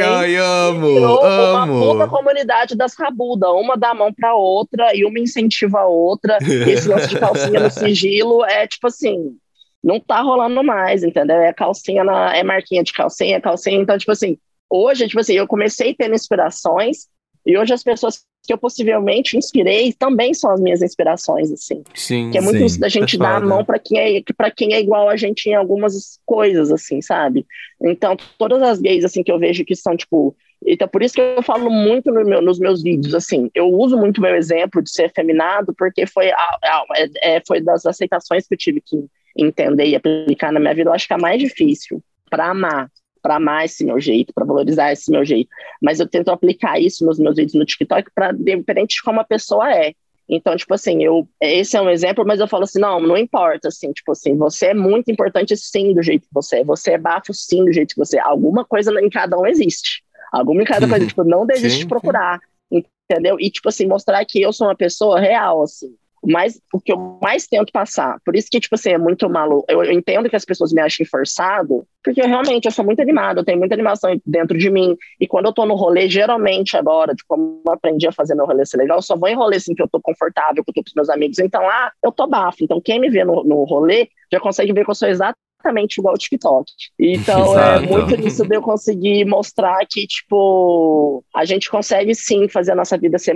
ai, 0.06 0.36
amo, 0.38 0.88
Virou 0.94 1.20
uma 1.22 1.64
amo. 1.64 1.92
puta 1.94 2.08
comunidade 2.08 2.76
das 2.78 2.94
rabudas. 2.98 3.50
Uma 3.50 3.76
dá 3.76 3.90
a 3.90 3.94
mão 3.96 4.14
pra 4.14 4.36
outra 4.36 4.96
e 4.96 5.04
uma 5.04 5.20
incentiva 5.20 5.80
a 5.80 5.86
outra. 5.88 6.38
E 6.42 6.46
esse 6.72 6.88
lance 6.88 7.10
de 7.10 7.20
calcinha 7.20 7.60
no 7.60 7.72
sigilo 7.72 8.46
é 8.46 8.68
tipo 8.68 8.88
assim, 8.88 9.36
não 9.84 10.00
tá 10.00 10.22
rolando 10.22 10.64
mais, 10.64 11.04
entendeu? 11.04 11.38
É 11.38 11.52
calcinha 11.52 12.04
na, 12.04 12.36
é 12.36 12.44
marquinha 12.44 12.84
de 12.84 12.94
calcinha, 12.94 13.42
calcinha. 13.42 13.80
Então, 13.82 13.98
tipo 13.98 14.12
assim, 14.12 14.38
hoje, 14.70 15.08
tipo 15.08 15.20
assim, 15.20 15.34
eu 15.34 15.48
comecei 15.48 15.94
tendo 15.94 16.16
inspirações 16.16 17.08
e 17.46 17.58
hoje 17.58 17.74
as 17.74 17.84
pessoas 17.84 18.22
que 18.46 18.52
eu 18.54 18.58
possivelmente 18.58 19.38
inspirei 19.38 19.94
também 19.94 20.34
são 20.34 20.52
as 20.52 20.60
minhas 20.60 20.82
inspirações, 20.82 21.52
assim. 21.52 21.84
Sim. 21.94 22.30
Que 22.32 22.38
é 22.38 22.42
muito 22.42 22.58
Sim, 22.60 22.66
isso 22.66 22.80
da 22.80 22.90
gente 22.90 23.16
é 23.16 23.20
dar 23.20 23.32
a 23.38 23.40
foda. 23.40 23.46
mão 23.48 23.66
para 23.66 23.80
quem 23.80 23.98
é 24.18 24.22
para 24.36 24.52
quem 24.52 24.74
é 24.74 24.80
igual 24.82 25.10
a 25.10 25.16
gente 25.18 25.50
em 25.50 25.54
algumas 25.56 26.20
coisas, 26.26 26.72
assim, 26.72 27.02
sabe? 27.02 27.46
Então, 27.82 28.16
todas 28.38 28.62
as 28.62 28.80
gays, 28.80 29.04
assim, 29.06 29.24
que 29.24 29.32
eu 29.32 29.40
vejo 29.40 29.64
que 29.66 29.76
são, 29.76 29.96
tipo. 29.96 30.36
Então, 30.66 30.88
por 30.88 31.04
isso 31.04 31.14
que 31.14 31.20
eu 31.22 31.44
falo 31.44 31.70
muito 31.70 32.10
no 32.10 32.24
meu- 32.24 32.42
nos 32.42 32.58
meus 32.58 32.82
vídeos, 32.82 33.14
assim. 33.14 33.50
Eu 33.54 33.68
uso 33.70 33.98
muito 33.98 34.22
meu 34.22 34.34
exemplo 34.36 34.82
de 34.82 34.90
ser 34.92 35.12
feminado, 35.14 35.74
porque 35.78 36.06
foi, 36.08 36.32
a- 36.32 36.36
a- 36.64 36.86
é- 36.96 37.36
é- 37.36 37.42
foi 37.46 37.60
das 37.62 37.86
aceitações 37.86 38.48
que 38.48 38.54
eu 38.54 38.58
tive 38.58 38.80
que 38.82 39.06
entender 39.36 39.88
e 39.88 39.96
aplicar 39.96 40.52
na 40.52 40.60
minha 40.60 40.74
vida. 40.74 40.90
Eu 40.90 40.94
acho 40.94 41.08
que 41.08 41.14
é 41.14 41.18
mais 41.18 41.40
difícil 41.40 42.02
para 42.30 42.50
amar. 42.50 42.92
Para 43.22 43.38
amar 43.38 43.66
esse 43.66 43.86
meu 43.86 44.00
jeito, 44.00 44.34
para 44.34 44.46
valorizar 44.46 44.92
esse 44.92 45.10
meu 45.10 45.24
jeito. 45.24 45.50
Mas 45.82 46.00
eu 46.00 46.08
tento 46.08 46.30
aplicar 46.30 46.80
isso 46.80 47.06
nos 47.06 47.18
meus 47.18 47.38
vídeos 47.38 47.54
no 47.54 47.66
TikTok 47.66 48.12
para 48.14 48.32
diferente 48.34 48.96
de 48.96 49.02
como 49.02 49.20
a 49.20 49.24
pessoa 49.24 49.74
é. 49.74 49.94
Então, 50.28 50.56
tipo 50.56 50.74
assim, 50.74 51.04
eu, 51.04 51.28
esse 51.42 51.76
é 51.76 51.82
um 51.82 51.90
exemplo, 51.90 52.26
mas 52.26 52.40
eu 52.40 52.48
falo 52.48 52.64
assim, 52.64 52.80
não, 52.80 53.00
não 53.00 53.18
importa, 53.18 53.68
assim, 53.68 53.92
tipo 53.92 54.14
assim, 54.14 54.38
você 54.38 54.68
é 54.68 54.74
muito 54.74 55.12
importante 55.12 55.56
sim 55.58 55.94
do 55.94 56.02
jeito 56.02 56.24
que 56.24 56.34
você 56.34 56.60
é, 56.60 56.64
você 56.64 56.92
é 56.92 56.98
bafo 56.98 57.34
sim 57.34 57.66
do 57.66 57.74
jeito 57.74 57.94
que 57.94 58.00
você 58.00 58.18
é, 58.18 58.22
alguma 58.22 58.64
coisa 58.64 58.92
em 59.02 59.10
cada 59.10 59.38
um 59.38 59.46
existe, 59.46 60.02
alguma 60.32 60.62
em 60.62 60.66
cada 60.66 60.88
coisa, 60.88 61.06
tipo, 61.06 61.24
não 61.26 61.46
desiste 61.46 61.80
Sim, 61.80 61.84
de 61.84 61.88
procurar, 61.88 62.40
entendeu? 62.72 63.38
E, 63.40 63.52
tipo 63.52 63.68
assim, 63.68 63.86
mostrar 63.86 64.24
que 64.26 64.42
eu 64.42 64.54
sou 64.54 64.68
uma 64.68 64.76
pessoa 64.76 65.20
real, 65.20 65.62
assim, 65.62 65.94
mas 66.26 66.60
o 66.74 66.80
que 66.80 66.92
eu 66.92 67.20
mais 67.22 67.48
tento 67.48 67.72
passar, 67.72 68.18
por 68.26 68.36
isso 68.36 68.48
que, 68.50 68.60
tipo 68.60 68.76
assim, 68.76 68.92
é 68.92 68.98
muito 68.98 69.30
maluco, 69.30 69.66
eu, 69.70 69.84
eu 69.84 69.92
entendo 69.92 70.30
que 70.30 70.36
as 70.36 70.46
pessoas 70.46 70.72
me 70.72 70.82
achem 70.82 71.06
forçado, 71.06 71.86
porque 72.04 72.22
eu 72.22 72.28
realmente, 72.28 72.66
eu 72.66 72.72
sou 72.72 72.86
muito 72.86 73.02
animada, 73.02 73.42
eu 73.42 73.46
tenho 73.46 73.60
muita 73.60 73.76
animação 73.76 74.20
dentro 74.26 74.58
de 74.58 74.70
mim, 74.70 74.96
e 75.20 75.28
quando 75.28 75.46
eu 75.46 75.54
tô 75.54 75.66
no 75.66 75.76
rolê, 75.76 76.10
geralmente 76.10 76.78
agora, 76.78 77.14
tipo, 77.14 77.28
como 77.28 77.62
eu 77.66 77.74
aprendi 77.74 78.08
a 78.08 78.12
fazer 78.12 78.36
meu 78.36 78.46
rolê 78.46 78.66
ser 78.66 78.78
legal, 78.78 78.98
eu 78.98 79.02
só 79.02 79.16
vou 79.16 79.30
em 79.30 79.36
rolê 79.36 79.58
assim 79.58 79.74
que 79.74 79.82
eu 79.82 79.88
tô 79.88 80.00
confortável, 80.02 80.64
que 80.64 80.70
eu 80.70 80.74
tô 80.74 80.84
com 80.84 80.90
os 80.90 80.96
meus 80.96 81.10
amigos. 81.10 81.40
Então 81.40 81.62
lá, 81.62 81.92
eu 82.04 82.12
tô 82.12 82.28
bafo. 82.28 82.64
Então 82.64 82.82
quem 82.82 83.00
me 83.00 83.10
vê 83.10 83.24
no, 83.24 83.44
no 83.44 83.64
rolê 83.64 84.10
já 84.32 84.40
consegue 84.40 84.74
ver 84.74 84.84
que 84.84 84.92
eu 84.92 84.96
sou 84.96 85.08
exatamente 85.08 85.98
igual 85.98 86.14
ao 86.14 86.18
TikTok. 86.18 86.72
Então 87.00 87.58
é 87.58 87.78
Exato. 87.78 87.88
muito 87.88 88.18
disso 88.18 88.46
de 88.46 88.56
eu 88.56 88.62
conseguir 88.62 89.26
mostrar 89.26 89.80
que, 89.90 90.06
tipo, 90.06 91.24
a 91.36 91.46
gente 91.46 91.70
consegue 91.70 92.14
sim 92.14 92.48
fazer 92.48 92.74
a 92.74 92.76
nossa 92.76 92.98
vida 92.98 93.18
ser 93.18 93.36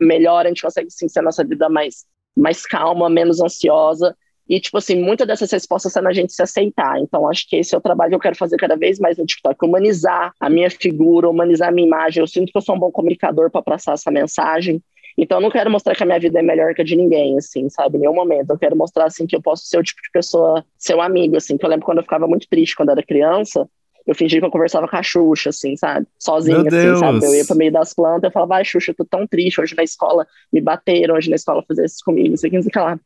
melhor, 0.00 0.44
a 0.44 0.48
gente 0.48 0.62
consegue 0.62 0.90
sim 0.90 1.08
ser 1.08 1.20
a 1.20 1.22
nossa 1.22 1.44
vida 1.44 1.68
mais, 1.68 2.04
mais 2.36 2.64
calma, 2.66 3.08
menos 3.08 3.40
ansiosa. 3.40 4.16
E, 4.48 4.58
tipo 4.58 4.78
assim, 4.78 5.00
muitas 5.00 5.28
dessas 5.28 5.50
respostas 5.52 5.92
são 5.92 6.02
na 6.02 6.12
gente 6.12 6.32
se 6.32 6.42
aceitar. 6.42 6.98
Então, 6.98 7.28
acho 7.28 7.48
que 7.48 7.56
esse 7.56 7.72
é 7.72 7.78
o 7.78 7.80
trabalho 7.80 8.10
que 8.10 8.16
eu 8.16 8.20
quero 8.20 8.36
fazer 8.36 8.56
cada 8.56 8.76
vez 8.76 8.98
mais 8.98 9.16
no 9.16 9.24
TikTok. 9.24 9.64
Humanizar 9.64 10.32
a 10.40 10.50
minha 10.50 10.68
figura, 10.68 11.28
humanizar 11.30 11.68
a 11.68 11.72
minha 11.72 11.86
imagem. 11.86 12.20
Eu 12.20 12.26
sinto 12.26 12.50
que 12.50 12.58
eu 12.58 12.62
sou 12.62 12.74
um 12.74 12.78
bom 12.78 12.90
comunicador 12.90 13.48
para 13.48 13.62
passar 13.62 13.92
essa 13.92 14.10
mensagem. 14.10 14.82
Então, 15.16 15.38
eu 15.38 15.42
não 15.42 15.50
quero 15.50 15.70
mostrar 15.70 15.94
que 15.94 16.02
a 16.02 16.06
minha 16.06 16.18
vida 16.18 16.40
é 16.40 16.42
melhor 16.42 16.74
que 16.74 16.82
a 16.82 16.84
de 16.84 16.96
ninguém, 16.96 17.38
assim, 17.38 17.68
sabe? 17.68 17.96
Em 17.96 18.00
nenhum 18.00 18.14
momento. 18.14 18.50
Eu 18.50 18.58
quero 18.58 18.76
mostrar, 18.76 19.04
assim, 19.04 19.24
que 19.24 19.36
eu 19.36 19.40
posso 19.40 19.66
ser 19.66 19.78
o 19.78 19.84
tipo 19.84 20.02
de 20.02 20.10
pessoa, 20.10 20.64
seu 20.76 21.00
amigo, 21.00 21.36
assim. 21.36 21.56
Que 21.56 21.64
eu 21.64 21.70
lembro 21.70 21.86
quando 21.86 21.98
eu 21.98 22.04
ficava 22.04 22.26
muito 22.26 22.48
triste 22.48 22.74
quando 22.74 22.90
era 22.90 23.04
criança. 23.04 23.68
Eu 24.06 24.14
fingi 24.14 24.38
que 24.40 24.44
eu 24.44 24.50
conversava 24.50 24.88
com 24.88 24.96
a 24.96 25.02
Xuxa, 25.02 25.50
assim, 25.50 25.76
sabe? 25.76 26.06
Sozinha, 26.18 26.58
Meu 26.58 26.68
assim, 26.68 26.96
sabe? 26.96 27.26
Eu 27.26 27.34
ia 27.34 27.44
pro 27.44 27.56
meio 27.56 27.72
das 27.72 27.94
plantas, 27.94 28.24
eu 28.24 28.32
falava, 28.32 28.56
ai, 28.56 28.64
Xuxa, 28.64 28.90
eu 28.90 28.94
tô 28.96 29.04
tão 29.04 29.26
triste. 29.26 29.60
Hoje 29.60 29.74
na 29.76 29.82
escola 29.82 30.26
me 30.52 30.60
bateram, 30.60 31.14
hoje 31.16 31.30
na 31.30 31.36
escola 31.36 31.62
fizeram 31.66 31.86
isso 31.86 32.04
comigo, 32.04 32.30
não 32.30 32.36
sei 32.36 32.48
o 32.48 32.50
que, 32.50 32.56
não 32.56 32.62
sei 32.62 32.70
o 32.70 32.72
que 32.72 32.78
lá. 32.78 32.98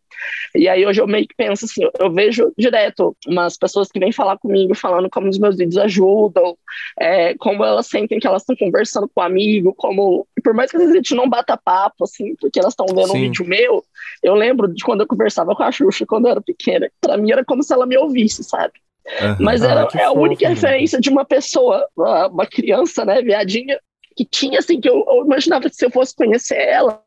E 0.54 0.68
aí 0.68 0.86
hoje 0.86 1.00
eu 1.00 1.06
meio 1.06 1.26
que 1.26 1.34
penso 1.34 1.64
assim, 1.64 1.82
eu- 1.98 2.12
vejo 2.12 2.52
direto 2.56 3.16
umas 3.26 3.56
pessoas 3.56 3.90
que 3.90 3.98
vêm 3.98 4.12
falar 4.12 4.38
comigo, 4.38 4.74
falando 4.74 5.10
como 5.10 5.28
os 5.28 5.38
meus 5.38 5.56
vídeos 5.56 5.76
ajudam, 5.78 6.56
é, 6.98 7.34
como 7.34 7.64
elas 7.64 7.86
sentem 7.86 8.18
que 8.20 8.26
elas 8.26 8.42
estão 8.42 8.56
conversando 8.56 9.08
com 9.12 9.20
um 9.20 9.24
amigo, 9.24 9.74
como. 9.74 10.26
e 10.36 10.40
Por 10.40 10.54
mais 10.54 10.70
que 10.70 10.76
às 10.76 10.82
vezes 10.82 10.94
a 10.94 10.98
gente 10.98 11.14
não 11.14 11.28
bata 11.28 11.56
papo, 11.56 12.04
assim, 12.04 12.34
porque 12.36 12.58
elas 12.58 12.72
estão 12.72 12.86
vendo 12.86 13.10
um 13.10 13.16
Sim. 13.16 13.20
vídeo 13.22 13.44
meu, 13.46 13.84
eu 14.22 14.34
lembro 14.34 14.68
de 14.72 14.82
quando 14.84 15.00
eu 15.02 15.06
conversava 15.06 15.54
com 15.54 15.62
a 15.62 15.72
Xuxa 15.72 16.06
quando 16.06 16.26
eu 16.26 16.32
era 16.32 16.40
pequena. 16.40 16.90
Pra 17.00 17.16
mim 17.16 17.32
era 17.32 17.44
como 17.44 17.62
se 17.62 17.72
ela 17.72 17.86
me 17.86 17.96
ouvisse, 17.98 18.44
sabe? 18.44 18.72
Aham. 19.20 19.36
Mas 19.40 19.62
Ah, 19.62 19.70
era 19.70 19.80
é 19.80 19.82
a 20.04 20.08
fofo, 20.08 20.20
única 20.20 20.44
né? 20.48 20.54
referência 20.54 21.00
de 21.00 21.10
uma 21.10 21.24
pessoa, 21.24 21.86
uma, 21.96 22.28
uma 22.28 22.46
criança, 22.46 23.04
né, 23.04 23.20
viadinha, 23.22 23.78
que 24.16 24.24
tinha, 24.24 24.58
assim, 24.60 24.80
que 24.80 24.88
eu, 24.88 25.04
eu 25.08 25.24
imaginava 25.24 25.68
que 25.68 25.76
se 25.76 25.84
eu 25.84 25.90
fosse 25.90 26.14
conhecer 26.14 26.56
ela, 26.58 27.02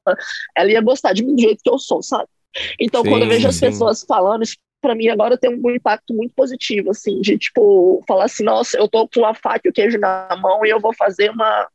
ela 0.56 0.72
ia 0.72 0.82
gostar 0.82 1.14
de 1.14 1.24
mim 1.24 1.36
do 1.36 1.42
jeito 1.42 1.62
que 1.64 1.70
eu 1.70 1.80
sou, 1.80 2.04
sabe? 2.04 2.28
Então, 2.80 3.02
Sim, 3.04 3.10
quando 3.10 3.24
eu 3.24 3.30
vejo 3.30 3.48
as 3.48 3.56
sim. 3.56 3.62
pessoas 3.68 4.04
falando, 4.08 4.44
isso 4.44 4.58
pra 4.82 4.94
mim 4.94 5.08
agora 5.08 5.38
tem 5.38 5.50
um 5.50 5.72
impacto 5.72 6.14
muito 6.14 6.34
positivo, 6.36 6.92
assim, 6.92 7.20
de, 7.22 7.38
tipo, 7.38 8.04
falar 8.08 8.26
assim, 8.26 8.44
nossa, 8.44 8.78
eu 8.78 8.88
tô 8.88 9.08
com 9.08 9.26
a 9.26 9.34
faca 9.34 9.62
e 9.66 9.70
o 9.70 9.74
queijo 9.74 9.98
na 9.98 10.28
mão 10.40 10.66
e 10.66 10.70
eu 10.70 10.80
vou 10.80 10.94
fazer 10.94 11.32
uma, 11.32 11.68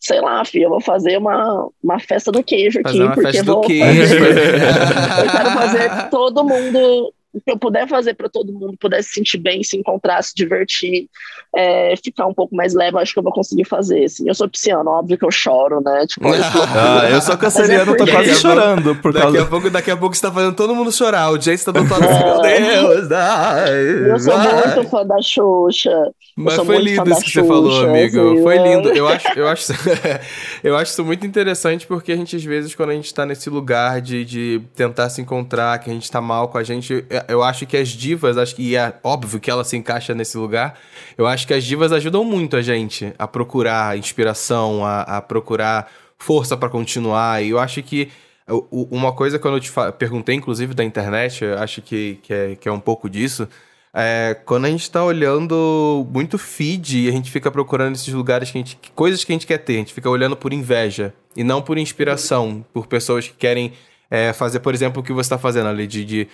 sei 0.00 0.20
lá, 0.20 0.44
filha, 0.44 0.64
eu 0.64 0.70
vou 0.70 0.80
fazer 0.80 1.16
uma, 1.18 1.68
uma 1.82 1.98
festa 1.98 2.30
do 2.30 2.42
queijo 2.44 2.78
aqui, 2.80 2.88
Fazer 2.90 3.02
uma 3.04 3.14
porque 3.14 3.32
festa 3.32 3.44
do 3.44 3.54
vou 3.54 3.62
queijo. 3.62 4.18
fazer- 4.18 4.54
eu 5.24 5.30
quero 5.30 5.50
fazer 5.52 6.10
todo 6.10 6.44
mundo 6.44 7.12
o 7.36 7.40
que 7.40 7.50
eu 7.50 7.58
puder 7.58 7.86
fazer 7.86 8.14
para 8.14 8.30
todo 8.30 8.52
mundo 8.52 8.76
puder 8.80 9.02
se 9.02 9.10
sentir 9.10 9.36
bem, 9.36 9.62
se 9.62 9.76
encontrar, 9.76 10.22
se 10.22 10.34
divertir, 10.34 11.06
é, 11.54 11.94
ficar 12.02 12.26
um 12.26 12.32
pouco 12.32 12.56
mais 12.56 12.72
leve, 12.72 12.98
acho 12.98 13.12
que 13.12 13.18
eu 13.18 13.22
vou 13.22 13.32
conseguir 13.32 13.66
fazer. 13.66 14.04
Assim. 14.04 14.26
Eu 14.26 14.34
sou 14.34 14.48
pisciano, 14.48 14.90
óbvio 14.90 15.18
que 15.18 15.24
eu 15.24 15.30
choro, 15.30 15.82
né? 15.84 16.06
Tipo, 16.06 16.28
ah, 16.32 17.10
eu 17.10 17.20
sou 17.20 17.36
canceriano, 17.36 17.92
é 17.92 17.96
tô 17.96 18.06
quase 18.06 18.34
chorando. 18.36 18.96
Por 18.96 19.12
daqui, 19.12 19.26
causa... 19.26 19.42
a 19.42 19.46
pouco, 19.46 19.70
daqui 19.70 19.90
a 19.90 19.96
pouco 19.96 20.16
você 20.16 20.22
tá 20.22 20.32
fazendo 20.32 20.56
todo 20.56 20.74
mundo 20.74 20.90
chorar. 20.90 21.30
O 21.30 21.36
Jace 21.36 21.64
tá 21.64 21.72
do 21.72 21.82
lado 21.82 22.04
assim, 22.04 22.24
meu 22.24 22.88
Deus, 22.88 23.12
ai, 23.12 24.10
Eu 24.10 24.18
sou 24.18 24.38
muito 24.38 24.88
fã 24.88 25.06
da 25.06 25.20
Xuxa. 25.20 26.10
Mas 26.34 26.54
foi 26.54 26.78
lindo 26.78 27.10
isso 27.10 27.20
que 27.20 27.30
Xuxa, 27.30 27.42
você 27.42 27.48
falou, 27.48 27.84
amigo. 27.86 28.32
Assim, 28.32 28.42
foi 28.42 28.58
lindo. 28.58 28.88
Eu 28.90 29.08
acho, 29.08 29.28
eu, 29.36 29.48
acho, 29.48 29.72
eu 30.64 30.76
acho 30.76 30.92
isso 30.92 31.04
muito 31.04 31.26
interessante 31.26 31.86
porque 31.86 32.12
a 32.12 32.16
gente, 32.16 32.36
às 32.36 32.44
vezes, 32.44 32.74
quando 32.74 32.90
a 32.90 32.94
gente 32.94 33.12
tá 33.12 33.26
nesse 33.26 33.50
lugar 33.50 34.00
de, 34.00 34.24
de 34.24 34.62
tentar 34.74 35.10
se 35.10 35.20
encontrar, 35.20 35.78
que 35.78 35.90
a 35.90 35.92
gente 35.92 36.10
tá 36.10 36.20
mal 36.20 36.48
com 36.48 36.58
a 36.58 36.62
gente, 36.62 37.04
eu 37.28 37.42
acho 37.42 37.66
que 37.66 37.76
as 37.76 37.88
divas, 37.88 38.36
acho 38.38 38.54
que 38.54 38.76
é 38.76 38.98
óbvio 39.02 39.40
que 39.40 39.50
ela 39.50 39.64
se 39.64 39.76
encaixa 39.76 40.14
nesse 40.14 40.36
lugar, 40.36 40.78
eu 41.16 41.26
acho 41.26 41.46
que 41.46 41.54
as 41.54 41.64
divas 41.64 41.92
ajudam 41.92 42.24
muito 42.24 42.56
a 42.56 42.62
gente 42.62 43.12
a 43.18 43.26
procurar 43.26 43.96
inspiração, 43.96 44.84
a, 44.84 45.02
a 45.02 45.22
procurar 45.22 45.90
força 46.18 46.56
para 46.56 46.68
continuar. 46.68 47.42
E 47.42 47.50
eu 47.50 47.58
acho 47.58 47.82
que 47.82 48.10
uma 48.70 49.12
coisa 49.12 49.38
quando 49.38 49.56
eu 49.56 49.60
te 49.60 49.72
perguntei, 49.98 50.34
inclusive, 50.34 50.74
da 50.74 50.84
internet, 50.84 51.44
acho 51.44 51.82
que, 51.82 52.18
que, 52.22 52.32
é, 52.32 52.56
que 52.56 52.68
é 52.68 52.72
um 52.72 52.80
pouco 52.80 53.10
disso. 53.10 53.48
É, 53.92 54.36
quando 54.44 54.66
a 54.66 54.68
gente 54.68 54.90
tá 54.90 55.02
olhando 55.02 56.06
muito 56.12 56.36
feed 56.36 57.04
e 57.04 57.08
a 57.08 57.12
gente 57.12 57.30
fica 57.30 57.50
procurando 57.50 57.94
esses 57.94 58.12
lugares 58.12 58.50
que 58.50 58.58
a 58.58 58.60
gente. 58.60 58.78
coisas 58.94 59.24
que 59.24 59.32
a 59.32 59.34
gente 59.34 59.46
quer 59.46 59.58
ter, 59.58 59.74
a 59.74 59.78
gente 59.78 59.94
fica 59.94 60.08
olhando 60.08 60.36
por 60.36 60.52
inveja 60.52 61.14
e 61.34 61.42
não 61.42 61.62
por 61.62 61.78
inspiração, 61.78 62.64
por 62.74 62.86
pessoas 62.86 63.26
que 63.26 63.34
querem 63.34 63.72
é, 64.10 64.32
fazer, 64.32 64.60
por 64.60 64.74
exemplo, 64.74 65.00
o 65.00 65.04
que 65.04 65.12
você 65.12 65.26
está 65.26 65.38
fazendo 65.38 65.68
ali, 65.68 65.86
de, 65.86 66.04
de 66.04 66.28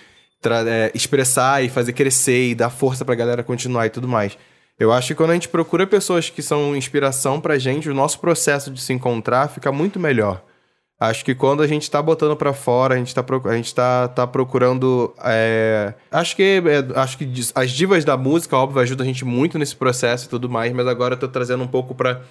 é, 0.51 0.91
expressar 0.93 1.63
e 1.63 1.69
fazer 1.69 1.93
crescer 1.93 2.49
e 2.49 2.55
dar 2.55 2.69
força 2.69 3.05
pra 3.05 3.15
galera 3.15 3.43
continuar 3.43 3.85
e 3.85 3.89
tudo 3.89 4.07
mais. 4.07 4.37
Eu 4.79 4.91
acho 4.91 5.09
que 5.09 5.15
quando 5.15 5.31
a 5.31 5.33
gente 5.33 5.49
procura 5.49 5.85
pessoas 5.85 6.29
que 6.29 6.41
são 6.41 6.75
inspiração 6.75 7.39
pra 7.39 7.57
gente, 7.57 7.89
o 7.89 7.93
nosso 7.93 8.19
processo 8.19 8.71
de 8.71 8.81
se 8.81 8.91
encontrar 8.91 9.47
fica 9.47 9.71
muito 9.71 9.99
melhor. 9.99 10.43
Acho 10.99 11.25
que 11.25 11.35
quando 11.35 11.61
a 11.61 11.67
gente 11.67 11.89
tá 11.91 12.01
botando 12.01 12.35
para 12.35 12.53
fora, 12.53 12.95
a 12.95 12.97
gente 12.97 13.13
tá, 13.13 13.25
a 13.45 13.55
gente 13.55 13.75
tá, 13.75 14.07
tá 14.07 14.25
procurando. 14.25 15.13
É... 15.21 15.93
Acho 16.09 16.35
que 16.35 16.43
é, 16.43 16.99
acho 16.99 17.17
que 17.17 17.29
as 17.53 17.71
divas 17.71 18.05
da 18.05 18.15
música, 18.15 18.55
óbvio, 18.55 18.81
ajudam 18.81 19.03
a 19.03 19.07
gente 19.07 19.25
muito 19.25 19.59
nesse 19.59 19.75
processo 19.75 20.25
e 20.25 20.29
tudo 20.29 20.49
mais, 20.49 20.71
mas 20.71 20.87
agora 20.87 21.15
eu 21.15 21.19
tô 21.19 21.27
trazendo 21.27 21.63
um 21.63 21.67
pouco 21.67 21.93
para 21.93 22.21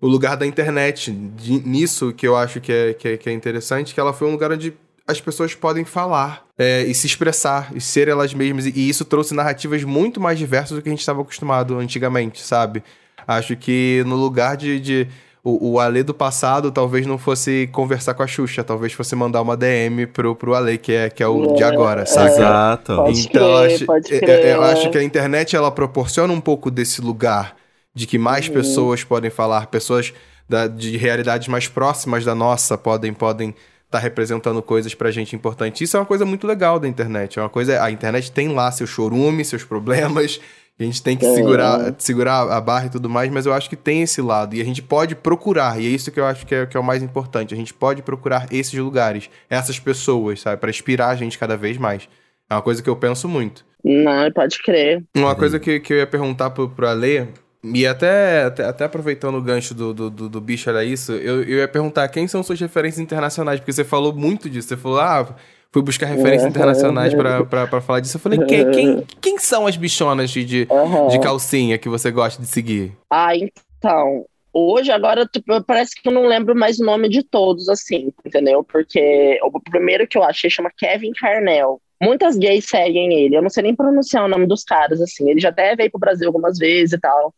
o 0.00 0.06
lugar 0.08 0.36
da 0.36 0.46
internet. 0.46 1.10
De, 1.10 1.60
nisso 1.68 2.12
que 2.12 2.26
eu 2.26 2.34
acho 2.36 2.60
que 2.60 2.72
é, 2.72 2.94
que 2.94 3.08
é, 3.08 3.16
que 3.18 3.28
é 3.28 3.32
interessante, 3.32 3.92
que 3.92 4.00
ela 4.00 4.14
foi 4.14 4.28
um 4.28 4.32
lugar 4.32 4.50
onde 4.50 4.72
as 5.06 5.20
pessoas 5.20 5.54
podem 5.54 5.84
falar 5.84 6.44
é, 6.58 6.82
e 6.82 6.94
se 6.94 7.06
expressar 7.06 7.70
e 7.74 7.80
ser 7.80 8.08
elas 8.08 8.32
mesmas. 8.32 8.66
E 8.66 8.88
isso 8.88 9.04
trouxe 9.04 9.34
narrativas 9.34 9.82
muito 9.84 10.20
mais 10.20 10.38
diversas 10.38 10.76
do 10.76 10.82
que 10.82 10.88
a 10.88 10.92
gente 10.92 11.00
estava 11.00 11.20
acostumado 11.20 11.78
antigamente, 11.78 12.40
sabe? 12.40 12.82
Acho 13.26 13.56
que 13.56 14.02
no 14.06 14.16
lugar 14.16 14.56
de, 14.56 14.80
de 14.80 15.08
o, 15.44 15.72
o 15.72 15.80
Ale 15.80 16.02
do 16.02 16.14
passado 16.14 16.70
talvez 16.70 17.06
não 17.06 17.18
fosse 17.18 17.68
conversar 17.72 18.14
com 18.14 18.22
a 18.22 18.26
Xuxa, 18.26 18.62
talvez 18.62 18.92
fosse 18.92 19.14
mandar 19.16 19.42
uma 19.42 19.56
DM 19.56 20.06
pro, 20.06 20.36
pro 20.36 20.54
Ale, 20.54 20.78
que 20.78 20.92
é, 20.92 21.10
que 21.10 21.22
é 21.22 21.28
o 21.28 21.52
é, 21.52 21.54
de 21.54 21.64
agora, 21.64 22.06
sabe? 22.06 22.30
Exato. 22.30 22.96
Pode 22.96 23.20
então, 23.20 23.62
crer, 23.62 23.74
acho, 23.74 23.86
pode 23.86 24.08
crer. 24.08 24.44
Eu, 24.46 24.56
eu 24.56 24.62
acho 24.62 24.90
que 24.90 24.98
a 24.98 25.02
internet 25.02 25.56
ela 25.56 25.70
proporciona 25.70 26.32
um 26.32 26.40
pouco 26.40 26.70
desse 26.70 27.00
lugar 27.00 27.56
de 27.94 28.06
que 28.06 28.18
mais 28.18 28.46
uhum. 28.46 28.54
pessoas 28.54 29.04
podem 29.04 29.30
falar, 29.30 29.66
pessoas 29.66 30.12
da, 30.48 30.66
de 30.66 30.96
realidades 30.96 31.48
mais 31.48 31.68
próximas 31.68 32.24
da 32.24 32.34
nossa 32.34 32.78
podem 32.78 33.12
podem 33.12 33.54
tá 33.92 33.98
representando 33.98 34.60
coisas 34.62 34.94
pra 34.94 35.10
gente 35.10 35.36
importantes. 35.36 35.82
Isso 35.82 35.96
é 35.96 36.00
uma 36.00 36.06
coisa 36.06 36.24
muito 36.24 36.46
legal 36.46 36.80
da 36.80 36.88
internet. 36.88 37.38
É 37.38 37.42
uma 37.42 37.50
coisa. 37.50 37.82
A 37.82 37.90
internet 37.90 38.32
tem 38.32 38.48
lá 38.48 38.72
seu 38.72 38.86
chorume, 38.86 39.44
seus 39.44 39.62
problemas. 39.62 40.40
A 40.80 40.84
gente 40.84 41.02
tem 41.02 41.16
que 41.16 41.24
é. 41.24 41.34
segurar, 41.34 41.94
segurar 41.98 42.50
a 42.50 42.60
barra 42.60 42.86
e 42.86 42.90
tudo 42.90 43.08
mais, 43.08 43.30
mas 43.30 43.44
eu 43.44 43.52
acho 43.52 43.68
que 43.68 43.76
tem 43.76 44.02
esse 44.02 44.22
lado. 44.22 44.56
E 44.56 44.60
a 44.60 44.64
gente 44.64 44.82
pode 44.82 45.14
procurar, 45.14 45.78
e 45.78 45.86
é 45.86 45.88
isso 45.88 46.10
que 46.10 46.18
eu 46.18 46.24
acho 46.24 46.46
que 46.46 46.54
é, 46.54 46.66
que 46.66 46.76
é 46.76 46.80
o 46.80 46.82
mais 46.82 47.02
importante. 47.02 47.52
A 47.52 47.56
gente 47.56 47.74
pode 47.74 48.02
procurar 48.02 48.48
esses 48.50 48.72
lugares, 48.72 49.28
essas 49.50 49.78
pessoas, 49.78 50.40
sabe? 50.40 50.56
para 50.56 50.70
inspirar 50.70 51.10
a 51.10 51.14
gente 51.14 51.38
cada 51.38 51.58
vez 51.58 51.76
mais. 51.76 52.08
É 52.50 52.54
uma 52.54 52.62
coisa 52.62 52.82
que 52.82 52.88
eu 52.88 52.96
penso 52.96 53.28
muito. 53.28 53.64
Não, 53.84 54.32
pode 54.32 54.58
crer. 54.60 55.04
Uma 55.14 55.36
coisa 55.36 55.60
que, 55.60 55.78
que 55.78 55.92
eu 55.92 55.98
ia 55.98 56.06
perguntar 56.06 56.50
pro, 56.50 56.68
pro 56.68 56.88
Ale, 56.88 57.28
e 57.64 57.86
até, 57.86 58.42
até, 58.42 58.64
até, 58.64 58.84
aproveitando 58.84 59.36
o 59.36 59.42
gancho 59.42 59.72
do, 59.72 59.94
do, 59.94 60.10
do, 60.10 60.28
do 60.28 60.40
bicho, 60.40 60.68
era 60.68 60.84
isso, 60.84 61.12
eu, 61.12 61.42
eu 61.44 61.58
ia 61.58 61.68
perguntar 61.68 62.08
quem 62.08 62.26
são 62.26 62.42
suas 62.42 62.60
referências 62.60 63.00
internacionais, 63.00 63.60
porque 63.60 63.72
você 63.72 63.84
falou 63.84 64.12
muito 64.12 64.50
disso. 64.50 64.68
Você 64.68 64.76
falou, 64.76 64.98
ah, 64.98 65.36
fui 65.70 65.80
buscar 65.80 66.06
referências 66.06 66.50
internacionais 66.50 67.14
para 67.14 67.80
falar 67.80 68.00
disso. 68.00 68.16
Eu 68.16 68.20
falei, 68.20 68.40
quem, 68.46 68.70
quem, 68.72 69.06
quem 69.20 69.38
são 69.38 69.66
as 69.66 69.76
bichonas 69.76 70.30
de, 70.30 70.44
de, 70.44 70.66
uhum. 70.68 71.06
de 71.08 71.20
calcinha 71.20 71.78
que 71.78 71.88
você 71.88 72.10
gosta 72.10 72.42
de 72.42 72.48
seguir? 72.48 72.92
Ah, 73.08 73.36
então. 73.36 74.24
Hoje, 74.52 74.90
agora, 74.90 75.26
parece 75.66 75.94
que 76.00 76.06
eu 76.06 76.12
não 76.12 76.26
lembro 76.26 76.54
mais 76.54 76.78
o 76.78 76.84
nome 76.84 77.08
de 77.08 77.22
todos, 77.22 77.70
assim, 77.70 78.12
entendeu? 78.24 78.62
Porque 78.62 79.38
o 79.42 79.60
primeiro 79.60 80.06
que 80.06 80.18
eu 80.18 80.22
achei 80.22 80.50
chama 80.50 80.70
Kevin 80.76 81.12
Carnell. 81.12 81.80
Muitas 82.02 82.36
gays 82.36 82.66
seguem 82.68 83.14
ele. 83.14 83.36
Eu 83.36 83.42
não 83.42 83.48
sei 83.48 83.62
nem 83.62 83.74
pronunciar 83.74 84.24
o 84.24 84.28
nome 84.28 84.46
dos 84.46 84.64
caras, 84.64 85.00
assim. 85.00 85.30
Ele 85.30 85.40
já 85.40 85.48
até 85.48 85.74
veio 85.74 85.90
pro 85.90 86.00
Brasil 86.00 86.26
algumas 86.26 86.58
vezes 86.58 86.92
e 86.92 86.98
tal. 86.98 87.32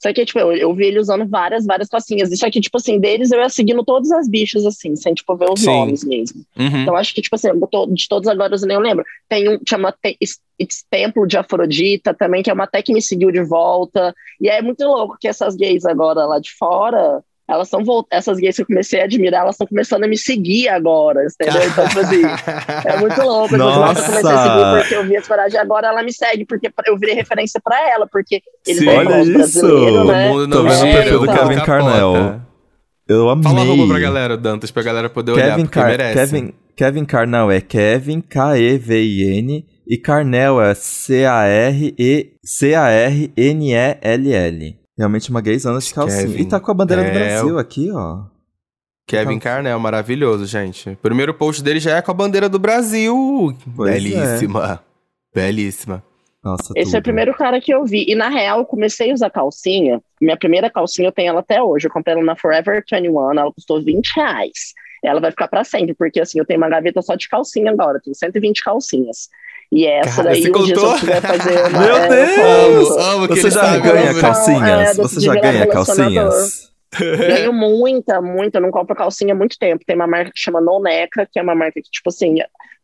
Só 0.00 0.12
que, 0.14 0.24
tipo, 0.24 0.38
eu, 0.38 0.52
eu 0.52 0.74
vi 0.74 0.86
ele 0.86 0.98
usando 0.98 1.28
várias, 1.28 1.66
várias 1.66 1.88
calcinhas. 1.88 2.32
Isso 2.32 2.46
aqui, 2.46 2.58
tipo 2.58 2.78
assim, 2.78 2.98
deles 2.98 3.30
eu 3.30 3.38
ia 3.38 3.48
seguindo 3.50 3.84
todas 3.84 4.10
as 4.10 4.26
bichas, 4.26 4.64
assim, 4.64 4.96
sem, 4.96 5.12
tipo, 5.12 5.36
ver 5.36 5.50
os 5.50 5.60
Sim. 5.60 5.66
nomes 5.66 6.02
mesmo. 6.02 6.42
Uhum. 6.58 6.82
Então, 6.82 6.96
acho 6.96 7.14
que, 7.14 7.20
tipo 7.20 7.34
assim, 7.34 7.48
de 7.92 8.08
todos 8.08 8.26
agora 8.26 8.54
eu 8.54 8.66
nem 8.66 8.78
lembro. 8.78 9.04
Tem 9.28 9.46
um 9.48 9.58
que 9.58 9.68
chama 9.68 9.94
It's 10.58 10.84
Templo 10.90 11.26
de 11.26 11.36
Afrodita 11.36 12.14
também, 12.14 12.42
que 12.42 12.50
é 12.50 12.52
uma 12.54 12.64
até 12.64 12.82
que 12.82 12.94
me 12.94 13.02
seguiu 13.02 13.30
de 13.30 13.42
volta. 13.42 14.14
E 14.40 14.48
é 14.48 14.62
muito 14.62 14.82
louco 14.84 15.18
que 15.20 15.28
essas 15.28 15.54
gays 15.54 15.84
agora 15.84 16.24
lá 16.24 16.38
de 16.38 16.50
fora, 16.58 17.22
elas 17.50 17.66
estão 17.66 17.82
essas 18.10 18.38
gays 18.38 18.56
que 18.56 18.62
eu 18.62 18.66
comecei 18.66 19.00
a 19.00 19.04
admirar, 19.04 19.42
elas 19.42 19.54
estão 19.54 19.66
começando 19.66 20.04
a 20.04 20.08
me 20.08 20.16
seguir 20.16 20.68
agora, 20.68 21.20
entendeu? 21.24 21.62
Então, 21.68 21.88
tipo 21.88 22.00
assim, 22.00 22.22
é 22.86 22.96
muito 22.98 23.20
louco. 23.20 23.56
Nossa. 23.56 24.00
Eu 24.00 24.06
comecei 24.06 24.30
a 24.30 24.42
seguir 24.42 24.80
porque 24.80 24.94
eu 24.94 25.04
vi 25.04 25.16
as 25.16 25.26
paradas 25.26 25.52
e 25.52 25.58
agora 25.58 25.88
ela 25.88 26.02
me 26.02 26.12
segue, 26.12 26.44
porque 26.46 26.70
eu 26.86 26.96
virei 26.96 27.14
referência 27.14 27.60
pra 27.62 27.76
ela, 27.90 28.06
porque 28.06 28.40
eles 28.66 28.80
Sim, 28.80 28.88
olha 28.88 29.20
isso. 29.22 29.66
né? 30.06 30.28
O 30.28 30.32
mundo 30.32 30.46
não 30.46 30.56
Tô 30.58 30.62
vendo 30.62 30.78
o 30.78 30.82
perfil 30.92 31.18
do 31.18 31.24
então. 31.24 31.48
Kevin 31.48 31.60
Carnell. 31.64 32.40
Eu 33.08 33.28
amei. 33.28 33.42
Fala 33.42 33.62
arroba 33.62 33.88
pra 33.88 33.98
galera, 33.98 34.36
Dantas, 34.36 34.70
pra 34.70 34.82
galera 34.84 35.10
poder 35.10 35.34
Kevin 35.34 35.44
olhar, 35.44 35.58
porque 35.58 35.80
Car 35.80 35.88
merece. 35.88 36.14
Kevin, 36.14 36.52
Kevin 36.76 37.04
Carnell 37.04 37.50
é 37.50 37.60
Kevin, 37.60 38.20
K-E-V-I-N, 38.20 39.66
e 39.88 39.98
Carnell 39.98 40.62
é 40.62 40.72
C-A-R-E 40.74 42.30
C-A-R-N-E-L-L. 42.44 43.20
Realmente 45.00 45.30
uma 45.30 45.40
gayzona 45.40 45.78
de 45.78 45.94
calcinha. 45.94 46.26
Kevin, 46.26 46.42
e 46.42 46.44
tá 46.44 46.60
com 46.60 46.70
a 46.70 46.74
bandeira 46.74 47.02
é... 47.02 47.06
do 47.06 47.18
Brasil 47.18 47.58
aqui, 47.58 47.90
ó. 47.90 48.24
Kevin 49.06 49.38
Carnel, 49.38 49.80
maravilhoso, 49.80 50.44
gente. 50.44 50.94
primeiro 51.00 51.32
post 51.32 51.62
dele 51.64 51.80
já 51.80 51.96
é 51.96 52.02
com 52.02 52.10
a 52.10 52.14
bandeira 52.14 52.50
do 52.50 52.58
Brasil. 52.58 53.56
Pois 53.74 53.94
Belíssima. 53.94 54.82
É. 55.34 55.40
Belíssima. 55.40 56.04
Nossa, 56.44 56.74
Esse 56.76 56.90
tudo. 56.90 56.96
é 56.96 56.98
o 56.98 57.02
primeiro 57.02 57.34
cara 57.34 57.58
que 57.62 57.72
eu 57.72 57.82
vi. 57.86 58.04
E 58.08 58.14
na 58.14 58.28
real, 58.28 58.58
eu 58.58 58.66
comecei 58.66 59.10
a 59.10 59.14
usar 59.14 59.30
calcinha. 59.30 60.02
Minha 60.20 60.36
primeira 60.36 60.68
calcinha 60.68 61.08
eu 61.08 61.12
tenho 61.12 61.30
ela 61.30 61.40
até 61.40 61.62
hoje. 61.62 61.86
Eu 61.86 61.90
comprei 61.90 62.14
ela 62.14 62.22
na 62.22 62.36
Forever 62.36 62.84
21, 62.92 63.32
ela 63.32 63.50
custou 63.54 63.82
20 63.82 64.06
reais. 64.14 64.74
Ela 65.02 65.18
vai 65.18 65.30
ficar 65.30 65.48
para 65.48 65.64
sempre, 65.64 65.94
porque 65.94 66.20
assim, 66.20 66.38
eu 66.38 66.44
tenho 66.44 66.60
uma 66.60 66.68
gaveta 66.68 67.00
só 67.00 67.14
de 67.14 67.26
calcinha 67.26 67.70
agora, 67.72 67.98
tenho 68.04 68.14
120 68.14 68.62
calcinhas. 68.62 69.30
E 69.72 69.86
essa 69.86 70.16
Cara, 70.16 70.30
daí, 70.30 70.50
um 70.50 70.64
dia, 70.64 70.76
se 70.76 70.84
eu 70.84 70.94
quiser 70.94 71.20
fazer 71.22 71.60
uma. 71.70 71.80
Meu 71.80 72.08
Deus! 72.08 72.90
Amo, 72.90 73.28
você 73.28 73.50
já 73.50 73.78
ganha 73.78 74.20
calcinhas? 74.20 74.90
É, 74.90 74.94
você 74.94 75.20
já 75.20 75.34
ganha 75.34 75.66
calcinhas? 75.66 76.70
Ganho 76.98 77.52
muita, 77.52 78.20
muita. 78.20 78.58
Eu 78.58 78.62
não 78.62 78.70
compro 78.72 78.96
calcinha 78.96 79.32
há 79.32 79.36
muito 79.36 79.56
tempo. 79.58 79.84
Tem 79.86 79.94
uma 79.94 80.08
marca 80.08 80.32
que 80.32 80.40
chama 80.40 80.60
Noneca, 80.60 81.28
que 81.30 81.38
é 81.38 81.42
uma 81.42 81.54
marca 81.54 81.80
que, 81.80 81.88
tipo 81.88 82.08
assim, 82.08 82.38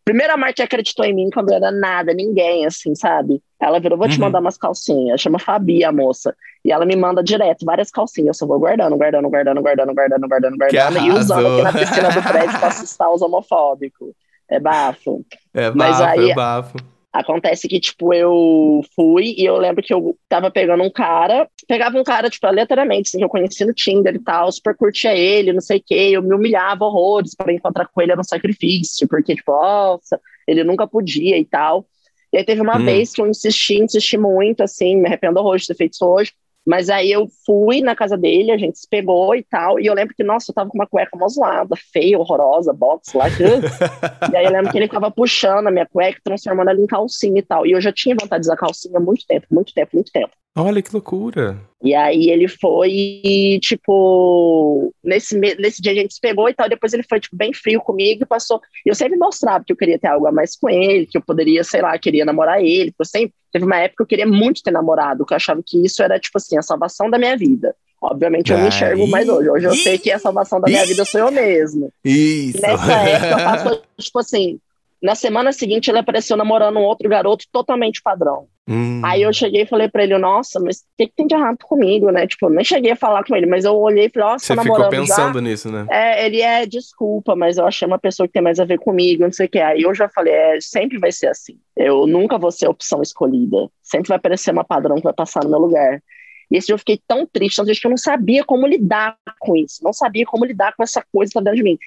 primeira 0.04 0.36
marca 0.36 0.54
que 0.54 0.62
acreditou 0.62 1.04
em 1.04 1.12
mim 1.12 1.28
quando 1.34 1.50
eu 1.50 1.56
era 1.56 1.72
nada, 1.72 2.14
ninguém, 2.14 2.64
assim, 2.64 2.94
sabe? 2.94 3.42
Ela 3.60 3.80
virou, 3.80 3.98
vou 3.98 4.08
te 4.08 4.14
uhum. 4.14 4.26
mandar 4.26 4.38
umas 4.38 4.56
calcinhas. 4.56 5.20
Chama 5.20 5.40
Fabi, 5.40 5.82
a 5.82 5.90
moça. 5.90 6.36
E 6.64 6.70
ela 6.70 6.86
me 6.86 6.94
manda 6.94 7.20
direto 7.20 7.66
várias 7.66 7.90
calcinhas. 7.90 8.28
Eu 8.28 8.34
só 8.34 8.46
vou 8.46 8.60
guardando, 8.60 8.96
guardando, 8.96 9.28
guardando, 9.28 9.60
guardando, 9.60 9.92
guardando, 9.92 10.28
guardando, 10.28 10.56
guardando. 10.56 10.98
E 11.04 11.10
usando 11.10 11.46
aqui 11.46 11.62
na 11.62 11.72
piscina 11.72 12.10
do 12.10 12.22
prédio 12.22 12.58
pra 12.60 12.68
assustar 12.68 13.10
os 13.12 13.22
homofóbicos. 13.22 14.14
É 14.48 14.60
bafo. 14.60 15.24
É 15.52 15.70
bafo, 15.70 15.76
Mas 15.76 16.00
aí, 16.00 16.30
é 16.30 16.34
bafo. 16.34 16.76
Acontece 17.12 17.66
que, 17.66 17.80
tipo, 17.80 18.12
eu 18.12 18.82
fui 18.94 19.34
e 19.38 19.44
eu 19.44 19.56
lembro 19.56 19.82
que 19.82 19.92
eu 19.92 20.16
tava 20.28 20.50
pegando 20.50 20.82
um 20.82 20.90
cara, 20.90 21.48
pegava 21.66 21.98
um 21.98 22.04
cara, 22.04 22.28
tipo, 22.28 22.46
aleatoriamente, 22.46 23.08
assim, 23.08 23.18
que 23.18 23.24
eu 23.24 23.28
conheci 23.28 23.64
no 23.64 23.72
Tinder 23.72 24.14
e 24.14 24.18
tal, 24.18 24.52
super 24.52 24.76
curtia 24.76 25.16
ele, 25.16 25.52
não 25.52 25.62
sei 25.62 25.78
o 25.78 25.82
quê, 25.84 26.10
eu 26.12 26.22
me 26.22 26.34
humilhava 26.34 26.84
horrores 26.84 27.34
para 27.34 27.52
encontrar 27.52 27.86
com 27.86 28.02
ele, 28.02 28.12
era 28.12 28.20
um 28.20 28.24
sacrifício, 28.24 29.08
porque, 29.08 29.34
tipo, 29.34 29.50
nossa, 29.50 30.20
ele 30.46 30.62
nunca 30.62 30.86
podia 30.86 31.38
e 31.38 31.44
tal. 31.44 31.86
E 32.32 32.38
aí 32.38 32.44
teve 32.44 32.60
uma 32.60 32.76
hum. 32.76 32.84
vez 32.84 33.12
que 33.12 33.22
eu 33.22 33.26
insisti, 33.26 33.78
insisti 33.78 34.18
muito, 34.18 34.62
assim, 34.62 34.96
me 34.96 35.06
arrependo 35.06 35.40
horrores 35.40 35.62
de 35.62 35.68
ter 35.68 35.76
feito 35.76 35.94
isso 35.94 36.04
hoje, 36.04 36.32
Mas 36.66 36.90
aí 36.90 37.12
eu 37.12 37.28
fui 37.46 37.80
na 37.80 37.94
casa 37.94 38.16
dele, 38.18 38.50
a 38.50 38.58
gente 38.58 38.78
se 38.78 38.88
pegou 38.88 39.34
e 39.36 39.44
tal. 39.44 39.78
E 39.78 39.86
eu 39.86 39.94
lembro 39.94 40.14
que, 40.14 40.24
nossa, 40.24 40.50
eu 40.50 40.54
tava 40.54 40.68
com 40.68 40.76
uma 40.76 40.86
cueca 40.86 41.16
mó 41.16 41.28
zoada, 41.28 41.76
feia, 41.92 42.18
horrorosa, 42.18 42.72
box 42.72 43.14
lá. 43.14 43.26
E 44.32 44.36
aí 44.36 44.44
eu 44.44 44.50
lembro 44.50 44.70
que 44.72 44.78
ele 44.78 44.86
ficava 44.86 45.10
puxando 45.10 45.68
a 45.68 45.70
minha 45.70 45.86
cueca, 45.86 46.20
transformando 46.24 46.70
ela 46.70 46.80
em 46.80 46.86
calcinha 46.86 47.38
e 47.38 47.42
tal. 47.42 47.64
E 47.66 47.72
eu 47.72 47.80
já 47.80 47.92
tinha 47.92 48.16
vontade 48.20 48.42
de 48.42 48.48
usar 48.48 48.56
calcinha 48.56 48.98
há 48.98 49.00
muito 49.00 49.24
tempo, 49.26 49.46
muito 49.50 49.72
tempo, 49.72 49.90
muito 49.94 50.10
tempo. 50.10 50.30
Olha 50.56 50.80
que 50.80 50.90
loucura. 50.90 51.58
E 51.82 51.94
aí 51.94 52.30
ele 52.30 52.48
foi 52.48 52.90
e, 52.90 53.60
tipo, 53.60 54.90
nesse, 55.04 55.38
nesse 55.38 55.82
dia 55.82 55.92
a 55.92 55.94
gente 55.94 56.14
se 56.14 56.20
pegou 56.20 56.48
e 56.48 56.54
tal, 56.54 56.66
depois 56.66 56.94
ele 56.94 57.02
foi, 57.02 57.20
tipo, 57.20 57.36
bem 57.36 57.52
frio 57.52 57.78
comigo 57.80 58.22
e 58.22 58.26
passou. 58.26 58.60
E 58.84 58.88
eu 58.88 58.94
sempre 58.94 59.18
mostrava 59.18 59.62
que 59.62 59.72
eu 59.72 59.76
queria 59.76 59.98
ter 59.98 60.08
algo 60.08 60.26
a 60.26 60.32
mais 60.32 60.56
com 60.56 60.70
ele, 60.70 61.04
que 61.04 61.18
eu 61.18 61.20
poderia, 61.20 61.62
sei 61.62 61.82
lá, 61.82 61.96
queria 61.98 62.24
namorar 62.24 62.64
ele. 62.64 62.94
Eu 62.98 63.04
sempre, 63.04 63.34
teve 63.52 63.66
uma 63.66 63.76
época 63.76 63.98
que 63.98 64.02
eu 64.02 64.06
queria 64.06 64.26
muito 64.26 64.62
ter 64.62 64.70
namorado, 64.70 65.26
que 65.26 65.34
eu 65.34 65.36
achava 65.36 65.60
que 65.64 65.84
isso 65.84 66.02
era, 66.02 66.18
tipo 66.18 66.38
assim, 66.38 66.56
a 66.56 66.62
salvação 66.62 67.10
da 67.10 67.18
minha 67.18 67.36
vida. 67.36 67.76
Obviamente 68.00 68.50
eu 68.50 68.58
me 68.58 68.68
enxergo 68.68 69.06
mais 69.06 69.28
hoje. 69.28 69.50
Hoje 69.50 69.66
eu 69.66 69.74
sei 69.74 69.98
que 69.98 70.10
a 70.10 70.18
salvação 70.18 70.58
da 70.58 70.68
minha 70.68 70.86
vida 70.86 71.04
sou 71.04 71.20
eu 71.20 71.30
mesmo. 71.30 71.92
Isso. 72.02 72.56
E 72.56 72.60
nessa 72.62 72.92
época 72.92 73.44
passou, 73.44 73.82
tipo 73.98 74.18
assim, 74.18 74.58
na 75.02 75.14
semana 75.14 75.52
seguinte, 75.52 75.90
ele 75.90 75.98
apareceu 75.98 76.36
namorando 76.36 76.78
um 76.78 76.84
outro 76.84 77.08
garoto 77.08 77.44
totalmente 77.52 78.00
padrão. 78.02 78.46
Hum. 78.68 79.00
Aí 79.04 79.22
eu 79.22 79.32
cheguei 79.32 79.62
e 79.62 79.66
falei 79.66 79.88
pra 79.88 80.02
ele, 80.02 80.18
nossa, 80.18 80.58
mas 80.58 80.78
o 80.78 80.82
que, 80.98 81.06
que, 81.06 81.14
tem 81.14 81.26
de 81.26 81.34
errado 81.34 81.58
comigo, 81.62 82.10
né? 82.10 82.26
Tipo, 82.26 82.46
eu 82.46 82.50
nem 82.50 82.64
cheguei 82.64 82.90
a 82.90 82.96
falar 82.96 83.22
com 83.24 83.36
ele, 83.36 83.46
mas 83.46 83.64
eu 83.64 83.76
olhei 83.76 84.06
e 84.06 84.10
falei, 84.10 84.28
nossa, 84.28 84.44
Você 84.44 84.54
namorando 84.56 84.90
ficou 84.90 85.06
pensando 85.06 85.34
já? 85.34 85.40
nisso, 85.40 85.70
né? 85.70 85.86
É, 85.88 86.26
ele 86.26 86.40
é, 86.40 86.66
desculpa, 86.66 87.36
mas 87.36 87.58
eu 87.58 87.66
achei 87.66 87.86
uma 87.86 87.98
pessoa 87.98 88.26
que 88.26 88.32
tem 88.32 88.42
mais 88.42 88.58
a 88.58 88.64
ver 88.64 88.78
comigo, 88.78 89.22
não 89.22 89.32
sei 89.32 89.46
o 89.46 89.48
que. 89.48 89.60
Aí 89.60 89.82
eu 89.82 89.94
já 89.94 90.08
falei, 90.08 90.34
é, 90.34 90.60
sempre 90.60 90.98
vai 90.98 91.12
ser 91.12 91.28
assim. 91.28 91.58
Eu 91.76 92.06
nunca 92.06 92.38
vou 92.38 92.50
ser 92.50 92.66
a 92.66 92.70
opção 92.70 93.00
escolhida. 93.02 93.70
Sempre 93.82 94.08
vai 94.08 94.16
aparecer 94.16 94.50
uma 94.50 94.64
padrão 94.64 94.96
que 94.96 95.02
vai 95.02 95.12
passar 95.12 95.44
no 95.44 95.50
meu 95.50 95.60
lugar. 95.60 96.02
E 96.50 96.56
esse 96.56 96.66
dia 96.66 96.74
eu 96.74 96.78
fiquei 96.78 97.00
tão 97.06 97.26
triste, 97.26 97.56
tão 97.56 97.64
triste 97.64 97.80
que 97.80 97.86
eu 97.86 97.90
não 97.90 97.96
sabia 97.96 98.44
como 98.44 98.66
lidar 98.66 99.16
com 99.40 99.56
isso. 99.56 99.82
Não 99.82 99.92
sabia 99.92 100.24
como 100.24 100.44
lidar 100.44 100.74
com 100.76 100.82
essa 100.82 101.04
coisa 101.12 101.30
que 101.30 101.34
tá 101.34 101.40
dentro 101.40 101.56
de 101.56 101.62
mim. 101.62 101.78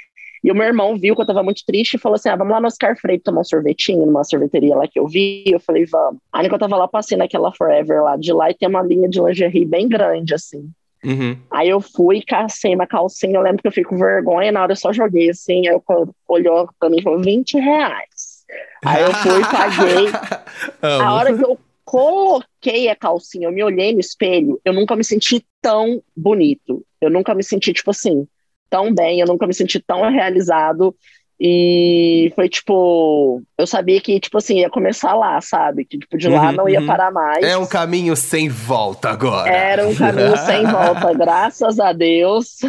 E 0.43 0.51
o 0.51 0.55
meu 0.55 0.65
irmão 0.65 0.97
viu 0.97 1.15
que 1.15 1.21
eu 1.21 1.25
tava 1.25 1.43
muito 1.43 1.65
triste 1.65 1.95
e 1.95 1.99
falou 1.99 2.15
assim: 2.15 2.29
ah, 2.29 2.35
vamos 2.35 2.53
lá 2.53 2.61
no 2.61 2.67
Oscar 2.67 2.97
Freire 2.99 3.21
tomar 3.21 3.41
um 3.41 3.43
sorvetinho, 3.43 4.05
numa 4.05 4.23
sorveteria 4.23 4.75
lá 4.75 4.87
que 4.87 4.99
eu 4.99 5.07
vi. 5.07 5.43
Eu 5.45 5.59
falei, 5.59 5.85
vamos. 5.85 6.19
Aí 6.31 6.47
quando 6.47 6.53
eu 6.53 6.69
tava 6.69 6.77
lá, 6.77 6.87
passei 6.87 7.17
naquela 7.17 7.53
Forever 7.53 8.03
lá 8.03 8.15
de 8.15 8.31
lá 8.31 8.49
e 8.49 8.53
tem 8.53 8.69
uma 8.69 8.81
linha 8.81 9.09
de 9.09 9.21
lingerie 9.21 9.65
bem 9.65 9.87
grande, 9.87 10.33
assim. 10.33 10.69
Uhum. 11.03 11.37
Aí 11.49 11.69
eu 11.69 11.79
fui, 11.79 12.21
cacei 12.21 12.75
uma 12.75 12.85
calcinha, 12.85 13.37
eu 13.37 13.41
lembro 13.41 13.61
que 13.61 13.67
eu 13.67 13.71
fiquei 13.71 13.85
com 13.85 13.97
vergonha, 13.97 14.51
na 14.51 14.61
hora 14.61 14.73
eu 14.73 14.77
só 14.77 14.91
joguei 14.91 15.29
assim, 15.29 15.67
aí 15.67 15.73
eu 15.73 15.83
olhou 16.27 16.69
pra 16.77 16.89
mim 16.89 16.97
e 16.99 17.01
falou, 17.01 17.21
20 17.21 17.57
reais. 17.57 18.45
Aí 18.83 19.01
eu 19.03 19.13
fui, 19.13 19.41
paguei. 19.41 20.07
a 20.81 21.13
hora 21.13 21.35
que 21.35 21.43
eu 21.43 21.57
coloquei 21.85 22.89
a 22.89 22.95
calcinha, 22.95 23.47
eu 23.47 23.51
me 23.51 23.63
olhei 23.63 23.93
no 23.93 23.99
espelho, 23.99 24.59
eu 24.63 24.73
nunca 24.73 24.95
me 24.95 25.03
senti 25.03 25.45
tão 25.61 26.01
bonito. 26.15 26.83
Eu 27.01 27.09
nunca 27.09 27.33
me 27.33 27.43
senti, 27.43 27.71
tipo 27.71 27.91
assim, 27.91 28.27
tão 28.70 28.93
bem, 28.93 29.20
eu 29.20 29.28
nunca 29.28 29.47
me 29.47 29.53
senti 29.53 29.80
tão 29.80 30.09
realizado. 30.09 30.95
E 31.41 32.34
foi 32.36 32.49
tipo, 32.49 33.41
eu 33.57 33.65
sabia 33.65 34.01
que, 34.01 34.20
tipo 34.20 34.38
assim, 34.38 34.59
ia 34.59 34.70
começar 34.70 35.13
lá, 35.15 35.39
sabe? 35.39 35.86
Que 35.86 35.97
tipo, 35.97 36.17
de 36.17 36.28
lá 36.28 36.49
Uhum, 36.49 36.51
não 36.51 36.67
ia 36.67 36.82
uhum. 36.82 36.86
parar 36.86 37.11
mais. 37.11 37.45
É 37.45 37.57
um 37.57 37.65
caminho 37.65 38.13
sem 38.13 38.49
volta 38.49 39.09
agora. 39.11 39.49
Era 39.49 39.88
um 39.88 39.95
caminho 39.95 40.36
sem 40.36 40.65
volta, 40.65 41.13
graças 41.15 41.80
a 41.80 41.93
Deus. 41.93 42.57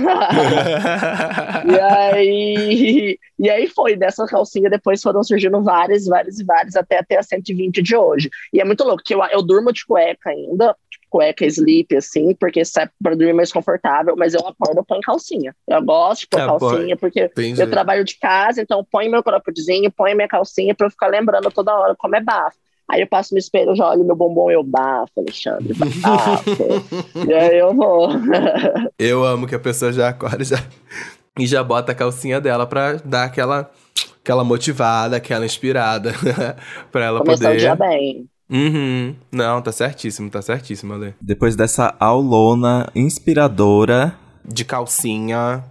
e 1.66 1.80
aí, 1.80 3.18
e 3.40 3.50
aí 3.50 3.66
foi, 3.66 3.96
dessa 3.96 4.24
calcinha 4.24 4.70
depois 4.70 5.02
foram 5.02 5.24
surgindo 5.24 5.60
várias, 5.64 6.06
várias 6.06 6.38
e 6.38 6.44
várias, 6.44 6.76
até 6.76 7.00
até 7.00 7.18
a 7.18 7.24
120 7.24 7.82
de 7.82 7.96
hoje. 7.96 8.30
E 8.52 8.60
é 8.60 8.64
muito 8.64 8.84
louco, 8.84 9.02
que 9.04 9.16
eu, 9.16 9.24
eu 9.32 9.42
durmo 9.42 9.72
de 9.72 9.84
cueca 9.84 10.30
ainda, 10.30 10.76
cueca 11.10 11.44
sleep, 11.44 11.94
assim, 11.96 12.34
porque 12.34 12.60
é 12.60 12.88
pra 13.02 13.14
dormir 13.14 13.32
mais 13.34 13.52
confortável, 13.52 14.14
mas 14.16 14.32
eu 14.32 14.40
acordo, 14.46 14.84
ponho 14.84 15.00
calcinha. 15.02 15.54
Eu 15.68 15.82
gosto 15.82 16.20
de 16.22 16.28
pôr 16.28 16.40
Ah, 16.40 16.46
calcinha, 16.46 16.96
porque 16.96 17.24
Entendi. 17.24 17.60
eu 17.60 17.68
trabalho 17.70 18.04
de 18.04 18.16
casa, 18.18 18.62
então 18.62 18.86
põe 18.90 19.08
meu 19.08 19.22
croppedzinho, 19.22 19.90
põe 19.90 20.14
minha 20.14 20.28
calcinha 20.28 20.74
pra 20.74 20.86
eu 20.86 20.90
ficar 20.90 21.08
lembrando 21.08 21.50
toda 21.50 21.74
hora 21.74 21.94
como 21.98 22.16
é 22.16 22.20
bafo. 22.22 22.56
Aí 22.88 23.02
eu 23.02 23.06
passo 23.06 23.34
no 23.34 23.38
espelho, 23.38 23.74
já 23.76 23.88
olho 23.88 24.04
meu 24.04 24.16
bombom, 24.16 24.50
eu 24.50 24.64
bafo, 24.64 25.12
Alexandre, 25.18 25.74
bafo. 25.74 26.44
e 27.28 27.32
aí 27.34 27.58
eu 27.58 27.74
vou. 27.74 28.08
Eu 28.98 29.24
amo 29.24 29.46
que 29.46 29.54
a 29.54 29.60
pessoa 29.60 29.92
já 29.92 30.08
acorda 30.08 30.42
já, 30.44 30.56
e 31.38 31.46
já 31.46 31.62
bota 31.62 31.92
a 31.92 31.94
calcinha 31.94 32.40
dela 32.40 32.66
pra 32.66 32.94
dar 33.04 33.24
aquela, 33.24 33.70
aquela 34.22 34.44
motivada, 34.44 35.16
aquela 35.16 35.46
inspirada 35.46 36.12
pra 36.90 37.04
ela 37.06 37.20
Começar 37.20 37.44
poder. 37.50 37.56
o 37.56 37.58
dia 37.60 37.74
bem. 37.76 38.28
Uhum. 38.50 39.14
Não, 39.30 39.62
tá 39.62 39.70
certíssimo, 39.72 40.28
tá 40.30 40.42
certíssimo, 40.42 40.92
Ale. 40.94 41.14
Depois 41.20 41.54
dessa 41.54 41.94
aulona 42.00 42.88
inspiradora. 42.94 44.14
De 44.44 44.64
calcinha. 44.64 45.62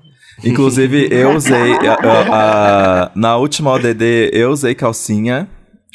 Inclusive, 0.43 1.07
eu 1.11 1.35
usei. 1.35 1.73
a- 1.73 1.93
a- 1.93 3.03
a- 3.05 3.11
na 3.15 3.35
última 3.37 3.71
ODD, 3.71 4.29
eu 4.31 4.51
usei 4.51 4.73
calcinha. 4.73 5.47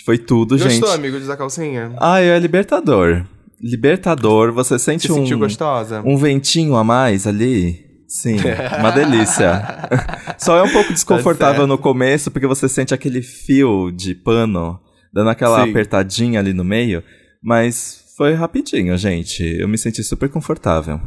Foi 0.05 0.18
tudo, 0.18 0.59
gente. 0.59 0.80
Gostou, 0.80 0.93
amigo, 0.95 1.16
de 1.16 1.22
usar 1.22 1.37
calcinha? 1.39 1.93
Ah, 1.99 2.20
é 2.20 2.39
libertador. 2.39 3.24
Libertador, 3.59 4.53
você 4.53 4.78
sente 4.78 5.07
Se 5.07 5.12
um, 5.12 5.14
sentiu 5.16 5.39
gostosa? 5.39 6.03
um 6.05 6.18
ventinho 6.18 6.76
a 6.76 6.85
mais 6.85 7.26
ali? 7.26 7.82
Sim, 8.07 8.37
uma 8.78 8.91
delícia. 8.91 9.62
Só 10.39 10.59
é 10.59 10.62
um 10.62 10.70
pouco 10.70 10.93
desconfortável 10.93 11.62
certo. 11.62 11.66
no 11.68 11.78
começo, 11.78 12.30
porque 12.30 12.47
você 12.47 12.68
sente 12.68 12.93
aquele 12.93 13.22
fio 13.22 13.91
de 13.91 14.14
pano 14.14 14.78
dando 15.14 15.30
aquela 15.30 15.62
Sim. 15.64 15.70
apertadinha 15.70 16.40
ali 16.40 16.52
no 16.52 16.64
meio, 16.64 17.02
mas 17.42 18.04
foi 18.16 18.32
rapidinho, 18.34 18.96
gente. 18.98 19.42
Eu 19.58 19.68
me 19.68 19.78
senti 19.78 20.02
super 20.02 20.28
confortável. 20.28 21.00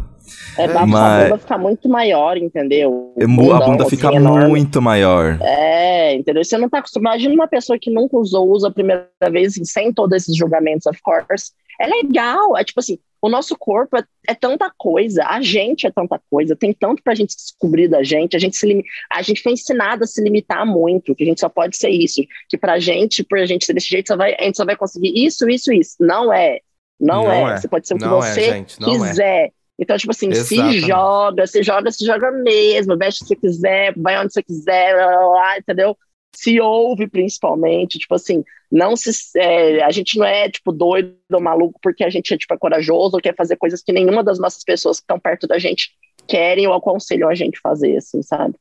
É 0.58 0.68
Mas- 0.68 0.94
a 0.94 1.24
bunda 1.24 1.38
ficar 1.38 1.58
muito 1.58 1.88
maior, 1.88 2.36
entendeu? 2.38 2.92
O 2.92 3.14
Eu 3.18 3.30
mu- 3.30 3.52
a 3.52 3.56
bundão, 3.56 3.72
bunda 3.72 3.84
assim, 3.86 3.96
fica 3.96 4.14
enorme. 4.14 4.48
muito 4.50 4.82
maior. 4.82 5.38
É, 5.42 6.16
entendeu? 6.16 6.44
Você 6.44 6.58
não 6.58 6.70
tá 6.70 6.80
acostumado. 6.80 7.14
Imagina 7.16 7.34
uma 7.34 7.48
pessoa 7.48 7.78
que 7.80 7.90
nunca 7.90 8.18
usou, 8.18 8.50
usa 8.50 8.68
a 8.68 8.72
primeira 8.72 9.08
vez, 9.32 9.54
assim, 9.54 9.64
sem 9.64 9.94
todos 9.94 10.16
esses 10.18 10.36
julgamentos, 10.36 10.86
of 10.86 11.00
course. 11.02 11.52
É 11.80 11.88
legal, 11.88 12.58
é 12.58 12.64
tipo 12.64 12.80
assim, 12.80 12.98
o 13.22 13.30
nosso 13.30 13.58
corpo 13.58 13.98
é, 13.98 14.04
é 14.28 14.36
tanta 14.36 14.72
coisa, 14.78 15.26
a 15.26 15.42
gente 15.42 15.88
é 15.88 15.92
tanta 15.92 16.22
coisa, 16.30 16.56
tem 16.56 16.74
tanto 16.74 17.02
pra 17.02 17.16
gente 17.16 17.36
descobrir 17.36 17.88
da 17.88 18.04
gente, 18.04 18.36
a 18.36 18.40
gente 18.40 18.56
se 18.56 18.84
a 19.12 19.22
gente 19.22 19.42
foi 19.42 19.54
ensinado 19.54 20.04
a 20.04 20.08
se 20.08 20.22
limitar 20.22 20.66
muito, 20.66 21.16
que 21.16 21.24
a 21.24 21.28
gente 21.28 21.40
só 21.40 21.50
pode 21.50 21.78
ser 21.78 21.90
isso, 21.90 22.22
que 22.50 22.58
pra 22.58 22.80
gente, 22.80 23.24
por 23.24 23.40
a 23.40 23.46
gente 23.46 23.66
ser 23.66 23.74
desse 23.74 23.90
jeito, 23.90 24.16
vai, 24.16 24.36
a 24.40 24.44
gente 24.44 24.58
só 24.58 24.66
vai 24.66 24.76
conseguir 24.76 25.14
isso, 25.16 25.50
isso, 25.50 25.72
isso. 25.72 25.96
Não 26.00 26.32
é. 26.32 26.60
Não, 27.00 27.24
Não 27.24 27.32
é. 27.32 27.54
é. 27.54 27.58
Você 27.58 27.68
pode 27.68 27.88
ser 27.88 27.94
o 27.94 27.98
que 27.98 28.06
Não 28.06 28.24
é, 28.24 28.34
você 28.34 28.42
é. 28.50 28.64
quiser. 28.64 29.52
Então, 29.80 29.96
tipo 29.96 30.12
assim, 30.12 30.30
Exatamente. 30.30 30.82
se 30.82 30.88
joga, 30.88 31.48
se 31.48 31.64
joga, 31.64 31.92
se 31.92 32.06
joga 32.06 32.32
mesmo, 32.32 32.98
veste 32.98 33.24
você 33.24 33.36
quiser, 33.36 33.94
vai 33.96 34.18
onde 34.18 34.34
você 34.34 34.42
quiser, 34.42 34.96
lá, 34.96 35.58
entendeu? 35.60 35.96
Se 36.38 36.62
ouve 36.62 37.08
principalmente, 37.08 37.98
tipo 37.98 38.14
assim, 38.14 38.44
não 38.72 38.96
se. 38.96 39.10
é, 39.36 39.82
a 39.84 39.90
gente 39.90 40.20
não 40.20 40.26
é, 40.26 40.48
tipo, 40.48 40.72
doido 40.72 41.16
ou 41.34 41.42
maluco 41.42 41.80
porque 41.82 42.04
a 42.04 42.12
gente 42.12 42.32
é, 42.32 42.38
tipo, 42.38 42.54
é 42.54 42.58
corajoso 42.60 43.16
ou 43.16 43.22
quer 43.22 43.36
fazer 43.36 43.56
coisas 43.56 43.82
que 43.82 43.92
nenhuma 43.92 44.24
das 44.24 44.38
nossas 44.38 44.64
pessoas 44.64 45.00
que 45.00 45.04
estão 45.04 45.20
perto 45.20 45.48
da 45.48 45.58
gente 45.58 45.90
querem 46.28 46.68
ou 46.68 46.76
aconselham 46.76 47.28
a 47.28 47.34
gente 47.34 47.60
fazer, 47.60 47.98
assim, 47.98 48.22
sabe? 48.22 48.54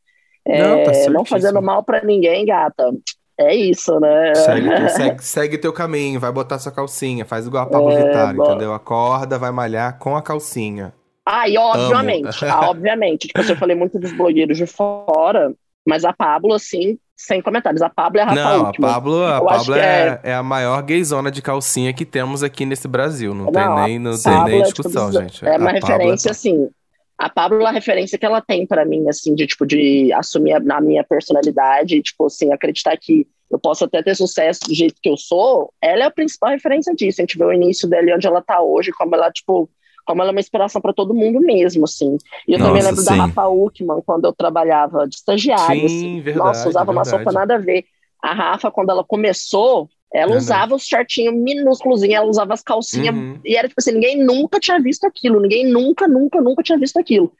É, 0.43 0.59
Não, 0.59 0.85
tá 0.85 1.11
não 1.11 1.25
fazendo 1.27 1.61
mal 1.61 1.85
pra 1.85 2.03
ninguém, 2.03 2.47
gata. 2.47 2.95
É 3.39 3.55
isso, 3.55 4.01
né? 4.01 4.35
Segue, 4.35 4.69
segue, 4.89 5.23
segue 5.23 5.59
teu 5.59 5.71
caminho, 5.71 6.19
vai 6.19 6.33
botar 6.33 6.59
sua 6.59 6.73
calcinha, 6.73 7.27
faz 7.27 7.47
igual 7.47 7.65
a 7.65 7.67
Pablo 7.67 7.91
É, 7.91 8.05
Vittar, 8.05 8.35
bom. 8.35 8.43
entendeu? 8.43 8.73
Acorda, 8.73 9.39
vai 9.39 9.51
malhar 9.51 9.99
com 9.99 10.17
a 10.17 10.23
calcinha. 10.23 10.95
Ah, 11.27 11.47
e 11.47 11.59
obviamente, 11.59 12.43
ah, 12.47 12.71
obviamente. 12.71 13.29
Tipo, 13.29 13.43
eu 13.43 13.57
falei 13.57 13.77
muito 13.77 13.99
dos 13.99 14.13
blogueiros 14.13 14.57
de 14.57 14.65
fora, 14.65 15.53
mas 15.87 16.07
a 16.07 16.13
Pablo, 16.15 16.55
assim, 16.55 16.99
sem 17.17 17.41
comentários. 17.41 17.81
A 17.81 17.89
Pablo 17.89 18.21
é 18.21 18.23
a 18.23 18.27
Rafa 18.27 18.43
não, 18.43 18.67
a. 18.67 18.73
Pablo, 18.73 19.25
a 19.25 19.41
Pablo 19.41 19.75
que 19.75 19.81
é, 19.81 20.21
é 20.23 20.35
a 20.35 20.43
maior 20.43 20.83
gayzona 20.83 21.31
de 21.31 21.41
calcinha 21.41 21.93
que 21.93 22.05
temos 22.05 22.43
aqui 22.43 22.67
nesse 22.67 22.87
Brasil. 22.87 23.35
Não, 23.35 23.47
Não, 23.47 23.53
tem 23.53 23.75
nem, 23.85 23.99
não 23.99 24.23
tem 24.23 24.45
nem 24.45 24.61
é, 24.61 24.65
tipo, 24.65 24.83
discussão, 24.83 25.11
gente. 25.11 25.45
É 25.45 25.57
uma 25.57 25.71
A 25.71 25.73
Pablo 25.73 25.89
referência, 25.89 26.31
assim. 26.31 26.69
A 27.17 27.31
Pablo 27.31 27.63
é 27.63 27.67
a 27.67 27.71
referência 27.71 28.19
que 28.19 28.27
ela 28.27 28.43
tem 28.43 28.67
pra 28.67 28.85
mim, 28.85 29.09
assim, 29.09 29.35
de, 29.35 29.47
tipo, 29.47 29.65
de 29.65 30.13
assumir 30.13 30.53
a, 30.53 30.61
na 30.61 30.83
minha 30.83 31.03
personalidade, 31.03 32.03
tipo, 32.03 32.27
assim, 32.27 32.53
acreditar 32.53 32.95
que 32.99 33.27
eu 33.51 33.59
posso 33.59 33.85
até 33.85 34.03
ter 34.03 34.15
sucesso 34.15 34.61
do 34.69 34.75
jeito 34.75 34.97
que 35.03 35.09
eu 35.09 35.17
sou. 35.17 35.73
Ela 35.81 36.03
é 36.03 36.07
a 36.07 36.11
principal 36.11 36.51
referência 36.51 36.95
disso. 36.95 37.21
A 37.21 37.23
gente 37.23 37.39
vê 37.39 37.45
o 37.45 37.53
início 37.53 37.89
dela 37.89 38.11
e 38.11 38.15
onde 38.15 38.27
ela 38.27 38.43
tá 38.43 38.61
hoje, 38.61 38.93
como 38.93 39.15
ela, 39.15 39.31
tipo, 39.31 39.71
como 40.07 40.23
ela 40.23 40.31
é 40.31 40.35
uma 40.35 40.41
inspiração 40.41 40.81
pra 40.81 40.93
todo 40.93 41.13
mundo 41.15 41.41
mesmo, 41.41 41.85
assim. 41.85 42.17
E 42.49 42.53
eu 42.53 42.59
também 42.59 42.75
Nossa, 42.83 42.87
lembro 42.89 43.03
sim. 43.03 43.07
da 43.11 43.15
Rafa 43.27 43.49
Uckmann, 43.49 44.03
quando 44.07 44.25
eu 44.27 44.33
trabalhava 44.33 45.07
de 45.07 45.17
estagiária, 45.17 45.81
Sim, 45.81 45.85
assim. 45.87 46.21
verdade, 46.23 46.47
Nossa, 46.47 46.69
usava 46.69 46.91
uma 46.93 47.03
verdade. 47.03 47.25
sopa 47.25 47.39
nada 47.39 47.55
a 47.57 47.59
ver. 47.59 47.85
A 48.23 48.33
Rafa, 48.33 48.71
quando 48.71 48.91
ela 48.91 49.05
começou, 49.05 49.89
ela 50.13 50.37
usava 50.37 50.75
os 50.75 50.87
shortinhos 50.87 51.35
minúsculos, 51.35 52.03
ela 52.03 52.27
usava 52.27 52.55
as 52.55 52.63
calcinhas 52.63 53.15
Uhum. 53.15 53.39
e 53.45 53.57
era 53.57 53.69
tipo 53.69 53.79
assim, 53.81 53.93
ninguém 53.93 54.23
nunca 54.25 54.59
tinha 54.59 54.81
visto 54.81 55.05
aquilo, 55.05 55.41
ninguém 55.41 55.67
nunca, 55.67 56.07
nunca, 56.09 56.41
nunca 56.41 56.63
tinha 56.63 56.79
visto 56.79 56.99
aquilo. 56.99 57.33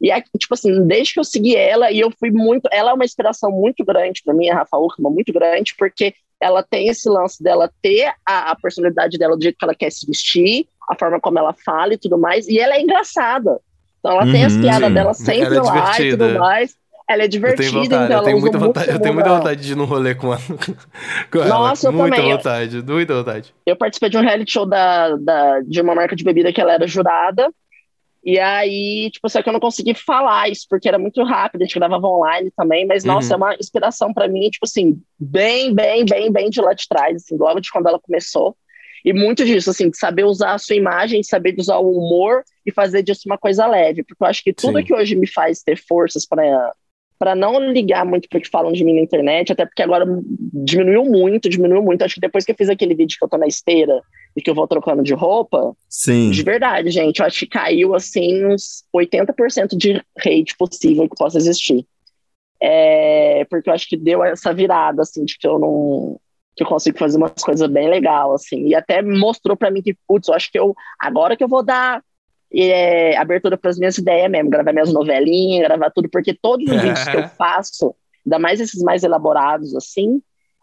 E 0.00 0.10
aí, 0.10 0.22
tipo 0.38 0.54
assim, 0.54 0.84
desde 0.86 1.14
que 1.14 1.20
eu 1.20 1.24
segui 1.24 1.54
ela, 1.54 1.90
e 1.92 2.00
eu 2.00 2.10
fui 2.18 2.30
muito. 2.30 2.68
Ela 2.72 2.90
é 2.90 2.94
uma 2.94 3.04
inspiração 3.04 3.52
muito 3.52 3.84
grande 3.84 4.20
pra 4.24 4.34
mim, 4.34 4.48
a 4.48 4.54
Rafa 4.56 4.76
Uckmann, 4.76 5.12
muito 5.12 5.32
grande, 5.32 5.74
porque 5.78 6.14
ela 6.40 6.60
tem 6.60 6.88
esse 6.88 7.08
lance 7.08 7.40
dela 7.40 7.70
ter 7.80 8.12
a, 8.26 8.50
a 8.50 8.56
personalidade 8.56 9.16
dela 9.16 9.36
do 9.36 9.42
jeito 9.42 9.56
que 9.56 9.64
ela 9.64 9.76
quer 9.76 9.92
se 9.92 10.04
vestir, 10.04 10.66
a 10.92 10.98
forma 10.98 11.20
como 11.20 11.38
ela 11.38 11.52
fala 11.52 11.94
e 11.94 11.98
tudo 11.98 12.18
mais. 12.18 12.46
E 12.48 12.58
ela 12.58 12.74
é 12.74 12.80
engraçada. 12.80 13.60
Então 13.98 14.12
ela 14.12 14.24
uhum, 14.24 14.32
tem 14.32 14.44
as 14.44 14.54
uhum. 14.54 14.60
piadas 14.60 14.88
sim. 14.88 14.94
dela 14.94 15.14
sempre 15.14 15.56
é 15.56 15.62
lá 15.62 16.00
e 16.00 16.10
tudo 16.10 16.38
mais. 16.38 16.76
Ela 17.08 17.24
é 17.24 17.28
divertida, 17.28 17.64
eu 17.64 17.72
vontade, 17.72 17.86
então 17.86 18.02
ela 18.04 18.14
eu 18.14 18.24
tenho 18.24 18.40
muita 18.40 18.58
vontade, 18.58 18.90
Eu 18.90 19.00
tenho 19.00 19.14
muita 19.14 19.36
vontade 19.36 19.60
de 19.60 19.72
ir 19.72 19.76
num 19.76 19.84
rolê 19.84 20.14
com, 20.14 20.32
a, 20.32 20.38
com 21.30 21.38
Nossa, 21.38 21.88
ela. 21.88 21.94
Eu 21.94 21.98
muita 21.98 22.16
também. 22.16 22.32
vontade, 22.32 22.82
muita 22.82 23.14
vontade. 23.14 23.54
Eu 23.66 23.76
participei 23.76 24.08
de 24.08 24.16
um 24.16 24.22
reality 24.22 24.52
show 24.52 24.66
da, 24.66 25.16
da, 25.16 25.60
de 25.60 25.80
uma 25.80 25.94
marca 25.94 26.16
de 26.16 26.24
bebida 26.24 26.52
que 26.52 26.60
ela 26.60 26.72
era 26.72 26.86
jurada. 26.86 27.52
E 28.24 28.38
aí, 28.38 29.10
tipo, 29.10 29.28
só 29.28 29.42
que 29.42 29.48
eu 29.48 29.52
não 29.52 29.58
consegui 29.58 29.94
falar 29.94 30.48
isso, 30.48 30.64
porque 30.70 30.86
era 30.86 30.98
muito 30.98 31.22
rápido, 31.24 31.62
a 31.62 31.64
gente 31.64 31.78
gravava 31.78 32.06
online 32.06 32.52
também, 32.56 32.86
mas, 32.86 33.04
uhum. 33.04 33.14
nossa, 33.14 33.34
é 33.34 33.36
uma 33.36 33.54
inspiração 33.56 34.14
para 34.14 34.28
mim, 34.28 34.48
tipo 34.48 34.64
assim, 34.64 35.02
bem, 35.18 35.74
bem, 35.74 36.04
bem, 36.04 36.30
bem 36.30 36.48
de 36.48 36.60
lá 36.60 36.72
de 36.72 36.86
trás, 36.88 37.16
assim, 37.16 37.36
logo 37.36 37.58
de 37.58 37.70
quando 37.70 37.88
ela 37.88 37.98
começou. 37.98 38.56
E 39.04 39.12
muito 39.12 39.44
disso, 39.44 39.70
assim, 39.70 39.90
de 39.90 39.98
saber 39.98 40.24
usar 40.24 40.54
a 40.54 40.58
sua 40.58 40.76
imagem, 40.76 41.20
de 41.20 41.26
saber 41.26 41.54
usar 41.58 41.78
o 41.78 41.90
humor 41.90 42.42
e 42.64 42.72
fazer 42.72 43.02
disso 43.02 43.22
uma 43.26 43.38
coisa 43.38 43.66
leve, 43.66 44.02
porque 44.02 44.22
eu 44.22 44.28
acho 44.28 44.42
que 44.42 44.52
tudo 44.52 44.78
Sim. 44.78 44.84
que 44.84 44.94
hoje 44.94 45.16
me 45.16 45.26
faz 45.26 45.62
ter 45.62 45.76
forças 45.76 46.26
para 46.26 46.72
para 47.18 47.36
não 47.36 47.70
ligar 47.70 48.04
muito 48.04 48.28
pro 48.28 48.40
que 48.40 48.48
falam 48.48 48.72
de 48.72 48.84
mim 48.84 48.94
na 48.94 49.00
internet, 49.00 49.52
até 49.52 49.64
porque 49.64 49.80
agora 49.80 50.04
diminuiu 50.52 51.04
muito, 51.04 51.48
diminuiu 51.48 51.80
muito. 51.80 52.02
Acho 52.02 52.16
que 52.16 52.20
depois 52.20 52.44
que 52.44 52.50
eu 52.50 52.56
fiz 52.56 52.68
aquele 52.68 52.96
vídeo 52.96 53.16
que 53.16 53.24
eu 53.24 53.28
tô 53.28 53.38
na 53.38 53.46
esteira 53.46 54.02
e 54.36 54.42
que 54.42 54.50
eu 54.50 54.54
vou 54.56 54.66
trocando 54.66 55.04
de 55.04 55.14
roupa, 55.14 55.72
Sim. 55.88 56.32
de 56.32 56.42
verdade, 56.42 56.90
gente, 56.90 57.20
eu 57.20 57.26
acho 57.26 57.38
que 57.38 57.46
caiu 57.46 57.94
assim 57.94 58.44
uns 58.44 58.82
80% 58.92 59.76
de 59.76 60.02
hate 60.18 60.56
possível 60.58 61.08
que 61.08 61.14
possa 61.14 61.38
existir. 61.38 61.86
É, 62.60 63.44
porque 63.48 63.70
eu 63.70 63.74
acho 63.74 63.88
que 63.88 63.96
deu 63.96 64.24
essa 64.24 64.52
virada, 64.52 65.02
assim, 65.02 65.24
de 65.24 65.38
que 65.38 65.46
eu 65.46 65.60
não. 65.60 66.20
Que 66.54 66.62
eu 66.62 66.66
consigo 66.66 66.98
fazer 66.98 67.16
umas 67.16 67.32
coisas 67.42 67.68
bem 67.70 67.88
legal, 67.88 68.34
assim. 68.34 68.66
E 68.66 68.74
até 68.74 69.02
mostrou 69.02 69.56
para 69.56 69.70
mim 69.70 69.82
que, 69.82 69.96
putz, 70.06 70.28
eu 70.28 70.34
acho 70.34 70.50
que 70.50 70.58
eu. 70.58 70.74
Agora 70.98 71.36
que 71.36 71.42
eu 71.42 71.48
vou 71.48 71.62
dar 71.62 72.02
é, 72.54 73.16
abertura 73.16 73.56
para 73.56 73.70
as 73.70 73.78
minhas 73.78 73.96
ideias 73.96 74.30
mesmo, 74.30 74.50
gravar 74.50 74.72
minhas 74.72 74.92
novelinhas, 74.92 75.66
gravar 75.66 75.90
tudo, 75.90 76.08
porque 76.10 76.34
todos 76.34 76.70
os 76.70 76.80
vídeos 76.80 77.08
que 77.08 77.16
eu 77.16 77.28
faço, 77.36 77.94
ainda 78.26 78.38
mais 78.38 78.60
esses 78.60 78.82
mais 78.82 79.02
elaborados 79.02 79.74
assim, 79.74 80.20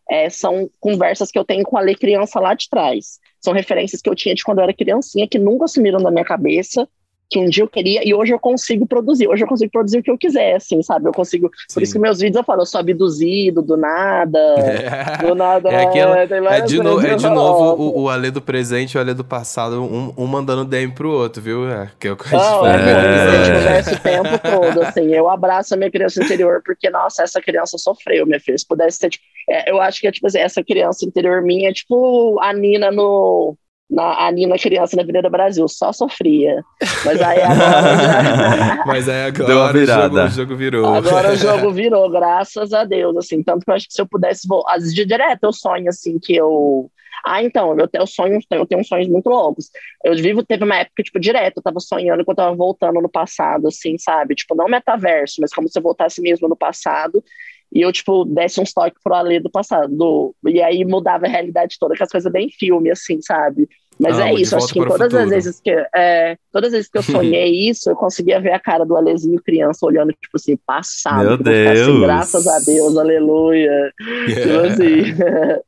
é, 0.10 0.30
são 0.30 0.70
conversas 0.80 1.32
que 1.32 1.38
eu 1.38 1.46
tenho 1.46 1.64
com 1.64 1.78
a 1.78 1.82
Lê 1.82 1.96
criança 1.96 2.40
lá 2.40 2.54
de 2.54 2.70
trás. 2.70 3.20
São 3.40 3.54
referências 3.54 4.02
que 4.02 4.10
eu 4.10 4.16
tinha 4.16 4.36
de 4.36 4.44
quando 4.44 4.60
eu 4.60 4.64
era 4.64 4.74
criancinha, 4.74 5.28
que 5.28 5.40
nunca 5.40 5.68
sumiram 5.68 6.02
da 6.02 6.12
minha 6.12 6.26
cabeça, 6.26 6.88
que 7.30 7.38
um 7.40 7.48
dia 7.48 7.64
eu 7.64 7.68
queria 7.68 8.02
e 8.08 8.14
hoje 8.14 8.34
eu 8.34 8.40
consigo 8.40 8.88
produzir. 8.88 9.28
Hoje 9.28 9.44
eu 9.44 9.48
consigo 9.48 9.72
produzir 9.72 10.00
o 10.00 10.04
que 10.04 10.10
eu 10.10 10.18
quiser, 10.18 10.56
assim, 10.56 10.82
sabe? 10.82 11.08
Eu 11.08 11.14
consigo. 11.14 11.52
Sim. 11.68 11.74
Por 11.76 11.84
isso 11.84 11.94
que 11.94 12.00
meus 12.00 12.20
vídeos 12.20 12.38
eu 12.38 12.44
falo, 12.44 12.62
eu 12.62 12.66
sou 12.66 12.80
abduzido 12.80 13.62
do 13.62 13.78
nada. 13.78 14.40
É. 14.40 15.28
Do 15.28 15.36
nada. 15.36 15.70
É, 15.70 15.84
aquela, 15.84 16.20
é 16.20 16.62
de, 16.62 16.80
no, 16.80 17.00
é 17.00 17.16
de 17.16 17.30
novo 17.30 17.82
o, 17.82 18.02
o 18.04 18.10
Alê 18.10 18.32
do 18.32 18.42
presente 18.42 18.94
e 18.94 18.98
o 18.98 19.02
Alê 19.02 19.14
do 19.14 19.24
passado, 19.24 19.82
um, 19.82 20.14
um 20.18 20.26
mandando 20.26 20.66
DM 20.66 20.92
pro 20.94 21.12
outro, 21.12 21.42
viu? 21.42 21.70
É, 21.70 21.92
que 22.00 22.08
é 22.08 22.12
gente 22.12 22.32
Não, 22.32 22.66
é, 22.66 22.72
é. 22.72 22.96
a 22.96 23.44
gente 23.44 23.58
conversa 23.58 23.96
o 23.96 24.00
tempo 24.00 24.40
todo, 24.40 24.82
assim. 24.84 25.14
Eu 25.14 25.30
abraço 25.30 25.74
a 25.74 25.78
minha 25.78 25.92
criança 25.92 26.24
interior, 26.24 26.62
porque, 26.66 26.90
nossa, 26.90 27.24
essa 27.24 27.40
criança 27.42 27.78
sofreu, 27.78 28.26
minha 28.26 28.40
filha. 28.40 28.58
Se 28.58 28.68
pudesse 28.68 29.00
ter, 29.00 29.10
tipo, 29.10 29.24
é, 29.50 29.70
eu 29.70 29.80
acho 29.80 30.02
que, 30.02 30.12
tipo 30.12 30.26
assim, 30.26 30.40
essa 30.40 30.64
criança 30.64 31.06
interior 31.06 31.42
minha 31.42 31.70
é 31.70 31.74
tipo 31.74 32.40
a 32.42 32.54
Nina 32.54 32.92
no 32.92 33.56
na, 33.90 34.28
a 34.28 34.32
Nina 34.32 34.58
criança 34.58 34.96
na 34.96 35.02
Avenida 35.02 35.30
Brasil, 35.30 35.68
só 35.68 35.92
sofria. 35.92 36.64
Mas 37.04 37.22
aí 37.22 37.42
agora. 37.42 38.84
Mas 38.86 39.10
aí 39.10 39.26
agora 39.26 39.48
Deu 39.48 39.64
a 39.64 39.72
virada. 39.72 40.26
O, 40.26 40.28
jogo, 40.28 40.28
o 40.28 40.30
jogo 40.30 40.56
virou. 40.56 40.94
Agora 40.94 41.32
o 41.32 41.36
jogo 41.38 41.72
virou, 41.72 42.10
graças 42.10 42.72
a 42.72 42.84
Deus, 42.84 43.18
assim. 43.18 43.42
Tanto 43.42 43.66
que 43.66 43.72
eu 43.72 43.76
acho 43.76 43.88
que 43.88 43.94
se 43.94 44.02
eu 44.02 44.08
pudesse. 44.08 44.48
Às 44.68 44.84
vezes, 44.84 44.94
direto, 44.94 45.44
eu 45.44 45.52
sonho, 45.52 45.90
assim, 45.90 46.20
que 46.20 46.36
eu. 46.36 46.90
Ah, 47.26 47.44
então, 47.44 47.78
eu 47.78 47.88
tenho 47.88 48.06
sonhos, 48.08 48.46
eu 48.52 48.66
tenho 48.66 48.84
sonhos 48.84 49.08
muito 49.08 49.30
loucos. 49.30 49.70
Eu 50.04 50.16
vivo, 50.16 50.44
teve 50.44 50.64
uma 50.64 50.78
época, 50.78 51.04
tipo, 51.04 51.20
direto, 51.20 51.58
eu 51.58 51.64
tava 51.64 51.80
sonhando 51.80 52.24
que 52.24 52.32
eu 52.32 52.36
tava 52.36 52.56
voltando 52.56 53.02
no 53.02 53.10
passado, 53.10 53.68
assim, 53.68 53.98
sabe? 53.98 54.36
Tipo, 54.36 54.56
não 54.56 54.68
metaverso, 54.68 55.42
mas 55.42 55.54
como 55.54 55.68
se 55.68 55.78
eu 55.78 55.84
voltasse 55.84 56.22
mesmo 56.22 56.48
no 56.48 56.56
passado 56.56 57.24
e 57.72 57.82
eu, 57.82 57.92
tipo, 57.92 58.26
desse 58.26 58.60
uns 58.60 58.74
toques 58.74 59.02
pro 59.04 59.14
Alê 59.14 59.40
do 59.40 59.50
passado. 59.50 59.96
Do, 59.96 60.36
e 60.48 60.62
aí 60.62 60.84
mudava 60.84 61.26
a 61.26 61.30
realidade 61.30 61.78
toda, 61.80 61.96
que 61.96 62.04
as 62.04 62.10
coisas 62.10 62.32
bem 62.32 62.50
filme, 62.50 62.90
assim, 62.90 63.22
sabe? 63.22 63.70
Mas 64.00 64.18
é 64.18 64.34
isso, 64.34 64.56
acho 64.56 64.74
que 64.74 64.86
todas 64.86 65.14
as 65.14 65.30
vezes 65.30 65.60
que 65.60 65.72
é, 65.94 66.38
todas 66.54 66.68
as 66.68 66.74
vezes 66.74 66.90
que 66.90 66.98
eu 66.98 67.04
sonhei 67.04 67.70
isso, 67.70 67.90
eu 67.90 67.96
conseguia 67.98 68.40
ver 68.40 68.54
a 68.54 68.60
cara 68.60 68.86
do 68.86 68.96
Alezinho 68.96 69.42
criança 69.44 69.86
olhando, 69.86 70.14
tipo 70.14 70.36
assim, 70.36 70.56
passado. 70.66 71.26
Meu 71.26 71.38
Deus! 71.38 71.80
Assim, 71.82 72.02
graças 72.02 72.48
a 72.48 72.60
Deus, 72.60 72.98
aleluia. 72.98 73.94
Yeah. 74.00 74.42
Tipo 74.42 74.60
assim. 74.66 75.64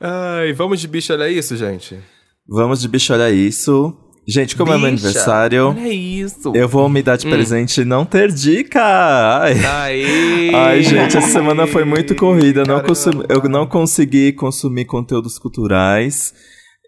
Ai, 0.00 0.52
vamos 0.52 0.80
de 0.80 0.88
bicho, 0.88 1.12
olha 1.12 1.28
isso, 1.28 1.56
gente. 1.56 1.98
Vamos 2.46 2.80
de 2.80 2.88
bicho, 2.88 3.12
olha 3.12 3.30
isso. 3.30 3.96
Gente, 4.30 4.54
como 4.56 4.66
Bicha, 4.66 4.76
é 4.76 4.80
meu 4.80 4.88
aniversário, 4.88 5.68
olha 5.68 5.88
isso. 5.88 6.52
eu 6.54 6.68
vou 6.68 6.86
me 6.90 7.02
dar 7.02 7.16
de 7.16 7.26
hum. 7.26 7.30
presente 7.30 7.82
não 7.82 8.04
ter 8.04 8.30
dica. 8.30 8.78
Ai. 8.82 9.54
Aí. 9.64 10.54
Ai, 10.54 10.82
gente, 10.82 11.16
essa 11.16 11.28
semana 11.28 11.66
foi 11.66 11.84
muito 11.84 12.14
corrida. 12.14 12.62
Não 12.62 12.82
consumi, 12.82 13.24
eu 13.26 13.42
não 13.48 13.66
consegui 13.66 14.34
consumir 14.34 14.84
conteúdos 14.84 15.38
culturais. 15.38 16.34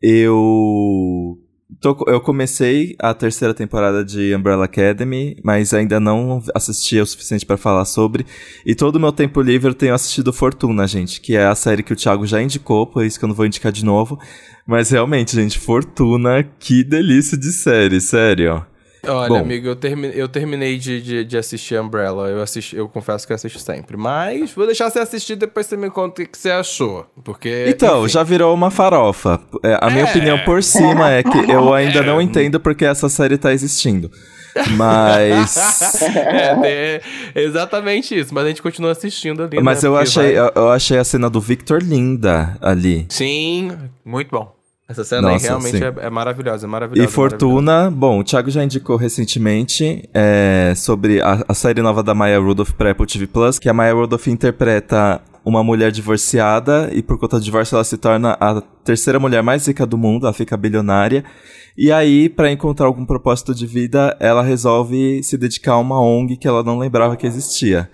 Eu 0.03 1.39
Tô, 1.79 1.97
eu 2.09 2.21
comecei 2.21 2.97
a 2.99 3.15
terceira 3.15 3.55
temporada 3.55 4.05
de 4.05 4.35
Umbrella 4.35 4.65
Academy, 4.65 5.37
mas 5.45 5.73
ainda 5.73 6.01
não 6.01 6.43
assisti 6.55 6.99
o 6.99 7.07
suficiente 7.07 7.47
para 7.47 7.57
falar 7.57 7.85
sobre. 7.85 8.27
E 8.67 8.75
todo 8.75 8.97
o 8.97 9.01
meu 9.01 9.13
tempo 9.13 9.41
livre 9.41 9.71
eu 9.71 9.75
tenho 9.75 9.95
assistido 9.95 10.33
Fortuna, 10.33 10.87
gente, 10.87 11.21
que 11.21 11.37
é 11.37 11.47
a 11.47 11.55
série 11.55 11.83
que 11.83 11.93
o 11.93 11.97
Thiago 11.97 12.27
já 12.27 12.43
indicou, 12.43 12.87
por 12.87 13.05
isso 13.05 13.19
que 13.19 13.25
eu 13.25 13.29
não 13.29 13.35
vou 13.35 13.47
indicar 13.47 13.71
de 13.71 13.85
novo. 13.85 14.19
Mas 14.67 14.91
realmente, 14.91 15.37
gente, 15.37 15.59
Fortuna, 15.59 16.43
que 16.59 16.83
delícia 16.83 17.37
de 17.39 17.53
série, 17.53 18.01
sério. 18.01 18.65
Olha, 19.07 19.29
Bom, 19.29 19.37
amigo, 19.39 19.67
eu, 19.67 19.77
termi 19.77 20.11
eu 20.15 20.29
terminei 20.29 20.77
de, 20.77 21.01
de, 21.01 21.25
de, 21.25 21.39
assistir 21.39 21.81
Umbrella. 21.81 22.29
Eu, 22.29 22.43
assisti, 22.43 22.77
eu 22.77 22.89
confesso 22.89 23.27
que 23.27 23.33
assisto 23.33 23.59
sempre. 23.59 23.97
Mas 23.97 24.53
vou 24.53 24.67
deixar 24.67 24.91
você 24.91 24.99
assistir 24.99 25.37
depois 25.37 25.67
você 25.67 25.77
me 25.77 25.89
conta 25.91 26.23
o 26.23 26.27
que 26.27 26.37
você 26.37 26.51
achou. 26.51 27.07
Porque. 27.25 27.67
Então, 27.69 28.05
enfim. 28.05 28.13
já 28.13 28.23
virou 28.23 28.55
uma 28.55 28.71
farofa. 28.71 29.41
É, 29.63 29.79
a 29.81 29.89
é. 29.89 29.91
minha 29.91 30.05
opinião 30.05 30.39
por 30.41 30.63
cima 30.63 31.11
é 31.11 31.23
que 31.23 31.51
eu 31.51 31.73
ainda 31.73 32.03
não 32.03 32.21
entendo 32.21 32.61
porque 32.61 32.85
essa 32.85 33.09
série 33.09 33.39
tá 33.39 33.53
existindo. 33.53 34.11
Mas. 34.77 36.03
é, 36.03 37.01
é, 37.35 37.43
exatamente 37.43 38.19
isso. 38.19 38.35
Mas 38.35 38.45
a 38.45 38.49
gente 38.49 38.63
continua 38.63 38.93
assistindo 38.93 39.43
ali. 39.43 39.61
Mas 39.61 39.83
né? 39.83 39.89
eu, 39.89 39.97
achei, 39.97 40.35
vai... 40.35 40.53
eu 40.55 40.71
achei 40.71 40.99
a 40.99 41.05
cena 41.05 41.31
do 41.31 41.41
Victor 41.41 41.83
linda 41.83 42.57
ali. 42.61 43.07
Sim, 43.09 43.73
muito 44.05 44.31
bom. 44.31 44.60
Essa 44.91 45.05
cena 45.05 45.31
Nossa, 45.31 45.47
aí 45.47 45.49
realmente 45.49 45.85
é, 45.85 46.07
é, 46.07 46.11
maravilhosa, 46.11 46.67
é 46.67 46.69
maravilhosa. 46.69 47.09
E 47.09 47.13
Fortuna, 47.13 47.89
bom, 47.89 48.19
o 48.19 48.25
Thiago 48.25 48.51
já 48.51 48.65
indicou 48.65 48.97
recentemente 48.97 50.11
é, 50.13 50.73
sobre 50.75 51.23
a, 51.23 51.45
a, 51.47 51.55
série 51.55 51.81
nova 51.81 52.03
da 52.03 52.13
Maya 52.13 52.41
Rudolph 52.41 52.73
para 52.73 52.91
Apple 52.91 53.07
TV 53.07 53.29
Plus, 53.29 53.61
que 53.61 53.69
a 53.69 53.73
Maya 53.73 53.95
Rudolph 53.95 54.27
interpreta 54.27 55.23
uma 55.45 55.63
mulher 55.63 55.93
divorciada 55.93 56.91
e 56.93 57.05
por 57.05 57.21
conta 57.21 57.39
do 57.39 57.45
divórcio 57.45 57.77
ela 57.77 57.85
se 57.85 57.97
torna 57.97 58.37
a 58.41 58.61
terceira 58.83 59.21
mulher 59.21 59.45
mais 59.45 59.65
rica 59.65 59.87
do 59.87 59.97
mundo, 59.97 60.27
ela 60.27 60.33
fica 60.33 60.57
bilionária. 60.57 61.25
E 61.79 61.93
aí, 61.93 62.29
para 62.29 62.51
encontrar 62.51 62.87
algum 62.87 63.07
propósito 63.07 63.55
de 63.55 63.67
vida, 63.69 64.17
ela 64.19 64.43
resolve 64.43 65.23
se 65.23 65.39
dedicar 65.39 65.75
a 65.75 65.79
uma 65.79 66.03
ONG 66.03 66.37
que 66.37 66.49
ela 66.49 66.65
não 66.65 66.77
lembrava 66.77 67.17
que 67.17 67.29
existia. 67.29 67.89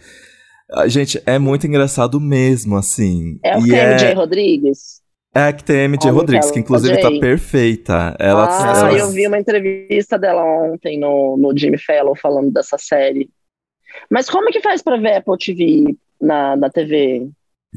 Gente, 0.86 1.22
é 1.26 1.38
muito 1.38 1.66
engraçado 1.66 2.18
mesmo, 2.18 2.74
assim. 2.74 3.38
É 3.44 3.58
o 3.58 3.60
KMJ 3.60 4.06
é... 4.06 4.14
Rodrigues? 4.14 5.04
É 5.36 5.52
que 5.52 5.62
tem 5.62 5.84
a 5.84 5.88
MJ 5.88 6.10
Rodrigues, 6.10 6.50
que 6.50 6.60
inclusive 6.60 6.98
tá 7.00 7.10
perfeita. 7.20 8.16
Ela, 8.18 8.48
ah, 8.48 8.78
ela... 8.78 8.98
eu 8.98 9.10
vi 9.10 9.26
uma 9.26 9.38
entrevista 9.38 10.18
dela 10.18 10.42
ontem 10.42 10.98
no, 10.98 11.36
no 11.36 11.56
Jimmy 11.56 11.78
Fallon 11.78 12.14
falando 12.14 12.50
dessa 12.50 12.78
série. 12.78 13.28
Mas 14.10 14.30
como 14.30 14.48
é 14.48 14.52
que 14.52 14.60
faz 14.60 14.82
pra 14.82 14.96
ver 14.96 15.16
Apple 15.16 15.36
TV 15.38 15.96
na, 16.20 16.56
na 16.56 16.70
TV? 16.70 17.28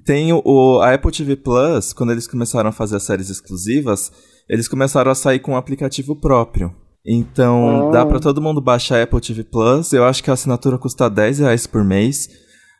Tem 0.05 0.31
o, 0.31 0.41
o, 0.45 0.79
a 0.79 0.93
Apple 0.93 1.11
TV 1.11 1.35
Plus, 1.35 1.91
quando 1.91 2.11
eles 2.11 2.27
começaram 2.27 2.69
a 2.69 2.73
fazer 2.73 2.95
as 2.95 3.03
séries 3.03 3.29
exclusivas, 3.29 4.11
eles 4.47 4.67
começaram 4.67 5.11
a 5.11 5.15
sair 5.15 5.39
com 5.39 5.51
um 5.51 5.57
aplicativo 5.57 6.15
próprio. 6.15 6.73
Então, 7.05 7.89
ah. 7.89 7.91
dá 7.91 8.05
para 8.05 8.19
todo 8.19 8.41
mundo 8.41 8.61
baixar 8.61 8.99
a 8.99 9.03
Apple 9.03 9.19
TV 9.19 9.43
Plus. 9.43 9.91
Eu 9.91 10.05
acho 10.05 10.23
que 10.23 10.29
a 10.29 10.33
assinatura 10.33 10.77
custa 10.77 11.09
10 11.09 11.39
reais 11.39 11.67
por 11.67 11.83
mês, 11.83 12.29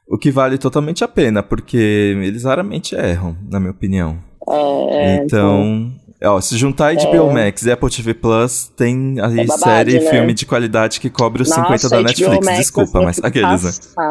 o 0.07 0.17
que 0.17 0.31
vale 0.31 0.57
totalmente 0.57 1.03
a 1.03 1.07
pena, 1.07 1.43
porque 1.43 2.15
eles 2.23 2.43
raramente 2.43 2.95
erram, 2.95 3.35
na 3.49 3.59
minha 3.59 3.71
opinião. 3.71 4.28
É, 4.51 5.15
então, 5.17 5.91
então, 6.19 6.33
ó, 6.35 6.41
se 6.41 6.57
juntar 6.57 6.93
HBO 6.95 7.29
é. 7.29 7.33
Max 7.33 7.65
e 7.65 7.71
Apple 7.71 7.89
TV 7.89 8.13
Plus, 8.13 8.71
tem 8.75 9.15
aí 9.21 9.39
é 9.39 9.45
babado, 9.45 9.63
série 9.63 9.97
e 9.97 9.99
né? 9.99 10.09
filme 10.09 10.33
de 10.33 10.45
qualidade 10.45 10.99
que 10.99 11.09
cobre 11.09 11.43
os 11.43 11.49
Nossa, 11.49 11.61
50 11.61 11.89
da 11.89 12.01
Netflix. 12.01 12.45
Max, 12.45 12.57
Desculpa, 12.57 13.01
mas 13.01 13.23
aqueles, 13.23 13.63
né? 13.63 14.01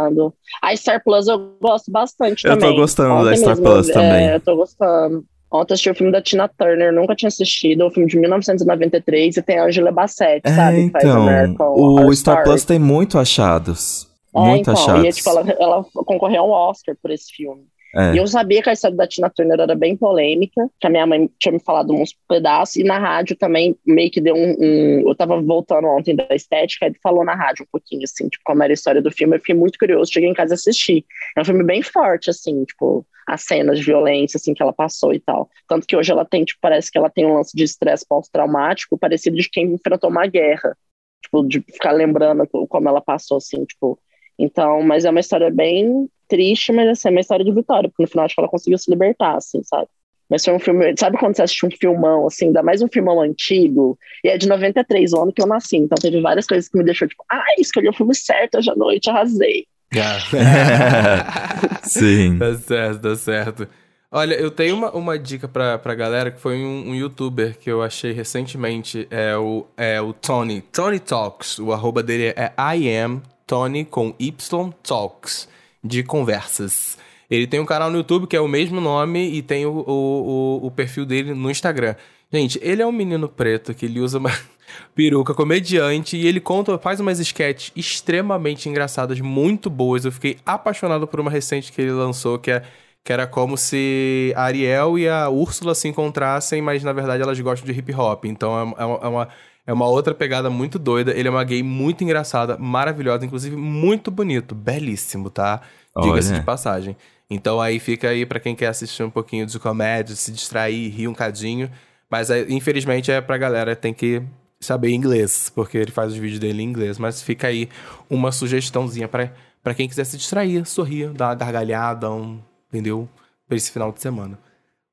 A 0.63 0.77
Star 0.77 1.03
Plus 1.03 1.29
eu 1.29 1.57
gosto 1.61 1.91
bastante 1.91 2.45
eu 2.47 2.53
também. 2.53 2.69
Eu 2.69 2.75
tô 2.75 2.81
gostando 2.81 3.15
Ontem 3.15 3.25
da 3.25 3.37
Star 3.37 3.57
mesmo, 3.57 3.65
Plus 3.65 3.87
também. 3.89 4.29
É, 4.29 4.35
eu 4.37 4.41
tô 4.41 4.57
gostando. 4.57 5.25
Ontem 5.51 5.75
assisti 5.75 5.91
o 5.91 5.95
filme 5.95 6.13
da 6.13 6.21
Tina 6.21 6.47
Turner, 6.47 6.93
nunca 6.93 7.15
tinha 7.15 7.29
assistido, 7.29 7.87
o 7.87 7.91
filme 7.91 8.09
de 8.09 8.19
1993, 8.19 9.39
e 9.39 9.43
tem 9.43 9.59
a 9.59 9.65
Angela 9.65 9.91
Bassett, 9.91 10.43
é, 10.45 10.55
sabe? 10.55 10.81
Então, 10.81 11.57
o 11.59 12.15
Star 12.15 12.45
Plus 12.45 12.65
tem 12.65 12.79
muito 12.79 13.19
achados. 13.19 14.07
É, 14.35 14.41
muito 14.41 14.61
então, 14.61 14.75
achados. 14.75 15.05
E, 15.05 15.11
tipo, 15.11 15.31
ela, 15.31 15.57
ela 15.59 15.85
concorreu 16.05 16.43
ao 16.43 16.71
Oscar 16.71 16.95
por 17.03 17.11
esse 17.11 17.33
filme. 17.35 17.63
É. 17.95 18.15
E 18.15 18.19
eu 18.19 18.27
sabia 18.27 18.63
que 18.63 18.69
a 18.69 18.73
história 18.73 18.97
da 18.97 19.07
Tina 19.07 19.31
Turner 19.31 19.61
era 19.61 19.75
bem 19.75 19.97
polêmica, 19.97 20.69
que 20.79 20.87
a 20.87 20.91
minha 20.91 21.07
mãe 21.07 21.31
tinha 21.39 21.53
me 21.53 21.61
falado 21.61 21.93
uns 21.95 22.15
pedaços, 22.29 22.77
e 22.77 22.85
na 22.85 22.99
rádio 22.99 23.35
também 23.37 23.77
meio 23.87 24.11
que 24.11 24.21
deu 24.21 24.35
um. 24.35 24.57
um 24.59 25.09
eu 25.09 25.15
tava 25.15 25.41
voltando 25.41 25.89
ontem 25.89 26.15
da 26.15 26.27
estética, 26.31 26.87
ele 26.87 26.99
falou 27.03 27.25
na 27.25 27.35
rádio 27.35 27.65
um 27.65 27.69
pouquinho, 27.71 28.05
assim, 28.05 28.29
tipo, 28.29 28.43
como 28.45 28.63
era 28.63 28.73
a 28.73 28.75
história 28.75 29.01
do 29.01 29.11
filme. 29.11 29.37
Eu 29.37 29.41
fiquei 29.41 29.55
muito 29.55 29.79
curioso, 29.79 30.13
cheguei 30.13 30.29
em 30.29 30.35
casa 30.35 30.53
e 30.53 30.57
assisti. 30.57 31.07
É 31.37 31.41
um 31.41 31.45
filme 31.45 31.65
bem 31.65 31.83
forte, 31.83 32.29
assim, 32.29 32.65
tipo, 32.65 33.07
as 33.27 33.43
cenas 33.43 33.79
de 33.79 33.85
violência, 33.85 34.37
assim, 34.37 34.53
que 34.53 34.63
ela 34.63 34.73
passou 34.73 35.15
e 35.15 35.21
tal. 35.21 35.49
Tanto 35.67 35.87
que 35.87 35.97
hoje 35.97 36.13
ela 36.13 36.25
tem, 36.25 36.45
tipo, 36.45 36.59
parece 36.61 36.91
que 36.91 36.99
ela 36.99 37.11
tem 37.11 37.27
um 37.27 37.35
lance 37.35 37.57
de 37.57 37.65
estresse 37.65 38.05
pós-traumático 38.07 38.99
parecido 38.99 39.37
de 39.37 39.49
quem 39.49 39.73
enfrentou 39.73 40.11
uma 40.11 40.27
guerra. 40.27 40.77
Tipo, 41.23 41.43
de 41.47 41.61
ficar 41.61 41.93
lembrando 41.93 42.47
como 42.69 42.89
ela 42.89 43.01
passou, 43.01 43.39
assim, 43.39 43.65
tipo. 43.65 43.99
Então, 44.39 44.83
mas 44.83 45.05
é 45.05 45.11
uma 45.11 45.21
história 45.21 45.51
bem 45.51 46.09
triste, 46.29 46.73
mas 46.73 46.89
assim, 46.89 47.09
é 47.09 47.11
uma 47.11 47.21
história 47.21 47.45
de 47.45 47.53
vitória, 47.53 47.89
porque 47.89 48.03
no 48.03 48.09
final 48.09 48.27
acho 48.27 48.35
que 48.35 48.41
ela 48.41 48.51
conseguiu 48.51 48.79
se 48.79 48.91
libertar, 48.91 49.37
assim, 49.37 49.63
sabe? 49.65 49.89
Mas 50.29 50.45
foi 50.45 50.55
um 50.55 50.59
filme. 50.59 50.95
Sabe 50.99 51.17
quando 51.17 51.35
você 51.35 51.43
assiste 51.43 51.65
um 51.65 51.71
filmão, 51.71 52.27
assim, 52.27 52.47
ainda 52.47 52.63
mais 52.63 52.83
um 52.83 52.89
filmão 52.89 53.21
antigo? 53.21 53.99
E 54.23 54.29
é 54.29 54.37
de 54.37 54.47
93, 54.47 55.13
o 55.13 55.23
ano 55.23 55.33
que 55.33 55.41
eu 55.41 55.47
nasci. 55.47 55.79
Então 55.79 55.97
teve 55.97 56.21
várias 56.21 56.47
coisas 56.47 56.69
que 56.69 56.77
me 56.77 56.85
deixou, 56.85 57.09
tipo, 57.09 57.25
ah, 57.31 57.45
escolhi 57.59 57.89
o 57.89 57.93
filme 57.95 58.15
certo 58.15 58.59
hoje 58.59 58.71
à 58.71 58.77
noite, 58.77 59.09
arrasei. 59.09 59.67
Sim. 61.83 62.39
tá 62.39 62.55
certo, 62.55 63.01
tá 63.01 63.17
certo. 63.17 63.69
Olha, 64.11 64.35
eu 64.35 64.51
tenho 64.51 64.75
uma, 64.75 64.91
uma 64.93 65.19
dica 65.19 65.47
pra, 65.47 65.79
pra 65.79 65.95
galera 65.95 66.31
que 66.31 66.41
foi 66.41 66.57
um, 66.57 66.91
um 66.91 66.95
youtuber 66.95 67.59
que 67.59 67.71
eu 67.71 67.83
achei 67.83 68.13
recentemente. 68.13 69.07
É 69.11 69.37
o, 69.37 69.67
é 69.77 70.01
o 70.01 70.13
Tony. 70.13 70.63
Tony 70.63 70.99
Talks. 70.99 71.59
O 71.59 71.73
arroba 71.73 72.03
dele 72.03 72.35
é 72.37 72.53
I 72.59 72.97
am 72.97 73.23
Tony 73.47 73.85
com 73.85 74.15
Y 74.19 74.71
Talks. 74.83 75.49
De 75.89 76.03
conversas. 76.03 76.99
Ele 77.31 77.47
tem 77.47 77.61
um 77.61 77.65
canal 77.65 77.91
no 77.91 77.97
YouTube 77.99 78.27
que 78.27 78.37
é 78.37 78.41
o 78.41 78.49
mesmo 78.49 78.81
nome 78.81 79.31
e 79.31 79.43
tem 79.43 79.67
o, 79.67 79.71
o, 79.71 80.61
o, 80.63 80.67
o 80.67 80.71
perfil 80.71 81.05
dele 81.05 81.35
no 81.35 81.51
Instagram. 81.51 81.95
Gente, 82.33 82.59
ele 82.63 82.83
é 82.83 82.87
um 82.87 82.93
menino 82.93 83.29
preto 83.29 83.75
que 83.75 83.87
ele 83.87 84.01
usa 84.01 84.19
uma 84.19 84.31
peruca 84.95 85.35
comediante 85.35 86.17
e 86.17 86.27
ele 86.27 86.41
conta, 86.41 86.79
faz 86.79 87.01
umas 87.01 87.19
sketches 87.19 87.73
extremamente 87.75 88.69
engraçadas, 88.69 89.21
muito 89.21 89.71
boas. 89.71 90.05
Eu 90.05 90.13
fiquei 90.13 90.39
apaixonado 90.45 91.07
por 91.07 91.21
uma 91.21 91.31
recente 91.31 91.73
que 91.73 91.81
ele 91.81 91.93
lançou 91.93 92.39
que 92.39 92.51
é 92.51 92.63
que 93.05 93.13
era 93.13 93.27
como 93.27 93.57
se 93.57 94.35
a 94.37 94.43
Ariel 94.43 94.99
e 94.99 95.09
a 95.09 95.31
Úrsula 95.31 95.75
se 95.75 95.89
encontrassem, 95.89 96.61
mas 96.61 96.85
na 96.85 96.93
verdade 96.93 97.23
elas 97.23 97.41
gostam 97.41 97.65
de 97.65 97.79
hip 97.79 97.95
hop. 97.95 98.27
Então 98.27 98.75
é, 98.77 98.83
é, 98.83 99.07
é 99.07 99.09
uma, 99.09 99.29
é 99.69 99.73
uma 99.73 99.87
outra 99.87 100.15
pegada 100.15 100.49
muito 100.49 100.79
doida. 100.79 101.13
Ele 101.13 101.29
é 101.29 101.31
uma 101.31 101.45
gay 101.45 101.63
muito 101.63 102.03
engraçada, 102.03 102.57
maravilhosa, 102.57 103.27
inclusive 103.27 103.55
muito 103.55 104.11
bonito, 104.11 104.55
belíssimo, 104.55 105.29
tá? 105.29 105.61
Diga-se 106.01 106.33
de 106.33 106.41
passagem. 106.41 106.97
Então 107.29 107.61
aí 107.61 107.79
fica 107.79 108.09
aí 108.09 108.25
para 108.25 108.41
quem 108.41 108.57
quer 108.57 108.69
assistir 108.69 109.03
um 109.03 109.11
pouquinho 109.11 109.45
de 109.45 109.59
comédia, 109.59 110.17
se 110.17 110.33
distrair, 110.33 110.89
rir 110.89 111.07
um 111.07 111.13
cadinho. 111.13 111.71
Mas 112.11 112.31
infelizmente 112.49 113.13
é 113.13 113.21
pra 113.21 113.37
galera 113.37 113.77
tem 113.77 113.93
que 113.93 114.23
saber 114.59 114.89
inglês, 114.91 115.53
porque 115.55 115.77
ele 115.77 115.91
faz 115.91 116.13
os 116.13 116.19
vídeos 116.19 116.41
dele 116.41 116.63
em 116.63 116.65
inglês. 116.65 116.99
Mas 116.99 117.21
fica 117.21 117.49
aí 117.49 117.69
uma 118.09 118.33
sugestãozinha 118.33 119.07
para 119.07 119.75
quem 119.77 119.87
quiser 119.87 120.05
se 120.05 120.17
distrair, 120.17 120.65
sorrir, 120.65 121.11
dar 121.11 121.29
uma 121.29 121.35
gargalhada, 121.35 122.11
um 122.11 122.41
entendeu? 122.73 123.07
Pra 123.47 123.55
esse 123.55 123.71
final 123.71 123.93
de 123.93 124.01
semana. 124.01 124.39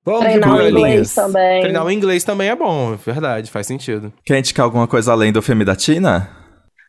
Vamos 0.05 0.21
Treinar 0.21 0.55
o 0.55 0.67
inglês 0.69 1.15
também. 1.15 1.61
Treinar 1.61 1.85
o 1.85 1.91
inglês 1.91 2.23
também 2.23 2.49
é 2.49 2.55
bom, 2.55 2.95
verdade, 2.95 3.49
faz 3.49 3.65
sentido. 3.65 4.13
Quer 4.23 4.37
indicar 4.37 4.63
alguma 4.63 4.87
coisa 4.87 5.11
além 5.11 5.33
do 5.33 5.41
filme 5.41 5.65
da 5.65 5.75
Tina? 5.75 6.29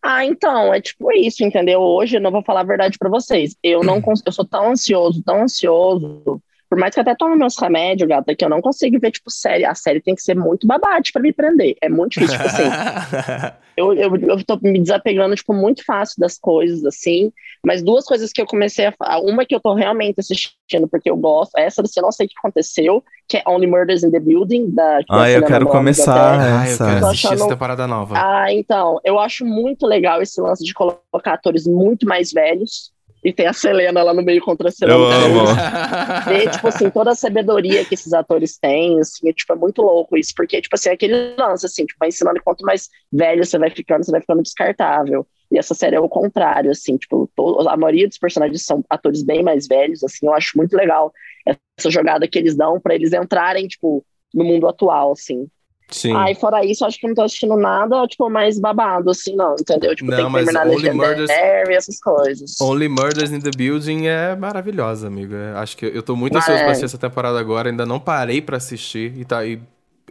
Ah, 0.02 0.24
então, 0.24 0.72
é 0.72 0.80
tipo 0.80 1.10
isso, 1.10 1.42
entendeu? 1.42 1.80
Hoje 1.80 2.18
eu 2.18 2.20
não 2.20 2.30
vou 2.30 2.42
falar 2.44 2.60
a 2.60 2.64
verdade 2.64 2.98
para 2.98 3.08
vocês. 3.08 3.56
Eu 3.62 3.82
não 3.82 4.02
eu 4.26 4.32
sou 4.32 4.44
tão 4.44 4.70
ansioso, 4.70 5.22
tão 5.24 5.42
ansioso 5.42 6.40
por 6.68 6.78
mais 6.78 6.92
que 6.92 7.00
eu 7.00 7.02
até 7.02 7.14
tome 7.14 7.36
meus 7.36 7.56
remédios, 7.58 8.08
gata, 8.08 8.34
que 8.34 8.44
eu 8.44 8.48
não 8.48 8.60
consigo 8.60 8.98
ver, 8.98 9.12
tipo, 9.12 9.30
série. 9.30 9.64
A 9.64 9.74
série 9.74 10.00
tem 10.00 10.14
que 10.14 10.22
ser 10.22 10.34
muito 10.34 10.66
babate 10.66 11.12
para 11.12 11.22
me 11.22 11.32
prender. 11.32 11.76
É 11.80 11.88
muito 11.88 12.18
difícil, 12.18 12.38
tipo 12.38 12.48
assim. 12.48 12.62
eu, 13.76 13.92
eu, 13.92 14.16
eu 14.16 14.44
tô 14.44 14.58
me 14.60 14.80
desapegando, 14.80 15.36
tipo, 15.36 15.54
muito 15.54 15.84
fácil 15.84 16.16
das 16.18 16.36
coisas, 16.36 16.84
assim. 16.84 17.32
Mas 17.64 17.82
duas 17.82 18.04
coisas 18.04 18.32
que 18.32 18.40
eu 18.40 18.46
comecei 18.46 18.92
a 18.98 19.20
Uma 19.20 19.44
que 19.44 19.54
eu 19.54 19.60
tô 19.60 19.74
realmente 19.74 20.18
assistindo 20.18 20.88
porque 20.90 21.08
eu 21.08 21.16
gosto. 21.16 21.56
Essa, 21.56 21.82
assim, 21.82 22.00
eu 22.00 22.02
não 22.02 22.12
sei 22.12 22.26
o 22.26 22.28
que 22.28 22.34
aconteceu, 22.38 23.04
que 23.28 23.36
é 23.36 23.42
Only 23.46 23.68
Murders 23.68 24.02
in 24.02 24.10
the 24.10 24.20
Building, 24.20 24.70
da. 24.70 25.00
Ah, 25.08 25.30
eu 25.30 25.44
quero 25.44 25.66
começar 25.68 26.40
ah, 26.40 26.68
eu 26.68 26.76
quero 26.76 27.06
assistir 27.06 27.26
achando... 27.28 27.40
essa 27.40 27.48
temporada 27.48 27.86
nova. 27.86 28.14
Ah, 28.16 28.52
então. 28.52 29.00
Eu 29.04 29.20
acho 29.20 29.44
muito 29.44 29.86
legal 29.86 30.20
esse 30.20 30.40
lance 30.40 30.64
de 30.64 30.74
colocar 30.74 31.34
atores 31.34 31.64
muito 31.66 32.06
mais 32.06 32.32
velhos 32.32 32.95
e 33.26 33.32
tem 33.32 33.48
a 33.48 33.52
Selena 33.52 34.04
lá 34.04 34.14
no 34.14 34.22
meio 34.22 34.40
contra 34.40 34.68
a 34.68 34.70
Selena. 34.70 34.96
Eu 34.96 35.08
amo. 35.08 36.52
Tipo 36.52 36.68
assim, 36.68 36.88
toda 36.90 37.10
a 37.10 37.14
sabedoria 37.16 37.84
que 37.84 37.94
esses 37.94 38.12
atores 38.12 38.56
têm, 38.56 39.00
assim, 39.00 39.28
é, 39.28 39.32
tipo, 39.32 39.52
é 39.52 39.56
muito 39.56 39.82
louco 39.82 40.16
isso, 40.16 40.32
porque, 40.36 40.60
tipo 40.60 40.76
assim, 40.76 40.90
é 40.90 40.92
aquele 40.92 41.34
lance, 41.34 41.66
assim, 41.66 41.84
tipo, 41.84 41.98
vai 41.98 42.10
ensinando 42.10 42.40
quanto 42.44 42.64
mais 42.64 42.88
velho 43.12 43.44
você 43.44 43.58
vai 43.58 43.68
ficando, 43.68 44.04
você 44.04 44.12
vai 44.12 44.20
ficando 44.20 44.44
descartável. 44.44 45.26
E 45.50 45.58
essa 45.58 45.74
série 45.74 45.96
é 45.96 46.00
o 46.00 46.08
contrário, 46.08 46.70
assim, 46.70 46.96
tipo, 46.96 47.28
todo, 47.34 47.68
a 47.68 47.76
maioria 47.76 48.06
dos 48.06 48.16
personagens 48.16 48.64
são 48.64 48.84
atores 48.88 49.24
bem 49.24 49.42
mais 49.42 49.66
velhos, 49.66 50.04
assim, 50.04 50.26
eu 50.26 50.32
acho 50.32 50.56
muito 50.56 50.76
legal 50.76 51.12
essa 51.44 51.90
jogada 51.90 52.28
que 52.28 52.38
eles 52.38 52.56
dão 52.56 52.80
para 52.80 52.94
eles 52.94 53.12
entrarem, 53.12 53.66
tipo, 53.66 54.06
no 54.32 54.44
mundo 54.44 54.68
atual, 54.68 55.10
assim. 55.10 55.48
Sim. 55.88 56.14
Aí, 56.16 56.34
fora 56.34 56.64
isso, 56.64 56.84
acho 56.84 56.98
que 56.98 57.06
não 57.06 57.14
tô 57.14 57.22
assistindo 57.22 57.56
nada, 57.56 58.06
tipo, 58.08 58.28
mais 58.28 58.58
babado, 58.58 59.10
assim, 59.10 59.36
não, 59.36 59.54
entendeu? 59.54 59.94
Tipo, 59.94 60.10
não, 60.10 60.16
tem 60.16 60.26
que 60.26 60.32
terminar 60.32 60.66
Only 60.66 60.90
Murders, 60.90 61.30
essas 61.30 62.00
coisas. 62.00 62.60
Only 62.60 62.88
Murders 62.88 63.30
in 63.30 63.40
the 63.40 63.50
Building 63.56 64.06
é 64.06 64.34
maravilhosa, 64.34 65.06
amigo. 65.06 65.34
É, 65.34 65.52
acho 65.52 65.76
que 65.76 65.86
eu 65.86 66.02
tô 66.02 66.16
muito 66.16 66.36
ansioso 66.36 66.58
é. 66.58 66.62
pra 66.62 66.72
assistir 66.72 66.86
essa 66.86 66.98
temporada 66.98 67.38
agora, 67.38 67.70
ainda 67.70 67.86
não 67.86 68.00
parei 68.00 68.42
pra 68.42 68.56
assistir, 68.56 69.16
e 69.16 69.24
tá, 69.24 69.46
e 69.46 69.60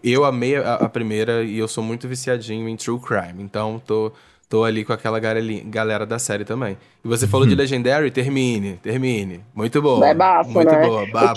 eu 0.01 0.23
amei 0.23 0.55
a, 0.55 0.76
a, 0.76 0.89
primeira, 0.89 1.43
e 1.43 1.57
eu 1.57 1.67
sou 1.67 1.84
muito 1.84 2.07
viciadinho 2.07 2.69
em 2.69 2.76
True 2.76 2.99
Crime, 2.99 3.43
então 3.43 3.82
tô... 3.86 4.11
Tô 4.47 4.63
ali 4.63 4.86
com 4.86 4.93
aquela 4.93 5.19
galera 5.19 6.05
da 6.05 6.19
série 6.19 6.45
também. 6.45 6.78
E 7.03 7.07
você 7.07 7.28
falou 7.28 7.47
de 7.47 7.53
uhum. 7.53 7.59
Legendary? 7.59 8.11
Termine, 8.11 8.78
termine. 8.78 9.43
Muito 9.55 9.82
boa. 9.82 10.07
É 10.07 10.13
bafo, 10.13 10.51
muito 10.51 10.71
né? 10.71 10.86
boa, 10.86 11.07
babado. 11.07 11.36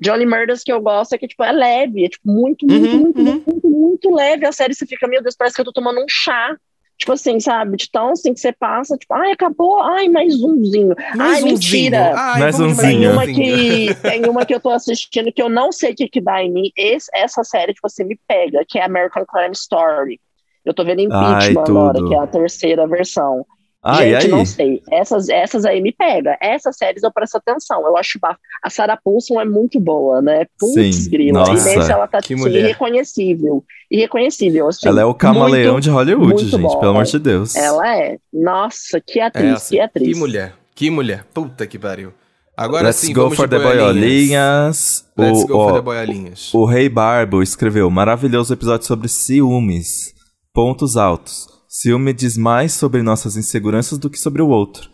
Johnny 0.00 0.26
Murders 0.26 0.62
que 0.62 0.72
eu 0.72 0.80
gosto 0.80 1.14
é 1.14 1.18
que, 1.18 1.28
tipo, 1.28 1.42
é 1.42 1.52
leve, 1.52 2.04
é, 2.04 2.08
tipo, 2.08 2.30
muito, 2.30 2.66
muito, 2.66 2.86
uhum, 2.86 3.00
muito, 3.00 3.18
uhum. 3.18 3.42
muito, 3.46 3.68
muito, 3.68 4.14
leve. 4.14 4.46
A 4.46 4.52
série 4.52 4.74
você 4.74 4.86
fica, 4.86 5.06
meu 5.08 5.22
Deus, 5.22 5.36
parece 5.36 5.54
que 5.54 5.60
eu 5.60 5.64
tô 5.64 5.72
tomando 5.72 6.00
um 6.00 6.08
chá. 6.08 6.56
Tipo 6.98 7.12
assim, 7.12 7.40
sabe? 7.40 7.78
De 7.78 7.90
tão 7.90 8.10
assim 8.10 8.34
que 8.34 8.40
você 8.40 8.52
passa, 8.52 8.94
tipo, 8.94 9.14
ai, 9.14 9.32
acabou, 9.32 9.80
ai, 9.80 10.06
mais 10.08 10.34
umzinho. 10.42 10.94
Mais 11.16 11.38
ai, 11.38 11.42
mentira. 11.44 12.12
Ai, 12.14 12.40
mais 12.40 12.60
umzinho. 12.60 13.00
Tem 13.00 13.08
uma, 13.08 13.26
que, 13.26 13.94
tem 14.02 14.28
uma 14.28 14.44
que 14.44 14.54
eu 14.54 14.60
tô 14.60 14.68
assistindo 14.68 15.32
que 15.32 15.40
eu 15.40 15.48
não 15.48 15.72
sei 15.72 15.92
o 15.92 15.96
que, 15.96 16.08
que 16.08 16.20
dá 16.20 16.42
em 16.42 16.52
mim. 16.52 16.70
Esse, 16.76 17.10
essa 17.14 17.42
série, 17.42 17.72
tipo 17.72 17.86
assim, 17.86 18.04
me 18.04 18.20
pega, 18.28 18.66
que 18.68 18.78
é 18.78 18.84
American 18.84 19.24
Crime 19.24 19.52
Story. 19.52 20.20
Eu 20.62 20.74
tô 20.74 20.84
vendo 20.84 21.00
Impeachment 21.00 21.38
ai, 21.38 21.54
agora, 21.56 22.06
que 22.06 22.14
é 22.14 22.18
a 22.18 22.26
terceira 22.26 22.86
versão. 22.86 23.46
Ah, 23.82 24.04
Gente, 24.04 24.28
não 24.28 24.44
sei. 24.44 24.82
Essas, 24.90 25.30
essas 25.30 25.64
aí 25.64 25.80
me 25.80 25.90
pega. 25.90 26.36
Essas 26.40 26.76
séries 26.76 27.02
eu 27.02 27.10
presto 27.10 27.36
atenção. 27.36 27.82
Eu 27.86 27.96
acho 27.96 28.18
bafo. 28.20 28.38
A 28.62 28.68
Sarah 28.68 28.98
Paulson 29.02 29.40
é 29.40 29.44
muito 29.46 29.80
boa, 29.80 30.20
né? 30.20 30.44
Putz, 30.58 31.06
grila. 31.06 31.44
E 31.48 31.52
nesse 31.52 31.90
ela 31.90 32.06
tá 32.06 32.18
assim, 32.18 32.34
irreconhecível. 32.34 33.64
Irreconhecível. 33.90 34.68
Assim, 34.68 34.86
ela 34.86 35.00
é 35.00 35.04
o 35.04 35.14
camaleão 35.14 35.80
de 35.80 35.88
Hollywood, 35.88 36.44
gente, 36.46 36.60
bom. 36.60 36.78
pelo 36.78 36.92
amor 36.92 37.04
de 37.04 37.18
Deus. 37.18 37.56
Ela 37.56 37.96
é. 37.96 38.18
Nossa, 38.30 39.00
que 39.00 39.18
atriz, 39.18 39.44
é, 39.44 39.52
assim, 39.52 39.76
que 39.76 39.80
atriz. 39.80 40.08
Que 40.08 40.14
mulher. 40.14 40.54
Que 40.74 40.90
mulher. 40.90 41.24
Puta 41.32 41.66
que 41.66 41.78
pariu. 41.78 42.12
Agora 42.54 42.88
Let's 42.88 42.98
sim, 42.98 43.14
go 43.14 43.22
vamos 43.22 43.36
for 43.38 43.48
the 43.48 43.58
boiolinhas. 43.58 45.06
Let's 45.16 45.44
o, 45.44 45.46
go 45.46 45.56
ó, 45.56 45.68
for 45.68 45.74
the 45.76 45.80
boiolinhas. 45.80 46.52
O 46.52 46.66
Rei 46.66 46.90
Barbo 46.90 47.42
escreveu 47.42 47.90
maravilhoso 47.90 48.52
episódio 48.52 48.86
sobre 48.86 49.08
ciúmes. 49.08 50.14
Pontos 50.52 50.98
altos. 50.98 51.48
Ciúme 51.72 52.12
diz 52.12 52.36
mais 52.36 52.72
sobre 52.72 53.00
nossas 53.00 53.36
inseguranças 53.36 53.96
do 53.96 54.10
que 54.10 54.18
sobre 54.18 54.42
o 54.42 54.48
outro. 54.48 54.90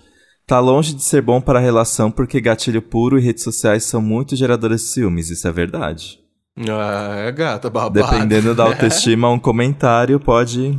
Tá 0.47 0.61
longe 0.61 0.93
de 0.93 1.03
ser 1.03 1.23
bom 1.23 1.41
para 1.41 1.59
a 1.59 1.63
relação 1.63 2.11
porque 2.11 2.39
gatilho 2.39 2.83
puro 2.83 3.19
e 3.19 3.23
redes 3.23 3.43
sociais 3.43 3.83
são 3.85 4.03
muito 4.03 4.37
geradoras 4.37 4.83
de 4.83 4.89
ciúmes, 4.89 5.31
isso 5.31 5.49
é 5.49 5.53
verdade. 5.53 6.21
Ah, 6.69 7.15
é 7.17 7.33
gata, 7.33 7.71
babado. 7.71 7.95
Dependendo 7.95 8.55
da 8.55 8.65
autoestima, 8.69 9.31
um 9.31 9.39
comentário 9.39 10.21
pode 10.21 10.79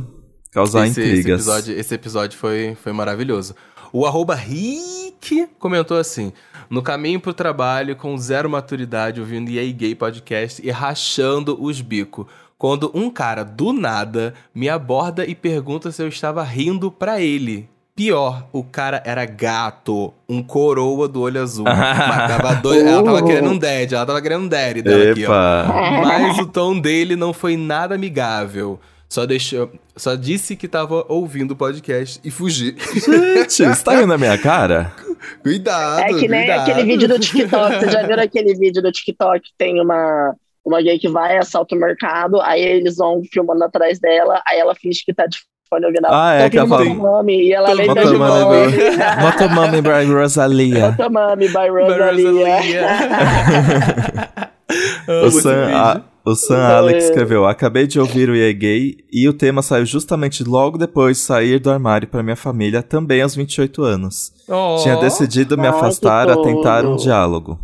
causar 0.52 0.86
esse, 0.86 1.00
intrigas. 1.00 1.40
Esse 1.40 1.50
episódio, 1.50 1.80
esse 1.80 1.94
episódio 1.96 2.38
foi, 2.38 2.76
foi 2.80 2.92
maravilhoso. 2.92 3.56
O 3.92 4.06
arroba 4.06 4.36
Rick 4.36 5.48
comentou 5.58 5.96
assim: 5.96 6.32
no 6.70 6.80
caminho 6.80 7.18
pro 7.18 7.34
trabalho, 7.34 7.96
com 7.96 8.16
zero 8.16 8.48
maturidade, 8.48 9.20
ouvindo 9.20 9.50
EA 9.50 9.72
Gay 9.72 9.96
Podcast 9.96 10.64
e 10.64 10.70
rachando 10.70 11.60
os 11.60 11.80
bicos 11.80 12.26
quando 12.58 12.90
um 12.92 13.08
cara 13.08 13.44
do 13.44 13.72
nada 13.72 14.34
me 14.52 14.68
aborda 14.68 15.24
e 15.24 15.34
pergunta 15.34 15.92
se 15.92 16.02
eu 16.02 16.08
estava 16.08 16.42
rindo 16.42 16.90
pra 16.90 17.20
ele. 17.20 17.68
Pior, 17.94 18.46
o 18.52 18.62
cara 18.62 19.02
era 19.04 19.24
gato, 19.24 20.12
um 20.28 20.42
coroa 20.42 21.08
do 21.08 21.20
olho 21.22 21.40
azul. 21.40 21.64
tava 21.66 22.54
doido, 22.56 22.88
ela 22.88 23.02
tava 23.02 23.24
querendo 23.24 23.50
um 23.50 23.58
dead, 23.58 23.92
ela 23.92 24.06
tava 24.06 24.22
querendo 24.22 24.42
um 24.42 24.48
daddy 24.48 24.82
dela 24.82 25.02
Epa. 25.02 25.12
aqui, 25.12 25.26
ó. 25.26 26.02
Mas 26.02 26.38
o 26.38 26.46
tom 26.46 26.78
dele 26.78 27.16
não 27.16 27.32
foi 27.32 27.56
nada 27.56 27.94
amigável. 27.94 28.78
Só 29.08 29.24
deixou, 29.24 29.72
só 29.96 30.14
disse 30.14 30.54
que 30.54 30.68
tava 30.68 31.04
ouvindo 31.08 31.52
o 31.52 31.56
podcast 31.56 32.20
e 32.22 32.30
fugi. 32.30 32.76
Gente, 32.94 33.64
você 33.64 33.84
tá 33.84 33.94
rindo 33.94 34.08
na 34.08 34.18
minha 34.18 34.36
cara? 34.36 34.92
Cuidado. 35.42 36.00
É 36.00 36.08
que 36.08 36.28
nem 36.28 36.46
cuidado. 36.46 36.70
aquele 36.70 36.84
vídeo 36.84 37.08
do 37.08 37.18
TikTok. 37.18 37.76
Vocês 37.78 37.92
já 37.92 38.06
viram 38.06 38.22
aquele 38.22 38.54
vídeo 38.54 38.82
do 38.82 38.92
TikTok 38.92 39.40
que 39.40 39.54
tem 39.56 39.80
uma, 39.80 40.36
uma 40.68 40.80
gay 40.82 40.98
que 40.98 41.08
vai, 41.08 41.36
assalta 41.38 41.74
o 41.74 41.78
mercado, 41.78 42.40
aí 42.42 42.60
eles 42.62 42.96
vão 42.96 43.20
filmando 43.32 43.64
atrás 43.64 43.98
dela, 43.98 44.40
aí 44.46 44.58
ela 44.58 44.74
finge 44.74 45.02
que 45.04 45.12
tá 45.14 45.26
de 45.26 45.38
fone 45.68 45.84
ouvindo 45.86 46.06
Ah, 46.06 46.32
é, 46.34 46.44
"Tô 46.44 46.50
que 46.50 46.58
ela 46.58 46.68
fala- 46.68 46.84
Motomami", 46.84 47.42
e 47.42 47.52
ela 47.52 47.72
lembra 47.72 48.04
de 48.06 48.12
Motomami. 48.16 48.72
Motomami. 49.22 49.22
Motomami 49.22 49.82
by 49.82 50.12
Rosalia. 50.12 50.90
Motomami 50.92 51.46
by 51.48 51.52
By 51.52 51.68
Rosalia. 51.68 52.88
O 55.24 55.30
Sam, 55.30 55.74
a- 55.74 56.02
o 56.26 56.34
Sam 56.34 56.58
Alex 56.62 57.04
é- 57.04 57.08
escreveu: 57.08 57.46
Acabei 57.46 57.86
de 57.86 57.98
ouvir 57.98 58.28
o 58.28 58.36
IE 58.36 58.52
Gay 58.52 58.96
e 59.10 59.26
o 59.26 59.32
tema 59.32 59.62
saiu 59.62 59.86
justamente 59.86 60.44
logo 60.44 60.76
depois 60.76 61.16
de 61.16 61.22
sair 61.22 61.58
do 61.58 61.70
armário 61.70 62.06
para 62.06 62.22
minha 62.22 62.36
família, 62.36 62.82
também 62.82 63.22
aos 63.22 63.34
28 63.34 63.82
anos. 63.82 64.30
Oh. 64.46 64.76
Tinha 64.82 64.96
decidido 64.96 65.56
me 65.56 65.66
afastar 65.66 66.28
a 66.30 66.36
tentar 66.36 66.84
um 66.84 66.96
diálogo. 66.96 67.58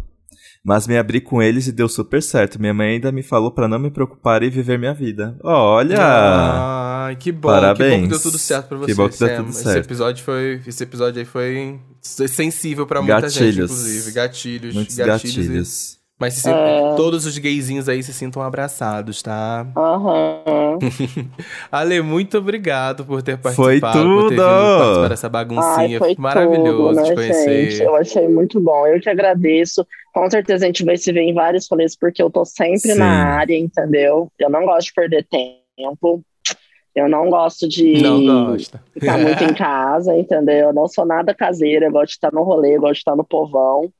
Mas 0.66 0.86
me 0.86 0.96
abri 0.96 1.20
com 1.20 1.42
eles 1.42 1.66
e 1.66 1.72
deu 1.72 1.86
super 1.88 2.22
certo. 2.22 2.58
Minha 2.58 2.72
mãe 2.72 2.92
ainda 2.94 3.12
me 3.12 3.22
falou 3.22 3.50
para 3.50 3.68
não 3.68 3.78
me 3.78 3.90
preocupar 3.90 4.42
e 4.42 4.48
viver 4.48 4.78
minha 4.78 4.94
vida. 4.94 5.36
Olha! 5.44 5.98
Ai, 6.00 7.16
que 7.16 7.30
bom. 7.30 7.40
Que 7.40 7.42
bom 7.42 7.48
Parabéns. 7.60 8.02
que 8.04 8.08
deu 8.08 8.20
tudo 8.22 8.38
certo 8.38 8.68
pra 8.68 8.78
você, 8.78 8.86
Que 8.86 8.94
bom 8.94 9.08
que 9.10 9.18
deu 9.18 9.28
Sam. 9.28 9.36
tudo 9.36 9.50
Esse 9.50 9.62
certo. 9.62 9.84
episódio 9.86 10.24
foi. 10.24 10.60
Esse 10.66 10.82
episódio 10.82 11.18
aí 11.18 11.26
foi 11.26 11.78
sensível 12.00 12.86
pra 12.86 13.02
muita 13.02 13.28
gente, 13.28 13.44
Gatilhos. 13.44 13.70
inclusive. 13.70 14.12
Gatilhos. 14.12 14.74
Muitos 14.74 14.96
gatilhos. 14.96 15.36
e- 15.36 15.38
gatilhos. 15.40 15.98
Mas 16.18 16.34
se- 16.34 16.48
É. 16.48 16.94
todos 16.96 17.26
os 17.26 17.36
gayzinhos 17.36 17.88
aí 17.88 18.02
se 18.02 18.14
sintam 18.14 18.40
abraçados, 18.40 19.20
tá? 19.20 19.66
Aham. 19.76 20.78
Ale, 21.70 22.00
muito 22.02 22.38
obrigado 22.38 23.04
por 23.04 23.20
ter 23.20 23.38
Foi 23.52 23.80
participado, 23.80 23.98
por 23.98 24.28
ter 24.28 24.36
vindo 24.36 24.36
tudo! 24.36 24.78
participar 24.78 25.08
dessa 25.08 25.28
baguncinha. 25.28 25.76
Ai, 25.76 25.98
foi 25.98 26.14
Maravilhoso 26.18 26.94
tudo, 26.94 27.02
te 27.02 27.08
né, 27.10 27.14
conhecer. 27.16 27.70
gente? 27.70 27.82
Eu 27.82 27.96
achei 27.96 28.28
muito 28.28 28.60
bom. 28.60 28.86
Eu 28.86 29.00
que 29.00 29.10
agradeço. 29.10 29.86
Com 30.14 30.30
certeza 30.30 30.64
a 30.64 30.68
gente 30.68 30.84
vai 30.84 30.96
se 30.96 31.12
ver 31.12 31.22
em 31.22 31.34
vários 31.34 31.66
rolês, 31.68 31.96
porque 31.96 32.22
eu 32.22 32.30
tô 32.30 32.44
sempre 32.44 32.92
Sim. 32.92 32.98
na 32.98 33.34
área, 33.36 33.58
entendeu? 33.58 34.30
Eu 34.38 34.48
não 34.48 34.64
gosto 34.64 34.86
de 34.88 34.92
perder 34.94 35.26
tempo. 35.28 36.22
Eu 36.94 37.08
não 37.08 37.28
gosto 37.28 37.68
de 37.68 38.00
Não 38.00 38.24
gosta. 38.52 38.80
ficar 38.92 39.18
muito 39.18 39.42
em 39.42 39.52
casa, 39.54 40.14
entendeu? 40.16 40.68
Eu 40.68 40.72
não 40.72 40.86
sou 40.86 41.04
nada 41.04 41.34
caseira, 41.34 41.86
eu 41.86 41.90
gosto 41.92 42.10
de 42.10 42.12
estar 42.12 42.32
no 42.32 42.44
rolê, 42.44 42.76
eu 42.76 42.80
gosto 42.80 42.92
de 42.94 42.98
estar 43.00 43.16
no 43.16 43.24
povão. 43.24 43.90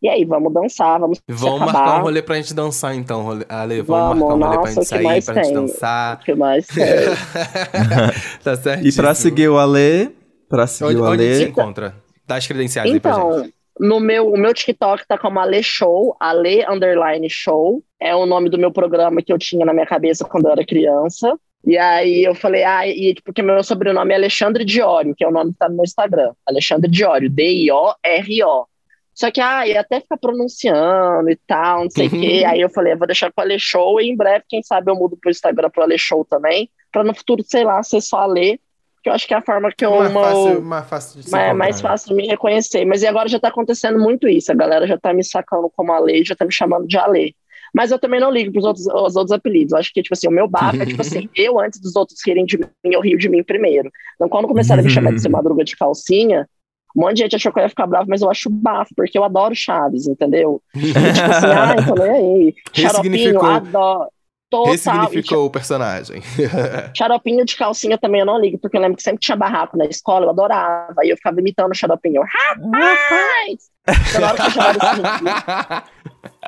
E 0.00 0.08
aí, 0.08 0.24
vamos 0.24 0.52
dançar, 0.52 1.00
vamos 1.00 1.18
Vamos 1.28 1.62
acabar. 1.62 1.72
marcar 1.72 1.98
um 1.98 2.02
rolê 2.02 2.22
pra 2.22 2.36
gente 2.36 2.54
dançar, 2.54 2.94
então, 2.94 3.22
rolê- 3.22 3.46
Ale. 3.48 3.82
Vamos, 3.82 4.20
Vamos, 4.20 4.38
marcar 4.38 4.38
um 4.38 4.38
rolê 4.38 4.52
pra 4.52 4.60
nossa, 4.60 4.74
gente 4.74 4.86
sair, 4.88 5.02
mais 5.02 5.24
pra 5.24 5.34
gente 5.34 5.44
tem? 5.46 5.54
dançar. 5.54 6.14
O 6.16 6.24
que 6.24 6.34
mais 6.34 6.66
tem? 6.68 6.84
tá 8.44 8.56
certo. 8.56 8.86
E 8.86 8.92
pra 8.92 9.14
seguir 9.14 9.48
o 9.48 9.58
Ale, 9.58 10.14
pra 10.48 10.66
seguir 10.66 10.90
Onde, 10.90 11.00
o 11.00 11.04
onde 11.10 11.34
se 11.34 11.40
Ale, 11.42 11.50
encontra? 11.50 11.94
Dá 12.26 12.36
as 12.36 12.46
credenciais 12.46 12.90
aí 12.92 13.00
pra 13.00 13.14
gente. 13.14 13.54
No 13.78 13.98
meu, 13.98 14.32
o 14.32 14.36
meu 14.36 14.54
TikTok 14.54 15.06
tá 15.06 15.18
como 15.18 15.40
Ale 15.40 15.62
Show, 15.62 16.16
Ale 16.20 16.64
Underline 16.68 17.28
Show. 17.28 17.82
É 17.98 18.14
o 18.14 18.26
nome 18.26 18.48
do 18.48 18.58
meu 18.58 18.72
programa 18.72 19.22
que 19.22 19.32
eu 19.32 19.38
tinha 19.38 19.66
na 19.66 19.72
minha 19.72 19.86
cabeça 19.86 20.24
quando 20.24 20.46
eu 20.46 20.52
era 20.52 20.64
criança. 20.64 21.38
E 21.66 21.78
aí 21.78 22.22
eu 22.22 22.34
falei, 22.34 22.62
ah, 22.62 22.86
e 22.86 23.14
porque 23.24 23.42
meu 23.42 23.62
sobrenome 23.64 24.12
é 24.12 24.16
Alexandre 24.16 24.64
Diório, 24.64 25.14
que 25.16 25.24
é 25.24 25.28
o 25.28 25.32
nome 25.32 25.52
que 25.52 25.58
tá 25.58 25.68
no 25.68 25.76
meu 25.76 25.84
Instagram. 25.84 26.32
Alexandre 26.46 26.90
Diório, 26.90 27.30
D-I-O-R-O. 27.30 28.66
Só 29.14 29.30
que, 29.30 29.40
ah, 29.40 29.66
ia 29.66 29.80
até 29.80 30.00
ficar 30.00 30.18
pronunciando 30.18 31.30
e 31.30 31.38
tal, 31.46 31.84
não 31.84 31.90
sei 31.90 32.08
o 32.08 32.10
quê. 32.10 32.44
Aí 32.46 32.60
eu 32.60 32.68
falei, 32.68 32.92
eu 32.92 32.98
vou 32.98 33.06
deixar 33.06 33.32
com 33.32 33.40
o 33.40 33.44
Ale 33.44 33.58
Show 33.58 34.00
e 34.00 34.10
em 34.10 34.16
breve, 34.16 34.44
quem 34.48 34.62
sabe, 34.62 34.90
eu 34.90 34.96
mudo 34.96 35.16
pro 35.16 35.30
Instagram 35.30 35.70
pro 35.70 35.84
Ale 35.84 35.96
Show 35.96 36.24
também. 36.24 36.68
Pra 36.92 37.02
no 37.02 37.14
futuro, 37.14 37.42
sei 37.46 37.64
lá, 37.64 37.82
ser 37.82 38.00
só 38.00 38.18
Ale. 38.18 38.60
Que 39.04 39.10
eu 39.10 39.12
acho 39.12 39.28
que 39.28 39.34
é 39.34 39.36
a 39.36 39.42
forma 39.42 39.70
que 39.70 39.84
eu. 39.84 39.90
mais, 39.90 40.10
uma- 40.10 40.20
fácil, 40.22 40.62
mais 40.62 40.88
fácil 40.88 41.22
de 41.22 41.36
é 41.36 41.52
mais 41.52 41.76
né? 41.76 41.82
fácil 41.82 42.08
de 42.08 42.14
me 42.14 42.26
reconhecer. 42.26 42.86
Mas 42.86 43.02
e 43.02 43.06
agora 43.06 43.28
já 43.28 43.38
tá 43.38 43.48
acontecendo 43.48 43.98
muito 43.98 44.26
isso. 44.26 44.50
A 44.50 44.54
galera 44.54 44.86
já 44.86 44.98
tá 44.98 45.12
me 45.12 45.22
sacando 45.22 45.70
como 45.76 45.92
Ale, 45.92 46.24
já 46.24 46.34
tá 46.34 46.46
me 46.46 46.52
chamando 46.52 46.86
de 46.86 46.96
Ale. 46.96 47.36
Mas 47.74 47.90
eu 47.90 47.98
também 47.98 48.18
não 48.18 48.30
ligo 48.30 48.50
pros 48.50 48.64
outros, 48.64 48.86
os 48.86 49.16
outros 49.16 49.32
apelidos. 49.32 49.72
Eu 49.72 49.78
acho 49.78 49.92
que, 49.92 50.00
tipo 50.00 50.14
assim, 50.14 50.28
o 50.28 50.30
meu 50.30 50.48
bafo 50.48 50.80
é, 50.80 50.86
tipo 50.86 51.02
assim, 51.02 51.28
eu 51.36 51.60
antes 51.60 51.80
dos 51.80 51.94
outros 51.96 52.18
rirem 52.24 52.46
de 52.46 52.56
mim, 52.56 52.66
eu 52.84 53.00
rio 53.00 53.18
de 53.18 53.28
mim 53.28 53.42
primeiro. 53.42 53.90
Então, 54.14 54.26
quando 54.28 54.48
começaram 54.48 54.80
a 54.80 54.84
me 54.84 54.90
chamar 54.90 55.12
de 55.12 55.20
ser 55.20 55.28
madruga 55.28 55.64
de 55.64 55.76
calcinha, 55.76 56.48
um 56.96 57.02
monte 57.02 57.16
de 57.16 57.22
gente 57.22 57.36
achou 57.36 57.52
que 57.52 57.58
eu 57.58 57.64
ia 57.64 57.68
ficar 57.68 57.86
bravo, 57.86 58.06
mas 58.08 58.22
eu 58.22 58.30
acho 58.30 58.48
bafo, 58.48 58.94
porque 58.94 59.18
eu 59.18 59.24
adoro 59.24 59.54
Chaves, 59.54 60.06
entendeu? 60.06 60.62
E, 60.74 60.86
tipo 60.86 60.98
assim, 60.98 61.46
ah, 61.52 61.76
então 61.78 61.94
nem 61.96 62.10
aí. 62.10 62.54
Xaropinho, 62.72 63.42
adoro. 63.42 64.08
Total. 64.54 64.66
E, 64.66 64.70
Ressignificou 64.76 65.46
o 65.46 65.50
personagem. 65.50 66.22
Xaropinho 66.96 67.44
de 67.44 67.56
calcinha 67.56 67.98
também 67.98 68.20
eu 68.20 68.26
não 68.26 68.38
ligo, 68.40 68.58
porque 68.58 68.76
eu 68.76 68.80
lembro 68.80 68.96
que 68.96 69.02
sempre 69.02 69.20
tinha 69.20 69.36
barraco 69.36 69.76
na 69.76 69.84
escola, 69.86 70.26
eu 70.26 70.30
adorava. 70.30 70.94
Aí 71.00 71.10
eu 71.10 71.16
ficava 71.16 71.40
imitando 71.40 71.72
o 71.72 71.74
xaropinho. 71.74 72.22
Rapaz! 72.22 73.70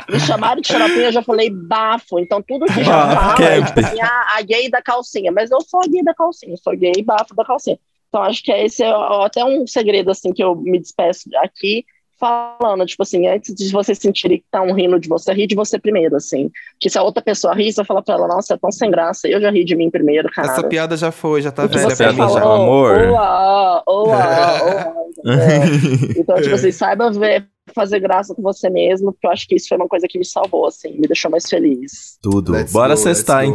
Me 0.09 0.21
chamaram 0.21 0.61
de- 0.61 0.69
xaropinho, 0.69 1.05
eu 1.07 1.13
já 1.13 1.23
falei 1.23 1.51
bafo. 1.51 2.19
Então 2.19 2.43
tudo 2.43 2.67
que 2.67 2.83
já 2.85 3.03
Ah, 3.05 3.37
fala 3.37 3.45
é 3.49 3.63
tipo 3.65 3.81
assim, 3.81 4.01
ah, 4.01 4.27
a 4.37 4.43
gay 4.43 4.71
da 4.71 4.81
calcinha. 4.83 5.33
Mas 5.33 5.51
eu 5.51 5.61
sou 5.63 5.81
a 5.81 5.87
gay 5.87 6.03
da 6.03 6.15
calcinha, 6.15 6.57
sou 6.57 6.77
gay 6.77 7.03
bafo 7.05 7.35
da 7.35 7.45
calcinha. 7.45 7.79
Então 8.09 8.23
acho 8.23 8.43
que 8.43 8.53
esse 8.53 8.83
é 8.83 8.91
até 9.25 9.45
um 9.45 9.67
segredo 9.67 10.11
assim 10.11 10.33
que 10.33 10.43
eu 10.43 10.55
me 10.57 10.79
despeço 10.79 11.29
aqui. 11.43 11.85
Falando, 12.19 12.87
tipo 12.87 13.03
assim, 13.03 13.27
antes 13.27 13.55
de 13.55 13.71
você 13.71 13.95
sentir 13.95 14.29
que 14.29 14.35
estão 14.37 14.73
rindo 14.73 14.99
de 14.99 15.07
você, 15.09 15.33
ri 15.35 15.47
de 15.47 15.55
você 15.55 15.79
primeiro, 15.79 16.17
assim. 16.17 16.51
Que 16.81 16.89
se 16.89 16.99
a 16.99 17.03
outra 17.03 17.23
pessoa 17.23 17.53
ri, 17.55 17.71
você 17.71 17.85
fala 17.85 18.03
pra 18.03 18.15
ela, 18.15 18.27
nossa, 18.27 18.55
é 18.55 18.57
tão 18.57 18.73
sem 18.73 18.91
graça. 18.91 19.29
Eu 19.29 19.41
já 19.41 19.51
ri 19.51 19.65
de 19.65 19.77
mim 19.77 19.91
primeiro, 19.91 20.31
cara. 20.33 20.49
Essa 20.51 20.63
piada 20.63 20.97
já 20.97 21.11
foi, 21.13 21.43
já 21.43 21.51
tá 21.51 21.65
O 21.65 21.69
que 21.69 21.77
velha 21.77 21.91
você 21.91 22.05
pra 22.05 22.13
mim 22.13 22.19
já. 22.33 22.41
amor. 22.43 22.99
Oa, 23.11 23.83
oa, 23.87 24.63
oa, 24.63 24.95
entendeu? 25.09 26.11
Então, 26.17 26.37
tipo 26.41 26.55
assim, 26.55 26.73
saiba 26.73 27.11
ver, 27.11 27.47
fazer 27.75 28.01
graça 28.01 28.35
com 28.35 28.41
você 28.43 28.71
mesmo, 28.71 29.13
porque 29.13 29.27
eu 29.27 29.31
acho 29.31 29.47
que 29.47 29.55
isso 29.57 29.69
foi 29.69 29.77
uma 29.77 29.89
coisa 29.89 30.07
que 30.09 30.19
me 30.19 30.25
salvou, 30.25 30.67
assim, 30.67 30.93
me 30.99 31.07
deixou 31.07 31.31
mais 31.31 31.47
feliz. 31.47 32.17
Tudo. 32.23 32.53
Let's 32.53 32.73
Bora 32.73 32.95
go, 32.95 33.03
go. 33.03 33.11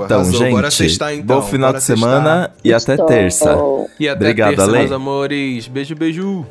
então, 0.05 0.17
Arrasou. 0.19 0.39
gente. 0.39 0.51
Bora 0.51 0.71
sextar, 0.71 1.13
então. 1.15 1.39
Bom 1.39 1.47
final 1.47 1.69
Bora 1.69 1.79
de 1.79 1.83
semana 1.83 2.51
e 2.63 2.73
até 2.73 2.93
Então, 2.93 3.05
terça. 3.07 3.57
E 3.99 4.07
até 4.07 4.17
Obrigado, 4.19 4.49
terça, 4.49 4.63
Ale. 4.63 4.77
meus 4.79 4.91
amores. 4.91 5.67
Beijo, 5.67 5.95
beijo. 5.95 6.45